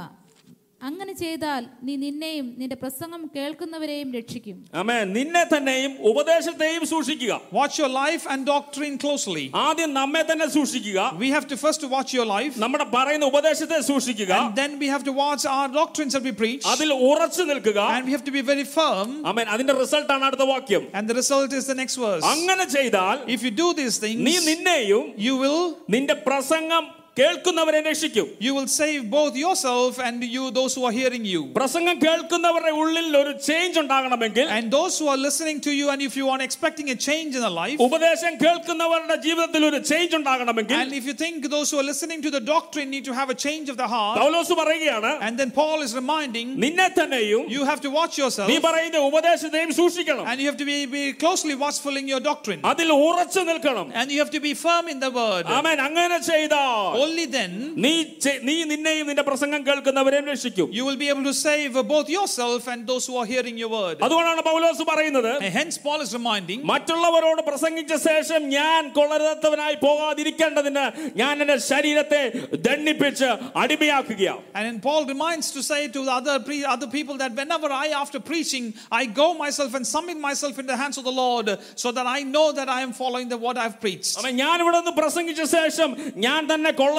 അങ്ങനെ 0.81 1.13
ചെയ്താൽ 1.21 1.63
നീ 1.87 1.93
നിന്നെയും 1.97 2.47
നിന്റെ 2.61 2.77
പ്രസംഗം 2.81 3.21
കേൾക്കുന്നവരെയും 3.35 4.09
രക്ഷിക്കും 4.17 4.57
അമേൻ 4.81 5.05
നിന്നെ 5.17 5.43
തന്നെയും 5.53 5.93
ഉപദേശത്തെയും 6.11 6.83
സൂക്ഷിക്കുക 6.91 7.33
Watch 7.59 7.77
your 7.83 7.89
life 7.95 8.25
and 8.33 8.41
doctrine 8.47 8.97
closely. 9.05 9.45
ആദ്യം 9.63 9.91
നമ്മെ 9.99 10.23
തന്നെ 10.31 10.49
സൂക്ഷിക്കുക 10.57 10.99
We 11.23 11.29
have 11.37 11.47
to 11.53 11.57
first 11.63 11.85
watch 11.95 12.11
your 12.19 12.27
life, 12.27 12.55
നമ്മുടെ 12.65 12.87
പറയുന്ന 12.97 13.29
ഉപദേശത്തെ 13.33 13.79
സൂക്ഷിക്കുക 13.91 14.33
and 14.41 14.59
then 14.61 14.73
we 14.83 14.89
have 14.95 15.05
to 15.05 15.15
watch 15.23 15.45
our 15.55 15.69
doctrines 15.79 16.15
that 16.17 16.27
we 16.29 16.35
preach, 16.43 16.65
അതിൽ 16.75 16.93
ഉറച്ചു 17.09 17.45
നിൽക്കുക 17.53 17.81
and 17.95 18.05
we 18.09 18.15
have 18.17 18.27
to 18.29 18.35
be 18.39 18.43
very 18.53 18.67
firm. 18.77 19.09
അമേൻ 19.33 19.49
അതിന്റെ 19.55 19.77
റിസൾട്ട് 19.83 20.13
ആണ് 20.17 20.27
അടുത്ത 20.31 20.47
വാക്യം 20.55 20.85
And 20.99 21.07
the 21.13 21.17
result 21.23 21.55
is 21.61 21.67
the 21.73 21.79
next 21.83 21.99
verse. 22.07 22.27
അങ്ങനെ 22.35 22.67
ചെയ്താൽ 22.77 23.17
If 23.37 23.43
you 23.43 23.55
do 23.63 23.71
these 23.81 23.97
നീ 24.03 24.13
things, 24.35 24.45
നിന്നെയും 24.51 25.07
you 25.29 25.37
will 25.45 25.63
നിന്റെ 25.97 26.17
പ്രസംഗം 26.29 26.85
കേൾക്കുന്നവരെ 27.19 27.81
രക്ഷിക്കും 27.89 28.25
you 28.45 28.53
will 28.57 28.67
save 28.81 29.03
both 29.11 29.35
yourself 29.43 29.99
and 30.07 30.23
you 30.35 30.45
those 30.57 30.73
who 30.77 30.83
are 30.89 30.95
hearing 31.01 31.25
you. 31.33 31.41
പ്രസംഗം 31.59 31.97
കേൾക്കുന്നവരുടെ 32.05 32.73
ഉള്ളിൽ 32.81 33.17
ഒരു 33.21 33.33
ചേഞ്ച് 33.49 33.79
ഉണ്ടാകണമെങ്കിൽ 33.83 34.47
And 34.57 34.67
those 34.77 34.95
who 35.01 35.07
are 35.13 35.21
listening 35.27 35.59
to 35.67 35.73
you, 35.81 35.87
and 35.93 36.03
if 36.07 36.15
you 36.21 36.27
are 36.35 36.41
expecting 36.47 36.87
a 36.95 36.99
change 37.09 37.33
in 37.39 37.43
their 37.47 37.57
life, 37.61 37.77
ഉപദേശം 37.87 38.33
കേൾക്കുന്നവരുടെ 38.43 39.17
ജീവിതത്തിൽ 39.27 39.65
ഒരു 39.69 39.81
ചേഞ്ച് 39.91 40.17
ഉണ്ടാകണമെങ്കിൽ 40.21 40.79
and 40.81 40.97
if 41.01 41.07
you 41.11 41.15
think 41.23 41.39
those 41.55 41.71
who 41.71 41.79
are 41.83 41.87
listening 41.93 42.21
to 42.27 42.33
the 42.37 42.43
doctrine 42.53 42.91
need 42.95 43.07
to 43.11 43.15
have 43.21 43.31
a 43.37 43.39
change 43.47 43.69
of 43.75 43.79
the 43.83 43.89
heart, 43.95 44.19
പൗലോസ് 44.23 44.57
പറയുകയാണ് 44.63 45.13
and 45.29 45.35
then 45.43 45.53
Paul 45.61 45.79
is 45.87 45.95
reminding, 46.01 46.51
നിന്നെ 46.67 46.89
തന്നെയും 46.99 47.47
you 47.57 47.63
have 47.71 47.83
to 47.87 47.93
watch 48.01 48.17
yourself, 48.25 48.51
നീ 48.53 48.59
പറയുന്ന 48.69 49.05
ഉപദേശത്തെയും 49.13 49.73
സൂക്ഷിക്കണം 49.81 50.27
and 50.33 50.37
you 50.43 50.49
have 50.53 50.61
to 50.65 50.69
be, 50.73 50.79
be 50.99 51.05
closely 51.23 51.57
watchful 51.65 51.97
in 52.03 52.09
your 52.15 52.23
doctrine, 52.31 52.61
അതിൽ 52.75 52.91
ഉറച്ചു 53.07 53.47
നിൽക്കണം 53.53 53.87
and 54.03 54.11
you 54.17 54.21
have 54.25 54.35
to 54.39 54.43
be 54.49 54.55
firm 54.67 54.85
in 54.97 55.01
the 55.07 55.15
word. 55.23 55.47
ആമേൻ 55.61 55.79
അങ്ങനെ 55.89 56.21
ചെയ്താൽ 56.33 57.03
only 57.09 57.27
then 57.29 57.53
നീ 57.85 57.93
ചെ- 58.25 58.39
നീ 58.43 58.57
നിന്നെയും 58.65 59.07
നിന്റെ 59.07 59.23
പ്രസംഗം 59.23 59.61
കേൾക്കുന്നവരെയും 59.69 60.27
രക്ഷിക്കും 60.27 60.69
you 60.73 60.85
will 60.85 60.97
be 60.97 61.09
able 61.09 61.25
to 61.25 61.37
save 61.41 61.75
both 61.87 62.09
yourself 62.09 62.69
and 62.69 62.87
those 62.87 63.07
who 63.07 63.17
are 63.17 63.27
hearing 63.27 63.57
your 63.57 63.71
word. 63.71 63.97
അതുകൊണ്ടാണ് 64.01 64.45
പൗലോസ് 64.49 64.85
പറയുന്നത് 64.85 65.31
And 65.39 65.53
hence, 65.55 65.77
Paul 65.79 66.01
is 66.01 66.13
reminding 66.13 66.61
മറ്റുള്ളവരോട് 66.73 67.43
പ്രസംഗിച്ച 67.43 67.93
ശേഷം 68.09 68.41
ഞാൻ 68.51 68.83
കൊള്ളരുതാത്തവനായി 68.91 69.77
പോകാതിരിക്കേണ്ടതിന് 69.85 70.85
ഞാൻ 71.15 71.35
എന്റെ 71.43 71.59
ശരീരത്തെ 71.71 72.23
ദണ്ഡിപ്പിച്ച് 72.69 73.31
അടിമയാക്കുകയാണ് 73.65 74.43
And 74.57 74.65
then 74.67 74.79
Paul 74.81 75.03
reminds 75.07 75.51
to 75.53 75.63
say 75.63 75.89
to 75.89 76.01
the 76.01 76.13
other, 76.13 76.39
pre- 76.41 76.65
other 76.67 76.89
people 76.89 77.17
that 77.19 77.33
whenever 77.35 77.69
I, 77.77 77.89
after 77.95 78.21
preaching, 78.23 78.65
I 78.93 79.07
go 79.15 79.35
myself 79.37 79.75
and 79.75 79.87
submit 79.87 80.19
myself 80.21 80.59
in 80.59 80.67
the 80.67 80.77
hands 80.77 80.97
of 80.97 81.05
the 81.05 81.15
Lord 81.15 81.47
so 81.75 81.91
that 81.93 82.07
I 82.09 82.23
know 82.27 82.53
that 82.53 82.69
I 82.69 82.81
am 82.81 82.93
following 82.95 83.29
the 83.29 83.39
what 83.39 83.57
I've 83.57 83.79
preached. 83.81 84.13
അപ്പൊ 84.19 84.31
ഞാൻ 84.35 84.57
ഇവിടെ 84.61 84.77
നിന്ന് 84.77 84.95
പ്രസംഗിച്ച 84.95 85.43
ശേഷം 85.55 85.91
ഞാൻ 86.19 86.41
തന്നെ 86.47 86.71
കൊള്ളരുതായ 86.73 86.98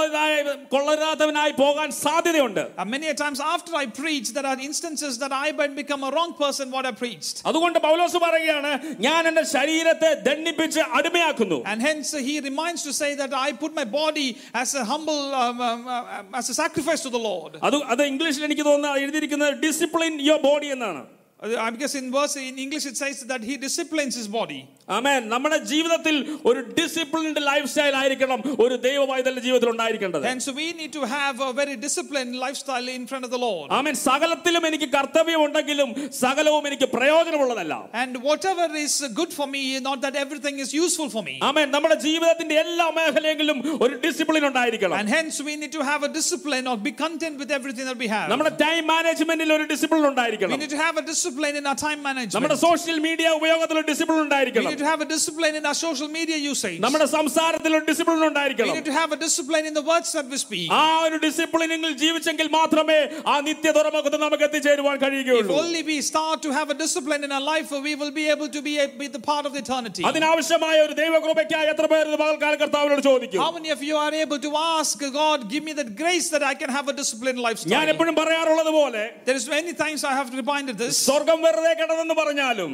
കൊള്ളരുതാത്തവനായി 0.72 1.54
പോകാൻ 1.62 1.90
സാധ്യതയുണ്ട് 2.04 2.62
And 2.82 2.90
many 2.96 3.08
a 3.08 3.18
times 3.24 3.40
after 3.54 3.72
I 3.76 3.88
preach, 4.00 4.28
there 4.38 4.48
are 4.52 4.60
instances 4.70 5.14
that 5.24 5.34
I 5.46 5.52
might 5.60 5.76
become 5.76 6.04
a 6.04 6.12
wrong 6.16 6.32
person 6.44 6.66
what 6.76 6.86
I 6.86 6.94
preached. 7.04 7.36
അതുകൊണ്ട് 7.50 7.80
പൗലോസ് 7.88 8.20
പറയുകയാണ് 8.26 8.72
ഞാൻ 9.08 9.22
എന്റെ 9.32 9.44
ശരീരത്തെ 9.56 10.12
ദണ്ഡിപ്പിച്ച് 10.28 10.84
അടിമയാക്കുന്നു 11.00 11.60
And 11.72 11.82
hence 11.82 12.10
uh, 12.14 12.24
he 12.30 12.36
reminds 12.50 12.84
to 12.84 12.94
say 13.02 13.12
that 13.16 13.34
I 13.46 13.52
put 13.64 13.74
my 13.82 13.88
body 14.02 14.28
as 14.64 14.72
a 14.76 14.86
humble, 14.86 15.22
um, 15.44 15.60
um, 15.70 15.82
uh, 15.88 16.40
as 16.42 16.48
a 16.50 16.58
sacrifice 16.64 17.04
to 17.08 17.14
the 17.18 17.24
Lord. 17.30 17.52
അത് 17.70 17.78
അത് 17.96 18.04
ഇംഗ്ലീഷിൽ 18.14 18.46
എനിക്ക് 18.50 18.66
തോന്നുന്ന 18.70 19.04
എഴുതിയിരിക്കുന്നത് 19.04 19.54
ഡിസിപ്ലിൻ 19.68 20.16
യുവർ 20.30 20.42
ബോഡി 20.50 20.70
എന്നാണ് 20.78 21.04
Uh, 21.38 21.56
I 21.60 21.70
guess 21.72 21.96
in 21.96 22.12
verse 22.12 22.38
in 22.38 22.58
English 22.58 22.86
it 22.86 22.96
says 22.96 23.18
that 23.22 23.44
he 23.44 23.58
disciplines 23.58 24.16
his 24.16 24.28
body. 24.28 24.60
Amen 24.90 25.22
നമ്മുടെ 25.32 25.58
ജീവിതത്തിൽ 25.70 26.16
ഒരു 26.50 26.60
ഡിസിപ്ലിൻഡ് 26.80 27.42
ലൈഫ് 27.48 27.68
സ്റ്റൈൽ 27.72 27.96
ആയിരിക്കണം 28.00 28.40
ഒരു 28.64 28.76
ദൈവവൈതലിന്റെ 28.84 29.44
ജീവിതത്തിൽ 29.46 29.70
ഉണ്ടായിരിക്കേണ്ടത് 29.72 30.26
Hence 30.26 30.48
we 30.60 30.68
need 30.80 30.92
to 30.94 31.04
have 31.14 31.36
a 31.42 31.54
very 31.54 31.76
disciplined 31.86 32.34
lifestyle 32.38 32.90
in 32.90 33.06
front 33.08 33.26
of 33.28 33.32
the 33.32 33.42
Lord. 33.46 33.66
ആമേൻ 33.78 33.96
സകലത്തിലും 34.04 34.66
എനിക്ക് 34.70 34.88
കർത്തവ്യമുണ്ടെങ്കിലും 34.98 35.90
സകലവും 36.20 36.66
എനിക്ക് 36.70 36.90
പ്രയോജനമുള്ളതല്ല 36.96 37.74
And 38.04 38.14
whatever 38.28 38.68
is 38.84 38.96
good 39.20 39.34
for 39.34 39.48
me, 39.48 39.64
not 39.82 39.98
that 40.06 40.18
everything 40.24 40.60
is 40.60 40.72
useful 40.76 41.10
for 41.10 41.24
me. 41.24 41.36
ആമേൻ 41.50 41.68
നമ്മുടെ 41.76 41.98
ജീവിതത്തിന്റെ 42.06 42.58
എല്ലാ 42.64 42.88
മേഖലയിലും 43.00 43.58
ഒരു 43.86 43.98
ഡിസിപ്ലിൻ 44.06 44.46
ഉണ്ടായിരിക്കണം 44.50 44.98
And 45.00 45.10
hence 45.10 45.40
we 45.50 45.56
need 45.64 45.74
to 45.74 45.84
have 45.84 46.04
a 46.04 46.14
discipline 46.20 46.68
or 46.68 46.78
be 46.80 46.94
content 47.04 47.38
with 47.44 47.52
everything 47.52 47.88
that 47.92 48.00
we 48.06 48.10
have. 48.16 48.28
നമ്മുടെ 48.34 48.54
ടൈം 48.64 48.84
മാനേജ്മെന്റിൽ 48.94 49.56
ഒരു 49.58 49.68
discipline 49.74 50.02
We 50.02 50.12
ഉണ്ടായിരിക്കണം 50.12 50.56
need 50.58 50.74
to 50.78 50.82
have 50.86 50.96
a 50.98 51.08
discipline 51.12 51.58
in 51.58 51.66
our 51.66 51.80
time 51.80 52.00
നമ്മുടെ 52.00 52.16
management. 52.22 52.64
സോഷ്യൽ 52.68 52.98
മീഡിയ 53.08 53.28
ഉപയോഗത്തിൽ 53.42 53.78
ഒരു 53.82 53.88
discipline 53.92 54.18
We 54.18 54.26
ഉണ്ടായിരിക്കണം 54.28 54.72
need 54.72 54.79
to 54.80 54.86
have 54.86 55.02
a 55.02 55.06
discipline 55.06 55.56
in 55.56 55.66
our 55.66 55.74
social 55.74 56.08
media 56.08 56.38
usage. 56.38 56.80
നമ്മുടെ 56.86 57.08
സംസാരത്തിൽ 57.18 57.72
ഒരു 57.78 57.86
ഡിസിപ്ലിൻ 57.92 58.20
We 58.22 58.28
ഉണ്ടായിരിക്കണം 58.28 58.76
need 58.78 58.86
to 58.86 58.96
have 59.02 59.12
a 59.12 59.20
discipline 59.26 59.66
in 59.66 59.74
the 59.74 59.86
words 59.92 60.12
that 60.18 60.28
we 60.34 60.38
speak. 60.38 60.68
ആ 60.72 60.86
ഒരു 61.06 61.18
ഡിസിപ്ലിനിൽ 61.26 61.92
ജീവിച്ചെങ്കിൽ 62.04 62.50
മാത്രമേ 62.60 63.00
ആ 63.34 63.36
നിത്യ 63.50 63.72
തുറമുഖത്ത് 63.78 64.20
നമുക്ക് 64.26 64.46
എത്തിച്ചേരുവാൻ 64.50 64.96
If 64.98 65.04
കഴിയുകയുള്ളൂ 65.06 65.56
only 65.62 65.84
we 65.92 65.98
start 66.02 66.38
to 66.48 66.52
have 66.60 66.70
a 66.76 66.78
discipline 66.84 67.24
in 67.24 67.32
our 67.32 67.46
life, 67.54 67.72
we 67.88 67.94
will 68.02 68.14
be 68.22 68.26
able 68.36 68.50
to 68.58 68.62
be 68.70 68.76
a, 68.86 68.88
be 69.04 69.08
the 69.18 69.24
part 69.32 69.46
of 69.46 69.54
the 69.58 69.62
eternity. 69.66 70.04
അതിനാവശ്യമായ 70.12 70.78
ഒരു 70.88 70.96
ദൈവകൃപയ്ക്കായി 71.02 71.70
എത്ര 71.74 71.86
പേർ 71.94 72.04
ഇത് 72.12 72.18
പകൽക്കാല 72.24 72.56
കർത്താവിനോട് 72.64 73.04
ചോദിക്കും 73.10 73.42
How 73.46 73.52
many 73.60 73.72
of 73.78 73.84
you 73.90 73.98
are 74.06 74.14
able 74.26 74.40
to 74.48 74.54
ask 74.76 74.98
God, 75.22 75.40
give 75.54 75.64
me 75.70 75.74
that 75.74 75.96
grace 76.04 76.30
that 76.36 76.44
I 76.44 76.56
can 76.64 76.70
have 76.70 76.88
a 76.94 76.98
disciplined 77.02 77.40
ഞാൻ 77.42 77.48
lifestyle? 77.50 77.92
എപ്പോഴും 77.94 78.16
പറയാറുള്ളത് 78.22 78.72
പോലെ 78.80 79.04
There 79.30 79.40
is 79.42 79.48
many 79.58 79.74
times 79.84 80.04
I 80.12 80.16
have 80.20 80.30
reminded 80.42 80.78
this. 80.84 80.96
സ്വർഗം 81.08 81.40
വെറുതെ 81.48 81.74
കിടന്നെന്ന് 81.82 82.18
പറഞ്ഞാലും 82.24 82.74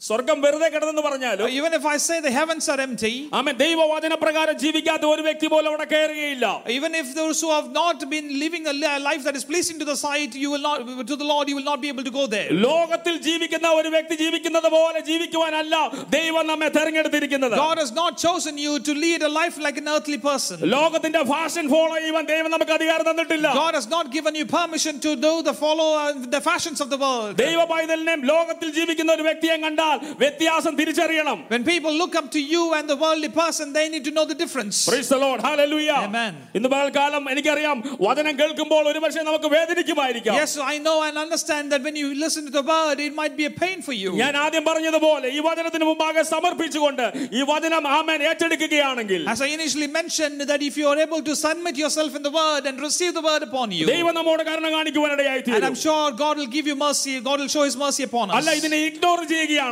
സ്വർഗം 0.00 0.38
വെറുതെ 0.42 0.68
കിടന്നെന്ന് 0.72 1.02
പറഞ്ഞാലും 1.06 1.48
Even 1.56 1.72
if 1.78 1.84
I 1.90 1.96
say 2.04 2.16
the 2.26 2.30
heavens 2.36 2.66
are 2.72 2.78
empty, 2.84 3.10
ആമൻ 3.38 3.54
ദൈവവചന 3.62 4.14
പ്രകാരം 4.22 4.54
ജീവിക്കാത്ത 4.62 5.04
ഒരു 5.10 5.22
വ്യക്തി 5.26 5.48
പോലും 5.52 5.68
അവിടെ 5.70 5.86
കയറുകയില്ല 5.90 6.46
even 6.76 6.92
if 7.00 7.08
those 7.18 7.38
who 7.42 7.50
have 7.56 7.68
not 7.72 7.98
been 8.12 8.28
living 8.42 8.64
a 8.72 8.76
li- 8.78 9.00
life 9.08 9.22
that 9.26 9.36
is 9.40 9.44
pleasing 9.50 9.76
to 9.82 9.86
the 9.90 9.96
sight, 10.04 10.30
you 10.42 10.48
will 10.52 10.64
not 10.68 10.78
to 11.10 11.16
the 11.22 11.28
Lord, 11.32 11.48
you 11.50 11.56
will 11.58 11.68
not 11.68 11.80
be 11.84 11.90
able 11.94 12.06
to 12.08 12.14
go 12.16 12.24
there. 12.36 12.48
ലോകത്തിൽ 12.64 13.18
ജീവിക്കുന്ന 13.26 13.72
ഒരു 13.80 13.90
വ്യക്തി 13.96 14.16
ജീവിക്കുന്നത് 14.22 14.68
പോലെ 14.76 15.02
ജീവിക്കുവാനല്ല 15.10 15.74
ദൈവം 16.16 16.46
നമ്മെ 16.52 16.70
തെരഞ്ഞെടുത്തിരിക്കുന്നത് 16.78 17.56
God 17.64 17.78
has 17.84 17.92
not 18.00 18.14
chosen 18.24 18.56
you 18.64 18.72
to 18.88 18.94
lead 19.04 19.20
a 19.22 19.32
life 19.32 19.58
like 19.66 19.80
an 19.82 19.90
earthly 19.96 20.20
person. 20.28 20.56
ലോകത്തിന്റെ 20.76 21.22
ഫാഷൻ 21.34 21.68
ഫോളോ 21.74 21.94
ചെയ്യുവാൻ 21.98 22.26
ദൈവം 22.32 22.50
നമുക്ക് 22.56 22.74
അധികാരം 22.78 23.06
തന്നിട്ടില്ല 23.10 23.52
God 23.62 23.76
has 23.80 23.88
not 23.96 24.08
given 24.16 24.34
you 24.40 24.48
permission 24.58 24.96
to 25.06 25.14
do 25.28 25.34
the 25.42 25.56
follow 25.62 25.90
uh, 26.00 26.08
the 26.36 26.42
fashions 26.50 26.80
of 26.80 26.90
the 26.96 27.00
world. 27.06 27.30
ദൈവ 27.44 27.60
പൈതലിനെയും 27.74 28.26
ലോകത്തിൽ 28.34 28.70
ജീവിക്കുന്ന 28.80 29.12
ഒരു 29.18 29.26
വ്യക്തിയെ 29.30 29.58
കണ്ടാൽ 29.84 29.94
വ്യത്യാസം 30.22 30.72
തിരിച്ചറിയണം 30.80 31.38
When 31.52 31.64
people 31.64 31.92
look 31.94 32.14
up 32.14 32.28
to 32.30 32.42
you 32.52 32.64
and 32.76 32.86
the 32.86 32.96
worldly 32.96 33.30
person, 33.34 33.66
they 33.72 33.86
need 33.88 34.04
to 34.04 34.14
know 34.16 34.24
the 34.24 34.38
difference. 34.42 34.76
Praise 34.90 35.08
the 35.08 35.18
Lord. 35.18 35.38
Hallelujah. 35.42 35.98
Amen. 36.06 36.32
ഇന്ന് 36.58 36.68
പകൽക്കാലം 36.74 37.24
എനിക്കറിയാം 37.32 37.76
വചനം 38.06 38.34
കേൾക്കുമ്പോൾ 38.40 38.84
ഒരുപക്ഷെ 38.90 39.24
നമുക്ക് 39.28 39.50
വേദനിക്കുമായിരിക്കാം 39.56 40.36
Yes, 40.36 40.52
I 40.72 40.78
know 40.86 40.96
and 41.06 41.16
understand 41.18 41.66
that 41.72 41.82
when 41.82 41.96
you 41.96 42.08
listen 42.16 42.44
to 42.48 42.54
the 42.58 42.64
word, 42.72 42.98
it 43.00 43.14
might 43.14 43.36
be 43.36 43.46
a 43.46 43.54
pain 43.62 43.78
for 43.80 43.94
you. 44.02 44.12
ഞാൻ 44.22 44.34
ആദ്യം 44.44 44.64
പറഞ്ഞതുപോലെ 44.70 45.28
ഈ 45.36 45.42
വചനത്തിന് 45.48 45.86
മുമ്പാകെ 45.90 46.24
സമർപ്പിച്ചുകൊണ്ട് 46.34 47.04
ഈ 47.38 47.42
വചനം 47.52 47.86
ആമേൻ 47.98 48.20
ഏറ്റെടുക്കുകയാണെങ്കിൽ 48.30 49.22
As 49.28 49.40
I 49.40 49.50
initially 49.56 49.90
mentioned, 49.90 50.38
that 50.50 50.60
if 50.62 50.74
you 50.76 50.86
are 50.88 50.98
able 51.00 51.22
to 51.22 51.34
submit 51.36 51.76
yourself 51.76 52.12
in 52.14 52.22
the 52.22 52.32
word 52.32 52.62
and 52.68 52.76
receive 52.80 53.12
the 53.14 53.24
word 53.28 53.42
upon 53.48 53.68
you, 53.78 53.86
ദൈവം 53.92 54.14
നമ്മോട് 54.18 54.42
കരുണ 54.48 54.68
കാണിക്കുവാനിടയായി 54.76 55.40
and 55.40 55.50
I'm 55.60 55.60
തീരും 55.60 55.76
sure 55.84 56.04
God 56.22 56.34
will 56.40 56.52
give 56.56 56.66
you 56.66 56.76
mercy, 56.78 57.14
God 57.28 57.38
will 57.42 57.52
show 57.56 57.64
his 57.68 57.76
mercy 57.84 58.02
upon 58.08 58.26
അല്ല 58.38 58.50
us. 58.52 58.58
ഇതിനെ 58.60 58.78
ignore 58.88 59.18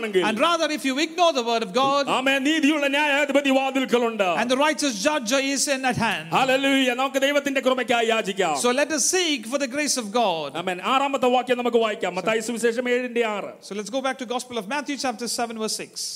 ചെയ്യുകയാണെങ്കിൽ 0.02 0.22
And 0.28 0.38
rather, 0.40 0.68
if 0.70 0.84
you 0.84 0.94
ignore 0.98 1.32
the 1.32 1.44
word 1.48 1.62
of 1.62 1.72
God, 1.74 2.04
ആമേൻ 2.16 2.38
നീതിയുള്ള 2.48 2.86
ന്യായാധിപതി 2.96 3.50
വാതിൽക്കലുണ്ട് 3.58 4.24
and 4.40 4.48
the 4.54 4.58
righteous 4.58 4.94
judge 5.06 5.32
is 5.48 5.64
in 5.74 5.82
at 5.84 5.98
hand. 6.06 6.26
Hallelujah 6.36 6.94
നമുക്ക് 7.00 7.20
ദൈവത്തിന്റെ 7.26 7.62
കൃപയ്ക്കായി 7.66 8.08
യാചിക്കാം 8.12 8.54
So 8.64 8.72
let 8.80 8.92
us 8.98 9.04
seek 9.16 9.42
for 9.52 9.60
the 9.64 9.70
grace 9.76 9.96
of 10.02 10.08
God. 10.20 10.50
ആമേൻ 10.62 10.80
ആറാമത്തെ 10.94 11.30
വാക്യം 11.36 11.58
നമുക്ക് 11.62 11.82
വായിക്കാം 11.86 12.14
മത്തായി 12.20 12.42
സുവിശേഷം 12.48 12.88
ഏഴിന്റെ 12.94 13.24
ആറ് 13.36 13.52
So 13.68 13.74
let's 13.80 13.92
go 13.96 14.02
back 14.08 14.18
to 14.18 14.28
Gospel 14.34 14.58
of 14.58 14.66
Matthew, 14.68 14.96
chapter 14.98 15.28
7, 15.38 15.56
verse 15.64 15.78
6. 15.82 16.08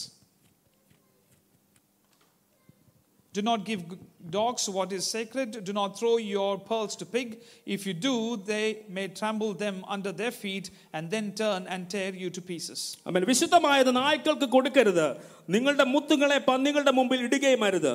Do 3.34 3.42
not 3.42 3.64
give 3.64 3.80
g- 3.90 3.98
dogs 4.30 4.68
what 4.68 4.90
is 4.92 5.04
sacred. 5.06 5.64
Do 5.64 5.72
not 5.72 5.98
throw 5.98 6.14
your 6.34 6.52
pearls 6.60 6.94
to 6.96 7.06
pig. 7.06 7.28
If 7.66 7.80
you 7.86 7.94
do, 8.08 8.14
they 8.52 8.66
may 8.88 9.06
trample 9.20 9.52
them 9.54 9.76
under 9.88 10.12
their 10.12 10.34
feet 10.42 10.70
and 10.92 11.10
then 11.10 11.32
turn 11.32 11.66
and 11.68 11.88
tear 11.88 12.12
you 12.22 12.30
to 12.30 12.42
pieces. 12.42 12.78
അവൻ 13.06 13.24
വിശുദ്ധമായത് 13.30 13.92
നായ്ക്കൾക്ക് 13.96 14.48
കൊടുക്കരുത് 14.48 15.06
നിങ്ങളുടെ 15.54 15.84
മുത്തുകളെ 15.94 16.38
പന്നികളുടെ 16.48 16.92
മുമ്പിൽ 16.98 17.20
ഇടുകയും 17.26 17.64
അരുത് 17.68 17.92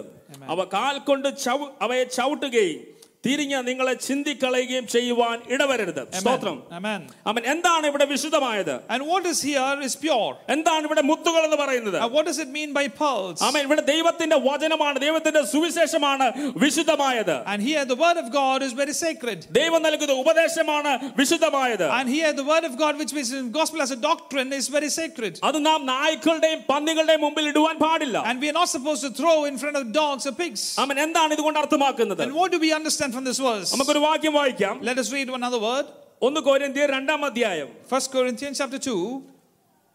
അവ 0.54 0.64
കാൽ 0.76 0.96
കൊണ്ട് 1.10 1.30
ചവ 1.46 1.60
അവയെ 1.86 2.06
ചവിട്ടുകയും 2.18 2.80
തിരിഞ്ഞ് 3.24 3.60
നിങ്ങളെ 3.68 3.94
ചിന്തിക്കളയുകയും 4.06 4.86
ചെയ്യുവാൻ 4.94 5.38
ഇടവരരുത് 5.54 6.02
സ്തോത്രം 6.18 6.58
Amen. 6.78 7.00
അവൻ 7.30 7.42
എന്താണ് 7.54 7.86
ഇവിടെ 7.92 8.06
വിശുദ്ധമായത് 8.12 8.74
And 8.94 9.02
what 9.12 9.24
is 9.32 9.40
here 9.48 9.74
is 9.88 9.94
pure. 10.04 10.30
എന്താണ് 10.56 10.84
ഇവിടെ 10.88 11.04
മുത്തുകൾ 11.10 11.42
എന്ന് 11.48 11.58
പറയുന്നത് 11.62 11.98
And 12.04 12.12
what 12.16 12.26
does 12.30 12.40
it 12.44 12.50
mean 12.58 12.70
by 12.78 12.84
pearls? 13.02 13.40
അവൻ 13.48 13.60
ഇവിടെ 13.68 13.84
ദൈവത്തിന്റെ 13.90 14.38
വചനമാണ് 14.48 14.98
ദൈവത്തിന്റെ 15.06 15.42
സുവിശേഷമാണ് 15.54 16.28
വിശുദ്ധമായത് 16.64 17.34
And 17.46 17.62
here 17.62 17.84
the 17.86 17.98
word 18.04 18.18
of 18.18 18.28
God 18.32 18.60
is 18.68 18.74
very 18.74 18.96
sacred. 19.02 19.40
ദൈവം 19.60 19.82
നൽകുന്ന 19.88 20.16
ഉപദേശമാണ് 20.24 20.94
വിശുദ്ധമായത് 21.22 21.86
And 21.98 22.08
here 22.10 22.32
the 22.34 22.48
word 22.52 22.64
of 22.64 22.76
God, 22.76 22.94
which 23.02 23.14
is 23.16 23.32
in 23.34 23.52
gospel 23.52 23.82
as 23.82 23.92
a 23.92 24.02
doctrine, 24.08 24.52
is 24.54 24.68
very 24.70 24.92
sacred. 24.92 25.34
അത് 25.50 25.60
നാം 25.66 25.82
നായ്ക്കളുടെയും 25.94 26.62
പന്നികളുടെയും 26.72 27.24
മുമ്പിൽ 27.28 27.48
ഇടുവാൻ 27.54 27.76
പാടില്ല 27.86 28.18
And 28.30 28.38
we 28.40 28.50
are 28.50 28.58
not 28.62 28.72
supposed 28.76 29.04
to 29.04 29.14
throw 29.14 29.38
in 29.46 29.58
front 29.58 29.78
of 29.78 29.86
dogs 29.94 30.26
or 30.26 30.36
pigs. 30.36 30.64
അവൻ 30.86 30.96
എന്താണ് 31.08 31.34
ഇതുകൊണ്ട് 31.38 31.62
അർത്ഥമാക്കുന്നത് 31.64 32.24
And 32.28 32.36
what 32.42 32.52
do 32.52 32.62
we 32.68 32.72
understand 32.80 33.11
from 33.13 33.25
this 33.25 33.41
verse? 33.41 33.69
നമുക്കൊരു 33.75 34.03
വാക്യം 34.07 34.35
വായിക്കാം 34.35 34.75
Let 34.83 34.99
us 34.99 35.11
read 35.13 35.29
one 35.31 35.45
other 35.49 35.61
word. 35.61 35.87
ഒന്ന് 36.23 36.41
കോരിന്ത്യർ 36.41 36.89
രണ്ടാം 36.91 37.21
അധ്യായം 37.25 37.69
1 37.93 38.11
Corinthians 38.15 38.57
chapter 38.61 38.81
2, 38.81 38.97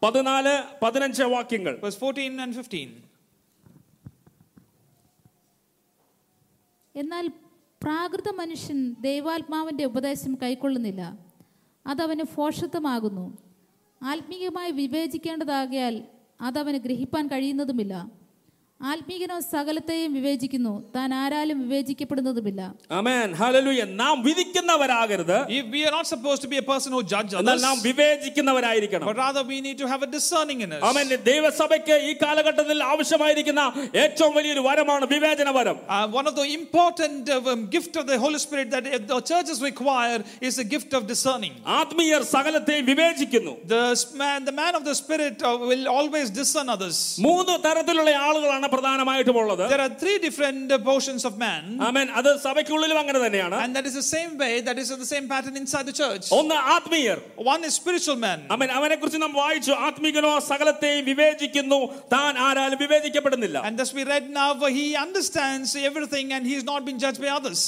പതിനാല് 0.01 0.53
പതിനഞ്ച് 0.81 1.27
വാക്യങ്ങൾ 1.35 1.73
verse 1.83 1.99
14 2.01 2.39
and 2.45 2.53
15. 2.55 2.87
എന്നാൽ 6.95 7.25
പ്രാകൃത 7.81 8.29
മനുഷ്യൻ 8.35 8.77
ദൈവാത്മാവിന്റെ 9.01 9.85
ഉപദേശം 9.85 10.37
കൈക്കൊള്ളുന്നില്ല 10.43 11.01
അതവന് 11.85 12.23
ഫോഷത്വമാകുന്നു 12.35 13.25
ആത്മീയമായി 14.01 14.71
വിവേചിക്കേണ്ടതാകിയാൽ 14.81 15.95
അതവന് 16.41 16.77
ഗ്രഹിപ്പാൻ 16.77 17.27
കഴിയുന്നതുമില്ല 17.27 17.93
ആത്മീകനോ 18.81 19.39
സകലത്തെയും 19.51 20.13
വിവേചിക്കുന്നു. 20.13 20.73
താൻ 20.95 21.13
ആരാലും 21.13 21.57
വിവേചിക്കപ്പെടുന്നതുമില്ല. 21.61 22.61
ആമേൻ. 22.91 23.29
ഹല്ലേലൂയ. 23.39 23.83
നാം 24.01 24.15
വിധിക്കുന്നവരാകരുത്. 24.23 25.37
If 25.49 25.69
we 25.73 25.79
are 25.87 25.91
not 25.91 26.09
suppose 26.09 26.43
to 26.43 26.47
be 26.47 26.55
a 26.55 26.63
person 26.67 26.91
who 26.91 27.01
judge 27.13 27.35
others 27.39 27.63
നാം 27.63 27.77
വിവേചിക്കുന്നവരായിരിക്കണം. 27.81 29.05
But 29.07 29.19
rather 29.19 29.45
we 29.47 29.57
need 29.67 29.79
to 29.79 29.87
have 29.93 30.03
a 30.03 30.09
discerning 30.17 30.63
in 30.63 30.69
us. 30.75 30.83
ആമേൻ. 30.89 31.15
ദൈവസഭയ്ക്ക് 31.31 31.95
ഈ 32.09 32.13
കാലഘട്ടത്തിൽ 32.21 32.83
ആവശ്യമായിരിക്കുന്ന 32.83 33.63
ഏറ്റവും 34.03 34.33
വലിയൊരു 34.35 34.59
വരമാണ് 34.59 35.07
വിവേചന 35.15 35.49
വരം. 35.49 35.79
One 36.15 36.27
of 36.31 36.35
the 36.39 36.45
important 36.59 37.39
gift 37.75 37.99
of 38.03 38.07
the 38.11 38.17
Holy 38.25 38.41
Spirit 38.45 38.71
that 38.71 39.01
the 39.13 39.19
churches 39.31 39.61
require 39.69 40.23
is 40.49 40.59
a 40.59 40.67
gift 40.75 40.95
of 40.95 41.05
discerning 41.05 41.57
ആത്മീയർ 41.79 42.23
സകലത്തെയും 42.35 42.85
വിവേചിക്കുന്നു. 42.85 43.55
The 43.73 43.81
man 44.21 44.45
the 44.45 44.55
man 44.61 44.71
of 44.75 44.85
the 44.85 44.95
spirit 45.01 45.55
will 45.73 45.85
always 45.97 46.31
discern 46.39 46.71
others 46.77 47.03
മൂന്ന് 47.27 47.57
തരത്തിലുള്ള 47.67 48.11
ആളുകളാണ് 48.29 48.65
വിഭാഗങ്ങളാണ് 48.66 48.68
പ്രധാനമായിട്ടും 48.74 49.36
ഉള്ളത് 49.42 49.64
There 49.72 49.82
are 49.86 49.92
three 50.02 50.18
different 50.26 50.66
uh, 50.68 50.78
portions 50.90 51.22
of 51.28 51.34
man, 51.44 51.62
ആമേൻ 51.88 52.06
അത് 52.18 52.30
സഭയ്ക്കുള്ളിലും 52.46 52.98
അങ്ങനെ 53.02 53.20
തന്നെയാണ് 53.24 53.56
and 53.64 53.76
that 53.76 53.86
is 53.90 53.94
the 54.02 54.08
same 54.16 54.32
way, 54.42 54.52
that 54.68 54.78
is 54.82 54.88
the 55.04 55.10
same 55.14 55.26
pattern 55.32 55.56
inside 55.62 55.86
the 55.90 55.96
church. 56.02 56.26
ഒന്ന് 56.40 56.56
ആത്മീയർ 56.76 57.18
One 57.54 57.62
is 57.68 57.74
spiritual 57.82 58.18
man. 58.26 58.40
അവൻ 58.56 58.70
അവനെ 58.78 58.98
കുറിച്ച് 59.02 59.20
നാം 59.26 59.34
വായിച്ചു 59.42 59.72
ആത്മീകനോ 59.88 60.32
സകലത്തെയും 60.50 61.04
വിവേചിക്കുന്നു 61.12 61.80
താൻ 62.16 62.32
ആരാലും 62.48 62.80
വിവേചിക്കപ്പെടുന്നില്ല 62.84 63.58
And 63.70 63.78
as 63.86 63.92
we 63.98 64.04
read 64.12 64.26
now, 64.42 64.50
he 64.78 64.86
understands 65.06 65.70
everything 65.90 66.28
and 66.36 66.44
he 66.50 66.56
is 66.60 66.66
not 66.72 66.82
being 66.88 67.00
judged 67.06 67.22
by 67.26 67.32
others. 67.38 67.62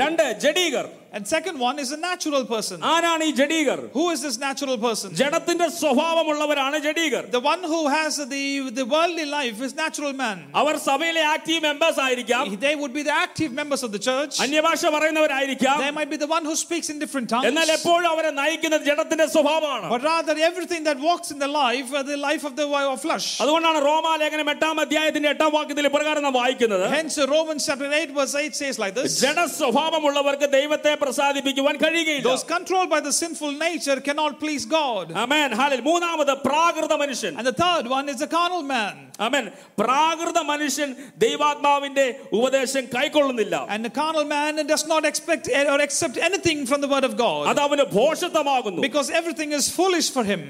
രണ്ട് 0.00 0.24
ജഡീകർ 0.46 0.88
And 1.12 1.26
second 1.28 1.58
one 1.58 1.80
is 1.80 1.90
a 1.90 2.00
natural 2.00 2.44
person. 2.50 2.76
ആരാണ് 2.90 3.22
ഈ 3.28 3.32
ജഡീകർ 3.38 3.78
Who 3.94 4.04
is 4.10 4.20
this 4.26 4.36
natural 4.38 4.76
person? 4.84 5.08
ജഡത്തിന്റെ 5.20 5.66
സ്വഭാവമുള്ളവരാണ് 5.80 6.76
ജഡീകർ 6.84 7.24
The 7.30 7.42
one 7.46 7.62
who 7.62 7.80
has 7.88 8.16
the, 8.32 8.42
the 8.70 8.84
worldly 8.86 9.26
life 9.28 9.58
is 9.60 9.72
natural 9.74 10.12
man. 10.14 10.36
അവർ 10.60 10.74
സഭയിലെ 10.86 11.22
active 11.32 11.60
members 11.66 12.00
ആയിരിക്കാം 12.04 12.44
They 12.66 12.74
would 12.82 12.94
be 12.98 13.02
the 13.02 13.16
active 13.24 13.50
members 13.52 13.82
of 13.82 13.90
the 13.96 14.02
church. 14.08 14.34
അന്യഭാഷ 14.44 14.92
പറയുന്നവരായിരിക്കാം 14.96 15.80
They 15.84 15.90
might 15.98 16.12
be 16.14 16.20
the 16.24 16.30
one 16.36 16.46
who 16.50 16.54
speaks 16.64 16.90
in 16.94 16.98
different 17.04 17.34
എന്നാൽ 17.50 17.66
tongues. 17.66 17.74
എപ്പോഴും 17.78 18.08
അവരെ 18.12 18.30
നയിക്കുന്നത് 18.40 18.84
ജഡത്തിന്റെ 18.90 19.26
സ്വഭാവമാണ് 19.34 19.88
But 19.94 20.04
rather, 20.04 20.36
everything 20.50 20.84
that 20.90 21.00
walks 21.08 21.30
in 21.34 21.40
the 21.46 21.50
life, 21.58 21.90
uh, 21.92 22.04
the 22.04 22.20
life 22.28 22.44
of 22.44 22.54
the 22.60 22.68
of 22.92 22.98
flesh. 23.06 23.28
അതുകൊണ്ടാണ് 23.42 23.80
റോമാലേഖനം 23.88 24.50
എട്ടാം 24.54 24.76
അധ്യായത്തിന്റെ 24.86 25.30
എട്ടാം 25.34 25.52
വാക്യത്തിൽ 25.58 25.90
ഇപ്രകാരം 25.92 26.24
നാം 26.28 26.36
വായിക്കുന്നത് 26.40 26.86
Hence, 26.96 27.18
uh, 27.18 27.28
Romans 27.36 27.64
chapter 27.68 27.90
8, 28.00 28.16
verse 28.20 28.36
8 28.46 28.62
says 28.62 28.78
like 28.84 28.96
this 29.00 29.18
ജഡ 29.26 29.38
സ്വഭാവമുള്ളവർക്ക് 29.74 30.46
ദൈവത്തെ 30.56 30.92
പ്രസാദിപ്പിക്കുവാൻ 31.02 31.76
കഴിയുകയില്ല 31.84 32.26
Those 32.28 32.44
controlled 32.52 32.90
by 32.94 33.00
the 33.00 33.12
sinful 33.20 33.52
nature 33.66 33.98
cannot 34.08 34.32
please 34.42 34.64
God. 34.78 35.06
അമേൻ 35.24 35.50
ഹാലിൽ 35.60 35.82
മൂന്നാമത് 35.90 36.34
പ്രാകൃത 36.48 36.92
മനുഷ്യൻ 37.02 37.32
And 37.40 37.46
the 37.46 37.56
third 37.64 37.86
one 37.96 38.08
is 38.14 38.18
the 38.24 38.30
carnal 38.36 38.64
man. 38.74 38.94
അമേൻ 39.26 39.46
പ്രാകൃത 39.80 40.38
മനുഷ്യൻ 40.52 40.90
ദൈവാത്മാവിന്റെ 41.26 42.06
ഉപദേശം 42.38 42.84
കൈക്കൊള്ളുന്നില്ല 42.96 43.54
And 43.74 43.82
the 43.84 43.94
carnal 44.00 44.26
man 44.36 44.54
does 44.72 44.86
not 44.94 45.04
expect 45.12 45.46
or 45.72 45.78
accept 45.80 46.18
anything 46.28 46.60
from 46.70 46.80
the 46.80 46.90
word 46.94 47.06
of 47.10 47.14
God 47.26 47.44
അത് 47.52 47.62
അവന് 47.68 47.86
ഭോഷത്വമാകുന്നു 47.98 48.82
because 48.88 49.10
everything 49.20 49.52
is 49.60 49.66
foolish 49.78 50.10
for 50.16 50.24
him. 50.32 50.42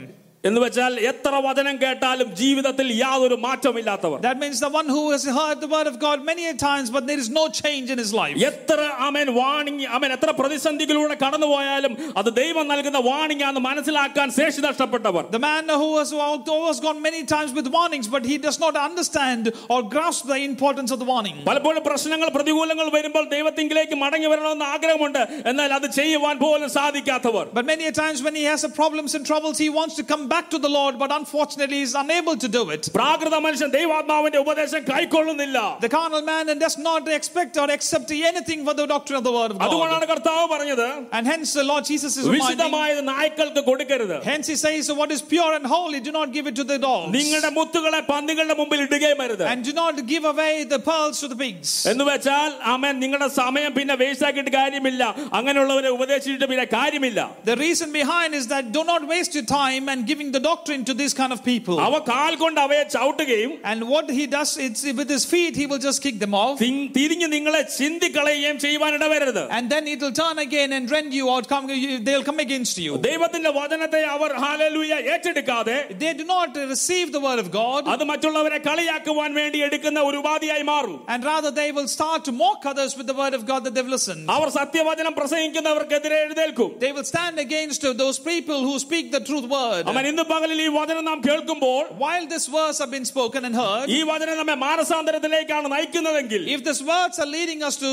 എന്ന് 0.45 0.61
വെച്ചാൽ 0.61 0.93
എത്ര 1.09 1.33
വചനം 1.47 1.75
കേട്ടാലും 1.81 2.29
ജീവിതത്തിൽ 2.39 2.87
യാതൊരു 3.01 3.37
മാറ്റമില്ലാത്തവർ 3.43 4.19
That 4.27 4.39
means 4.43 4.59
the 4.61 4.71
one 4.77 4.89
who 4.89 5.03
has 5.11 5.25
heard 5.39 5.59
the 5.65 5.69
word 5.69 5.89
of 5.91 5.97
God 6.05 6.19
many 6.25 6.45
a 6.47 6.55
times, 6.63 6.87
but 6.95 7.03
there 7.09 7.21
is 7.25 7.29
no 7.31 7.43
change 7.59 7.89
in 7.95 7.99
his 8.03 8.13
life. 8.13 8.37
എത്ര 8.51 8.79
അമേൻ 9.07 9.29
വാണിംഗ് 9.39 9.89
അമേൻ 9.97 10.13
എത്ര 10.17 10.33
പ്രതിസന്ധികളിലൂടെ 10.39 11.17
കടന്നുപോയാലും 11.25 11.93
അത് 12.21 12.31
ദൈവം 12.41 12.65
നൽകുന്ന 12.73 13.01
വാണിംഗ് 13.09 13.45
ആണെന്ന് 13.49 13.65
മനസ്സിലാക്കാൻ 13.69 14.31
ശേഷി 14.39 14.63
നഷ്ടപ്പെട്ടവർ 14.69 15.27
The 15.37 15.43
man 15.47 15.67
who 15.75 15.91
has, 15.99 16.13
who 16.49 16.59
has 16.63 16.81
gone 16.87 17.01
many 17.09 17.23
times 17.35 17.53
with 17.59 17.69
warnings, 17.77 18.09
but 18.15 18.25
he 18.25 18.39
does 18.47 18.59
not 18.65 18.79
understand 18.87 19.45
or 19.75 19.81
grasp 19.95 20.25
the 20.33 20.41
importance 20.45 20.91
of 20.91 21.01
the 21.05 21.11
warning. 21.13 21.37
പലപ്പോഴും 21.51 21.83
പ്രശ്നങ്ങൾ 21.91 22.31
പ്രതികൂലങ്ങൾ 22.39 22.89
വരുമ്പോൾ 22.97 23.27
ദൈവത്തിങ്കിലേക്ക് 23.37 23.99
മടങ്ങി 24.05 24.31
വരണമെന്ന് 24.33 24.69
ആഗ്രഹമുണ്ട് 24.75 25.23
എന്നാൽ 25.53 25.71
അത് 25.81 25.89
ചെയ്യുവാൻ 26.01 26.37
പോലും 26.47 26.73
സാധിക്കാത്തവർ 26.79 27.47
But 27.53 27.67
many 27.67 27.87
a 27.87 27.97
times 28.03 28.19
when 28.23 28.35
he 28.35 28.47
has 28.53 28.65
problems 28.83 29.13
and 29.17 29.25
troubles, 29.27 29.57
he 29.67 29.71
wants 29.81 29.95
to 30.01 30.07
come 30.11 30.27
back 30.31 30.34
to 30.35 30.59
the 30.59 30.69
Lord, 30.69 30.99
but 30.99 31.13
unfortunately 31.13 31.77
he 31.77 31.83
is 31.83 31.95
unable 31.95 32.37
to 32.37 32.49
do 32.49 32.63
it. 32.71 32.83
പ്രാകൃത 32.97 33.37
മനുഷ്യൻ 33.47 33.71
ദൈവാത്മാവിന്റെ 33.77 34.39
ഉപദേശം 34.45 34.81
കൈക്കൊള്ളുന്നില്ല 34.91 35.59
The 35.81 35.91
carnal 35.97 36.23
man 36.23 36.47
does 36.59 36.77
not 36.89 37.03
expect 37.19 37.57
or 37.57 37.69
accept 37.77 38.11
anything 38.33 38.61
for 38.67 38.75
the 38.75 38.87
doctrine 38.87 39.19
of 39.21 39.25
the 39.29 39.35
word 39.39 39.51
of 39.53 39.57
God. 39.59 39.65
അതുകൊണ്ടാണ് 39.67 40.07
കർത്താവ് 40.13 40.47
പറഞ്ഞത് 40.55 40.87
And 41.19 41.25
hence 41.33 41.51
the 41.61 41.67
Lord 41.73 41.85
Jesus 41.93 42.13
is 42.21 42.25
reminding. 42.25 42.43
വിശുദ്ധമായത് 42.43 43.03
നായ്ക്കൾക്ക് 43.13 43.63
കൊടുക്കരുത് 43.69 44.17
Hence 44.31 44.49
he 44.53 44.57
says, 44.65 44.91
What 45.01 45.13
is 45.17 45.23
pure 45.35 45.53
and 45.59 45.67
holy, 45.75 46.01
do 46.09 46.13
not 46.19 46.29
give 46.37 46.49
it 46.53 46.57
to 46.61 46.67
the 46.73 46.79
dogs. 46.89 47.11
നിങ്ങളുടെ 47.19 47.51
മുത്തുകളെ 47.59 48.01
പന്നികളുടെ 48.13 48.57
മുമ്പിൽ 48.63 48.83
ഇടുകയും 48.87 49.23
അരുത് 49.27 49.45
And 49.53 49.61
do 49.71 49.75
not 49.83 49.97
give 50.13 50.27
away 50.35 50.53
the 50.75 50.81
pearls 50.91 51.19
to 51.25 51.29
the 51.35 51.39
pigs. 51.45 51.71
എന്ന് 51.93 52.07
വെച്ചാൽ 52.11 52.51
അമൻ 52.75 52.95
നിങ്ങളുടെ 53.05 53.31
സമയം 53.41 53.71
പിന്നെ 53.79 53.97
വേസ്റ്റ് 54.03 54.27
ആക്കിയിട്ട് 54.31 54.55
കാര്യമില്ല 54.61 55.03
അങ്ങനെയുള്ളവരെ 55.41 55.93
ഉപദേശിച്ചിട്ട് 55.99 56.49
പിന്നെ 56.53 56.67
കാര്യമില്ല 56.79 57.21
The 57.53 57.59
reason 57.67 57.89
behind 58.01 58.31
is 58.41 58.47
that 58.55 58.65
do 58.79 58.85
not 58.93 59.03
waste 59.15 59.33
your 59.39 59.49
time 59.57 59.85
and 59.93 59.99
giving 60.11 60.24
the 60.25 60.41
doctrine 60.41 60.85
to 60.85 60.95
these 60.95 61.15
kind 61.15 61.33
of 61.33 61.41
people. 61.45 61.77
അവ 61.81 61.99
കാൽ 62.09 62.35
കൊണ്ട് 62.37 62.61
അവയെ 62.61 62.85
ചവിട്ടുകയും 62.95 63.53
And 63.71 63.89
what 63.89 64.07
he 64.11 64.27
does, 64.27 64.57
it's 64.67 64.83
with 65.01 65.09
his 65.09 65.25
feet, 65.25 65.55
he 65.57 65.67
will 65.67 65.79
just 65.79 66.01
kick 66.03 66.19
them 66.19 66.35
off. 66.35 66.57
തി- 66.59 66.91
തിരിഞ്ഞ് 66.99 67.29
നിങ്ങളെ 67.37 67.63
ചിന്തിക്കളയുകയും 67.79 68.59
ചെയ്യുവാൻ 68.65 68.95
ഇടവരരുത് 68.99 69.43
And 69.57 69.65
then 69.73 69.87
it 69.87 70.01
will 70.05 70.17
turn 70.23 70.39
again 70.39 70.73
and 70.73 70.91
rend 70.97 71.13
you 71.19 71.27
or 71.35 71.41
come, 71.53 71.67
they'll 72.07 72.27
come 72.31 72.41
against 72.47 72.79
you. 72.85 72.93
ദൈവത്തിന്റെ 73.09 73.51
വചനത്തെ 73.59 74.03
അവർ 74.15 74.33
hallelujah 74.45 74.93
ഏറ്റെടുക്കാതെ 75.15 75.77
They 76.05 76.13
do 76.21 76.25
not 76.35 76.51
receive 76.75 77.13
the 77.17 77.23
word 77.29 77.41
of 77.45 77.51
God. 77.61 77.83
അത് 77.95 78.05
മറ്റുള്ളവരെ 78.13 78.59
കളിയാക്കുവാൻ 78.69 79.31
വേണ്ടി 79.41 79.59
എടുക്കുന്ന 79.69 80.01
ഒരു 80.11 80.17
ഉപാധിയായി 80.23 80.67
മാറും 80.73 80.99
And 81.13 81.21
rather, 81.25 81.51
they 81.61 81.71
will 81.77 81.89
start 81.97 82.21
to 82.29 82.33
mock 82.43 82.61
others 82.73 82.93
with 82.99 83.07
the 83.13 83.19
word 83.23 83.35
of 83.39 83.45
God 83.53 83.61
that 83.67 83.75
they've 83.77 83.93
listened. 83.97 84.25
അവർ 84.37 84.49
സത്യവചനം 84.61 85.15
പ്രസംഗിക്കുന്നവർക്കെതിരെ 85.21 86.19
എഴുന്നേൽക്കും 86.25 86.71
They 86.85 86.93
will 86.97 87.09
stand 87.13 87.37
against 87.39 87.83
those 88.03 88.19
people 88.31 88.59
who 88.69 88.75
speak 88.79 89.07
the 89.17 89.23
truth 89.29 89.47
word. 89.59 89.85
അവൻ 90.05 90.05
ഇന്ന് 90.11 90.25
പകലിൽ 90.31 90.61
ഈ 90.63 90.71
വചനം 90.77 91.05
നാം 91.05 91.19
കേൾക്കുമ്പോൾ 91.29 91.83
While 92.03 92.27
this 92.27 92.47
verse 92.49 92.79
have 92.83 92.91
been 92.91 93.07
spoken 93.07 93.45
and 93.49 93.55
heard, 93.55 93.87
ഈ 93.97 94.01
വചനം 94.11 94.37
നമ്മെ 94.41 94.57
മാനസാന്തരത്തിലേക്കാണ് 94.67 95.67
നയിക്കുന്നതെങ്കിൽ 95.75 96.43
if 96.49 96.63
these 96.65 96.83
words 96.85 97.19
are 97.19 97.29
leading 97.29 97.63
us 97.63 97.77
to, 97.77 97.91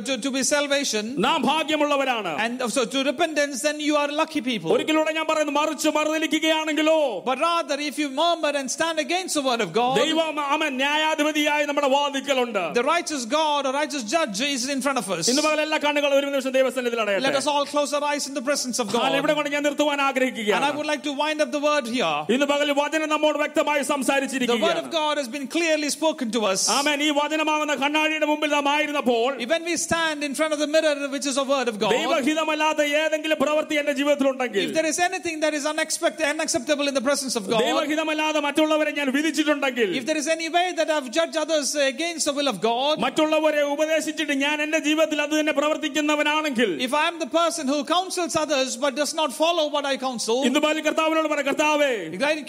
to, 0.00 0.14
to 0.18 0.30
be 0.30 0.42
salvation 0.52 1.04
നാം 1.26 1.38
ഭാഗ്യമുള്ളവരാണ് 1.50 2.32
and 2.44 2.56
so 2.76 2.84
to 2.86 2.98
repentance, 3.04 3.58
then 3.62 3.78
you 3.80 3.96
are 3.96 4.08
lucky 4.22 4.42
people. 4.42 4.70
ഒരിക്കലൂടെ 4.74 5.12
ഞാൻ 5.18 5.26
പറയുന്നു 5.30 5.54
മറിച്ച് 5.60 5.88
മറുതലിക്കുകയാണെങ്കിലോ 5.98 6.98
But 7.24 7.38
rather, 7.40 7.78
if 7.82 7.96
you 7.98 8.08
murmur 8.12 8.52
and 8.54 8.68
stand 8.70 8.98
against 8.98 9.34
the 9.34 9.42
word 9.42 9.60
of 9.60 9.72
God, 9.72 9.96
ദൈവം 10.02 10.36
അവൻ 10.54 10.70
ന്യായാധിപതിയായി 10.82 11.64
നമ്മുടെ 11.70 11.90
വാദിക്കലുണ്ട് 11.96 12.62
the 12.78 12.86
righteous 12.86 13.24
God 13.36 13.62
or 13.66 13.72
righteous 13.72 14.04
judge 14.14 14.40
is 14.48 14.64
in 14.68 14.80
front 14.80 15.00
of 15.02 15.08
us. 15.10 15.24
ഇന്ന് 15.32 15.44
പകൽ 15.46 15.60
എല്ലാ 15.66 15.78
കണ്ണുകളും 15.86 16.16
ഒരു 16.20 16.26
നിമിഷം 16.30 16.54
ദൈവസന്നിധിയിൽ 16.58 17.00
Let 17.00 17.08
അടയട്ടെ 17.16 17.40
us 17.42 17.48
all 17.54 17.66
close 17.72 17.92
our 17.98 18.06
eyes 18.12 18.26
in 18.30 18.34
the 18.34 18.44
presence 18.48 18.78
of 18.82 18.86
ഹാല, 18.96 19.12
ഇവിടെ 19.20 19.32
God. 19.32 19.38
കൊണ്ട് 19.38 19.50
ഞാൻ 19.56 19.64
നിർത്തുവാൻ 19.68 19.96
And 19.96 20.04
I 20.04 20.10
ആഗ്രഹിക്കുകയാണ് 20.10 20.70
would 20.78 20.88
like 20.92 21.02
to 21.08 21.14
wind 21.22 21.40
up 21.44 21.50
the 21.52 21.60
word 21.60 21.86
here. 21.86 22.16
ഇന്ന് 22.34 22.46
പകൽ 22.52 22.68
വചനം 22.80 23.08
നമ്മോട് 23.14 23.38
വ്യക്തമായി 23.42 23.80
The 23.80 23.84
word 23.84 23.84
of 23.84 23.90
സംസാരിച്ചിരിക്കുകയാണ് 23.92 24.90
God 24.90 25.16
has 25.20 25.28
been 25.28 25.46
clearly 25.56 25.90
spoken 25.90 26.28
to 26.36 26.40
us. 26.50 26.60
ആമേൻ 26.78 27.00
ഈ 27.06 27.10
വചനമാകുന്ന 27.20 27.74
കണ്ണാടിയുടെ 27.82 28.26
മുമ്പിൽ 28.32 28.50
നാം 28.56 28.68
ആയിരുന്നപ്പോൾ 28.74 29.28
When 29.54 29.64
we 29.70 29.76
stand 29.86 30.18
in 30.28 30.34
front 30.38 30.52
of 30.56 30.60
the 30.64 30.68
mirror, 30.74 30.94
which 31.14 31.26
is 31.32 31.36
a 31.44 31.46
word 31.52 31.68
of 31.72 31.78
God, 31.84 31.92
ദൈവഹിതമല്ലാത്ത 31.98 32.80
ഏതെങ്കിലും 33.02 33.40
പ്രവൃത്തി 33.44 33.76
എന്റെ 33.82 33.94
ജീവിതത്തിലുണ്ടെങ്കിൽ 34.00 34.64
if 34.68 34.74
there 34.78 34.88
is 34.92 34.98
anything 35.08 35.38
that 35.44 35.54
is 35.60 35.66
unexpected, 35.72 36.24
unacceptable 36.34 36.86
in 36.92 36.96
the 37.00 37.04
presence 37.08 37.36
of 37.40 37.46
God, 37.52 37.62
ദൈവഹിതമല്ലാതെ 37.66 38.42
മറ്റുള്ളവരെ 38.48 38.92
ഞാൻ 39.00 39.10
വിധിച്ചിട്ടുണ്ടെങ്കിൽ 39.18 39.88
if 40.00 40.06
there 40.10 40.20
is 40.22 40.28
any 40.36 40.48
way 40.58 40.66
that 40.80 40.90
I've 40.96 41.10
judged 41.18 41.38
others 41.44 41.70
against 41.92 42.26
the 42.30 42.36
will 42.38 42.50
of 42.54 42.60
God, 42.70 42.94
മറ്റുള്ളവരെ 43.06 43.64
ഉപദേശിച്ചിട്ട് 43.74 44.36
ഞാൻ 44.44 44.56
എന്റെ 44.66 44.82
ജീവിതത്തിൽ 44.88 45.20
അത് 45.26 45.34
തന്നെ 45.40 45.54
പ്രവർത്തിക്കുന്നവനാണെങ്കിൽ 45.60 46.70
if 46.88 46.94
I 47.02 47.06
am 47.10 47.18
the 47.24 47.30
person 47.40 47.64
who 47.72 47.78
counsels 47.94 48.34
others 48.44 48.70
but 48.84 48.94
does 49.02 49.14
not 49.20 49.32
follow 49.42 49.66
what 49.74 49.84
I 49.92 49.96
counsel, 50.06 50.36
ഇന്ന് 50.48 50.60
പല 50.66 50.80
കർത്താവിനോട് 50.88 51.28
പറ 51.32 51.40
കർത്താവേ 51.42 51.92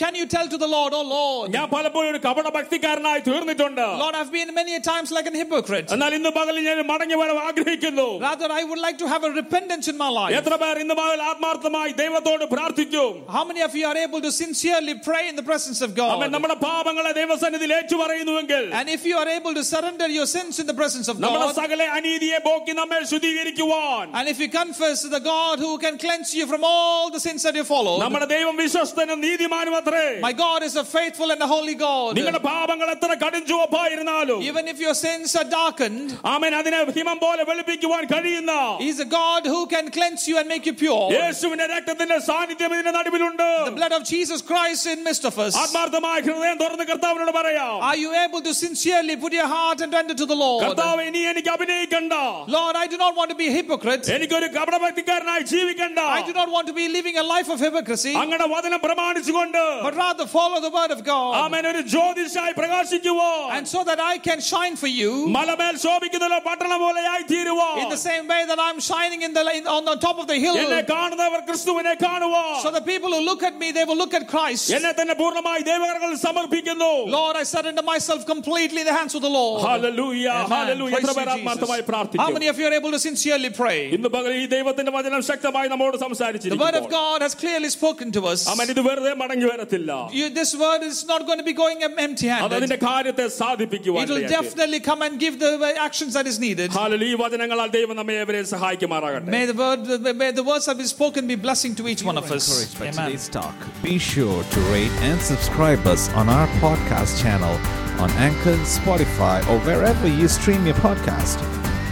can 0.04 0.16
you 0.16 0.26
tell 0.26 0.48
to 0.48 0.58
the 0.58 0.68
Lord, 0.68 0.92
Oh 0.94 1.04
Lord, 1.04 1.48
ഞാൻ 1.56 1.66
പലപ്പോഴും 1.74 2.10
ഒരു 2.14 2.20
കപട 2.26 2.48
ഭക്തിക്കാരനായി 2.58 3.22
തീർന്നിട്ടുണ്ട് 3.28 3.86
Lord, 4.04 4.16
I've 4.20 4.32
been 4.32 4.54
many 4.54 4.76
a 4.76 4.82
times 4.82 5.12
like 5.12 5.28
an 5.32 5.36
hypocrite. 5.42 5.88
എന്നാൽ 5.96 6.14
ഇന്ന് 6.18 6.32
പകൽ 6.38 6.56
ഞാൻ 6.68 6.80
മടങ്ങി 6.92 7.18
വരാൻ 7.22 7.40
ആഗ്രഹിക്കുന്നു 7.50 8.08
Rather, 8.28 8.50
I 8.60 8.64
would 8.70 8.82
like 8.88 8.98
to 9.04 9.08
have 9.14 9.24
a 9.30 9.32
repentance 9.32 9.88
in 9.94 9.98
my 9.98 10.10
life. 10.20 10.34
എത്ര 10.40 10.56
പേർ 10.64 10.78
ഇന്ന് 10.84 10.96
പകൽ 11.02 11.22
ആത്മാർത്ഥമായി 11.30 11.94
ദൈവത്തോട് 12.04 12.46
പ്രാർത്ഥിക്കും 12.56 13.10
How 13.38 13.44
many 13.52 13.64
of 13.68 13.76
you 13.80 13.86
are 13.92 14.00
able 14.06 14.22
to 14.28 14.32
sincerely 14.42 14.96
pray 15.10 15.24
in 15.32 15.38
the 15.42 15.46
presence 15.52 15.82
of 15.88 15.92
അവൻ 15.92 16.26
God? 16.26 16.34
നമ്മുടെ 16.36 16.58
പാപങ്ങളെ 16.68 17.14
ദൈവസന്നിധിയിൽ 17.22 17.74
ഏറ്റു 17.80 17.98
പറയുന്നുവെങ്കിൽ 18.04 18.64
And 18.80 18.90
if 18.98 19.04
you 19.10 19.18
are 19.24 19.30
able 19.38 19.54
to 19.60 19.66
surrender 19.74 20.10
your 20.18 20.28
sins 20.36 20.56
in 20.64 20.68
the 20.72 20.78
presence 20.82 21.10
of 21.14 21.18
നമ്മുടെ 21.26 21.46
God, 21.46 21.56
സകല 21.62 21.90
അനീതിയെ 21.98 22.42
പോക്കി 22.50 22.76
നമ്മെ 22.82 23.02
ശുദ്ധീകരിക്കുവാൻ 23.14 24.06
and 24.20 24.28
if 24.34 24.40
you 24.44 24.50
confess 24.62 24.98
to 25.06 25.12
the 25.18 25.24
God 25.34 25.56
who 25.66 25.74
can 25.78 25.98
cleanse 25.98 26.34
you 26.40 26.48
from 26.52 26.64
all 26.64 27.06
the 27.16 27.24
sins 27.28 27.44
that 27.48 27.56
you 27.56 27.68
follow, 27.74 27.96
നമ്മുടെ 28.06 28.30
ദൈവം 28.36 28.56
വിശ്വസ്തനും 28.84 29.20
നീതിമാനും 29.26 29.74
അത്രേ 29.80 30.06
my 30.22 30.34
God 30.46 30.60
is 30.68 30.76
a 30.76 30.88
faithful 30.88 31.30
and 31.32 31.42
a 31.42 31.50
holy 31.54 31.76
God. 31.84 32.12
നിങ്ങളുടെ 32.18 32.42
പാപങ്ങൾ 32.50 32.88
എത്ര 32.96 33.12
കടും 33.24 33.44
ചുവപ്പായിരുന്നാലും 33.52 34.40
Even 34.50 34.66
if 34.68 34.80
your 34.80 34.96
sins 35.04 35.32
are 35.36 35.48
darkened, 35.56 36.10
അവൻ 36.34 36.52
അതിനെ 36.60 36.80
ഹിമം 36.98 37.20
പോലെ 37.26 37.44
വെളുപ്പിക്കുവാൻ 37.50 38.04
കഴിയുന്ന 38.14 38.54
He's 38.86 39.00
a 39.00 39.10
God 39.18 39.42
who 39.46 39.62
can 39.74 39.86
cleanse 39.98 40.24
you 40.30 40.38
and 40.42 40.48
make 40.54 40.66
you 40.70 40.76
pure. 40.84 41.06
യേശുവിന്റെ 41.18 41.68
രക്തത്തിന്റെ 41.74 42.20
സാന്നിധ്യം 42.30 42.74
ഇതിന്റെ 42.76 42.94
നടുവിലുണ്ട് 43.00 43.46
The 43.70 43.76
blood 43.80 43.96
of 44.00 44.04
Jesus 44.14 44.42
Christ 44.52 44.86
in 44.94 45.00
midst 45.10 45.26
of 45.32 45.38
us. 45.46 45.54
ആത്മാർത്ഥമായ 45.64 46.18
ഹൃദയം 46.28 46.60
തുറന്ന് 46.64 46.88
കർത്താവിനോട് 46.92 47.34
പറയാം 47.40 47.74
Are 47.90 48.00
you 48.04 48.12
able 48.26 48.42
to 48.42 48.54
sincerely 48.64 49.18
put 49.24 49.34
your 49.40 49.50
heart 49.56 49.82
and 49.84 49.92
render 50.00 50.18
to 50.22 50.28
the 50.34 50.40
Lord? 50.46 50.62
കർത്താവ് 50.66 51.08
ഇനി 51.10 51.24
എനിക്ക് 51.32 51.52
അഭിനയിക്കണ്ട 51.56 52.14
Lord, 52.58 52.76
I 52.76 52.88
do 52.88 52.98
not 52.98 53.14
want 53.20 53.30
to 53.34 53.38
be 53.42 53.48
a 53.52 53.56
hypocrite. 53.60 54.06
എനിക്കൊരു 54.18 54.50
കപടഭക്തിക്കാരനായി 54.58 55.44
ജീവിക്കണ്ട 55.54 56.00
I 56.18 56.24
do 56.24 56.34
not 56.34 56.50
want 56.56 56.68
to 56.68 56.74
be 56.74 56.88
living 56.90 57.18
a 57.18 57.28
life 57.34 57.50
of 57.56 57.60
hypocrisy. 57.68 58.14
അങ്ങയുടെ 58.22 58.48
വചന 58.54 58.73
വചനം 58.74 58.80
പ്രമാണിച്ചുകൊണ്ട് 58.86 59.62
but 59.86 59.96
rather 60.04 60.26
follow 60.36 60.60
the 60.60 60.72
word 60.78 60.92
of 60.96 61.02
God. 61.12 61.34
ആമേൻ 61.44 61.66
ഒരു 61.72 61.82
ജ്യോതിഷായി 61.94 62.54
പ്രകാശിക്കുവോ 62.60 63.32
And 63.58 63.66
so 63.74 63.80
that 63.90 64.00
I 64.12 64.18
can 64.28 64.40
shine 64.52 64.76
for 64.84 64.92
you 65.00 65.12
മലമേൽ 65.38 65.76
ശോഭിക്കുന്ന 65.86 66.40
പട്ടണം 66.50 66.78
പോലെയായി 66.86 67.24
തീരുവോ 67.34 67.70
in 67.84 67.90
the 67.96 68.02
same 68.08 68.26
way 68.34 68.42
that 68.52 68.60
I'm 68.68 68.80
shining 68.90 69.22
in 69.28 69.34
the, 69.38 69.44
in, 69.58 69.66
on 69.78 69.84
the 69.92 69.98
top 70.06 70.18
of 70.24 70.28
the 70.32 70.38
hill. 70.46 70.58
എന്നെ 70.64 70.82
കാണുന്നവർ 70.94 71.42
ക്രിസ്തുവിനെ 71.50 71.96
കാണുവോ 72.06 72.44
So 72.66 72.72
the 72.80 72.86
people 72.92 73.12
who 73.16 73.22
look 73.32 73.44
at 73.50 73.56
me, 73.62 73.70
they 73.78 73.86
will 73.90 74.00
look 74.04 74.16
at 74.20 74.26
Christ. 74.34 74.68
എന്നെ 74.78 74.94
തന്നെ 75.00 75.16
പൂർണ്ണമായി 75.22 75.64
ദൈവകരങ്ങളിൽ 75.72 76.20
സമർപ്പിക്കുന്നു 76.28 76.92
Lord, 77.18 77.36
I 77.42 77.48
surrender 77.54 77.86
myself 77.94 78.22
completely 78.34 78.82
in 78.86 78.90
the 78.92 78.98
hands 79.00 79.16
of 79.20 79.24
the 79.28 79.34
Lord. 79.40 79.60
Hallelujah 79.68 80.26
Amen. 80.36 80.52
Hallelujah 80.56 80.92
Praise 80.92 81.04
എത്ര 81.04 81.14
you, 81.14 81.20
പേർ 81.22 81.30
ആത്മാർത്ഥമായി 81.36 81.82
Jesus. 81.82 81.88
How 81.88 81.92
പ്രാർത്ഥിക്കും 81.92 82.36
many 82.40 82.50
of 82.54 82.60
you 82.62 82.68
are 82.70 82.76
able 82.82 82.94
to 82.98 83.02
sincerely 83.08 83.52
pray? 83.62 83.80
ഇന്ന് 83.98 84.12
പകൽ 84.18 84.32
ഈ 84.42 84.46
ദൈവത്തിന്റെ 84.56 84.94
വചനം 84.98 85.24
ശക്തമായി 85.32 85.70
നമ്മോട് 85.76 85.88
The 85.90 85.96
word 85.96 86.02
of 86.02 86.08
സംസാരിച്ചിരിക്കുന്നു 86.08 86.92
God 87.00 87.20
has 87.26 87.34
clearly 87.44 87.70
spoken 87.78 88.08
to 88.18 88.22
us. 88.32 88.42
അവൻ 88.64 88.66
ഇത് 88.74 88.82
വെറുതെ 88.88 89.14
മടങ്ങി 89.22 89.48
വരത്തില്ല 89.52 89.92
You, 90.20 90.28
this 90.40 90.52
word 90.64 90.82
is 90.90 91.00
not 91.12 91.22
going 91.28 91.40
to 91.44 91.48
be 91.50 91.56
going 91.62 91.80
empty 92.06 92.28
അത് 92.28 92.34
handed. 92.36 92.56
അതിന്റെ 92.60 92.80
കാര്യത്തെ 92.88 93.26
സാധിപ്പിക്കുവാൻ 93.42 94.04
It 94.06 94.12
will 94.14 94.22
ഇടയാക്കി. 94.24 94.38
definitely 94.40 94.82
come 94.90 95.02
and 95.08 95.16
give 95.26 95.36
the 95.46 95.52
actions 95.88 96.14
that 96.18 96.28
is 96.34 96.38
needed. 96.46 96.70
Hallelujah. 96.80 97.10
ഈ 97.14 97.18
വചനങ്ങളാൽ 97.24 97.72
ദൈവം 97.78 97.96
നമ്മെ 98.02 98.16
ഏവരെയും 98.24 98.48
സഹായിക്കുമാറാകട്ടെ 98.56 99.32
May 99.38 99.46
the 99.52 99.58
word, 99.64 99.82
may 100.24 100.32
the 100.32 100.48
words 100.52 100.68
that 100.70 100.78
be 100.78 100.90
spoken 100.96 101.24
be 101.28 101.40
blessing 101.48 101.76
to 101.82 101.86
each 101.94 102.04
one 102.04 102.18
of 102.18 102.28
us. 102.38 102.46
Encouraged 102.48 102.78
by 102.82 102.88
Amen. 102.88 103.00
today's 103.00 103.28
talk. 103.30 103.58
Be 103.84 103.98
sure 104.12 104.40
to 104.56 104.60
rate 104.76 104.98
and 105.02 105.18
subscribe 105.32 105.86
us 105.88 106.06
on 106.22 106.28
our 106.30 106.50
podcast 106.66 107.16
channel 107.24 107.56
on 108.04 108.12
Anchor, 108.28 108.58
Spotify, 108.78 109.38
or 109.52 109.58
wherever 109.62 110.08
you 110.20 110.28
stream 110.30 110.64
your 110.66 110.80
podcast. 110.82 111.40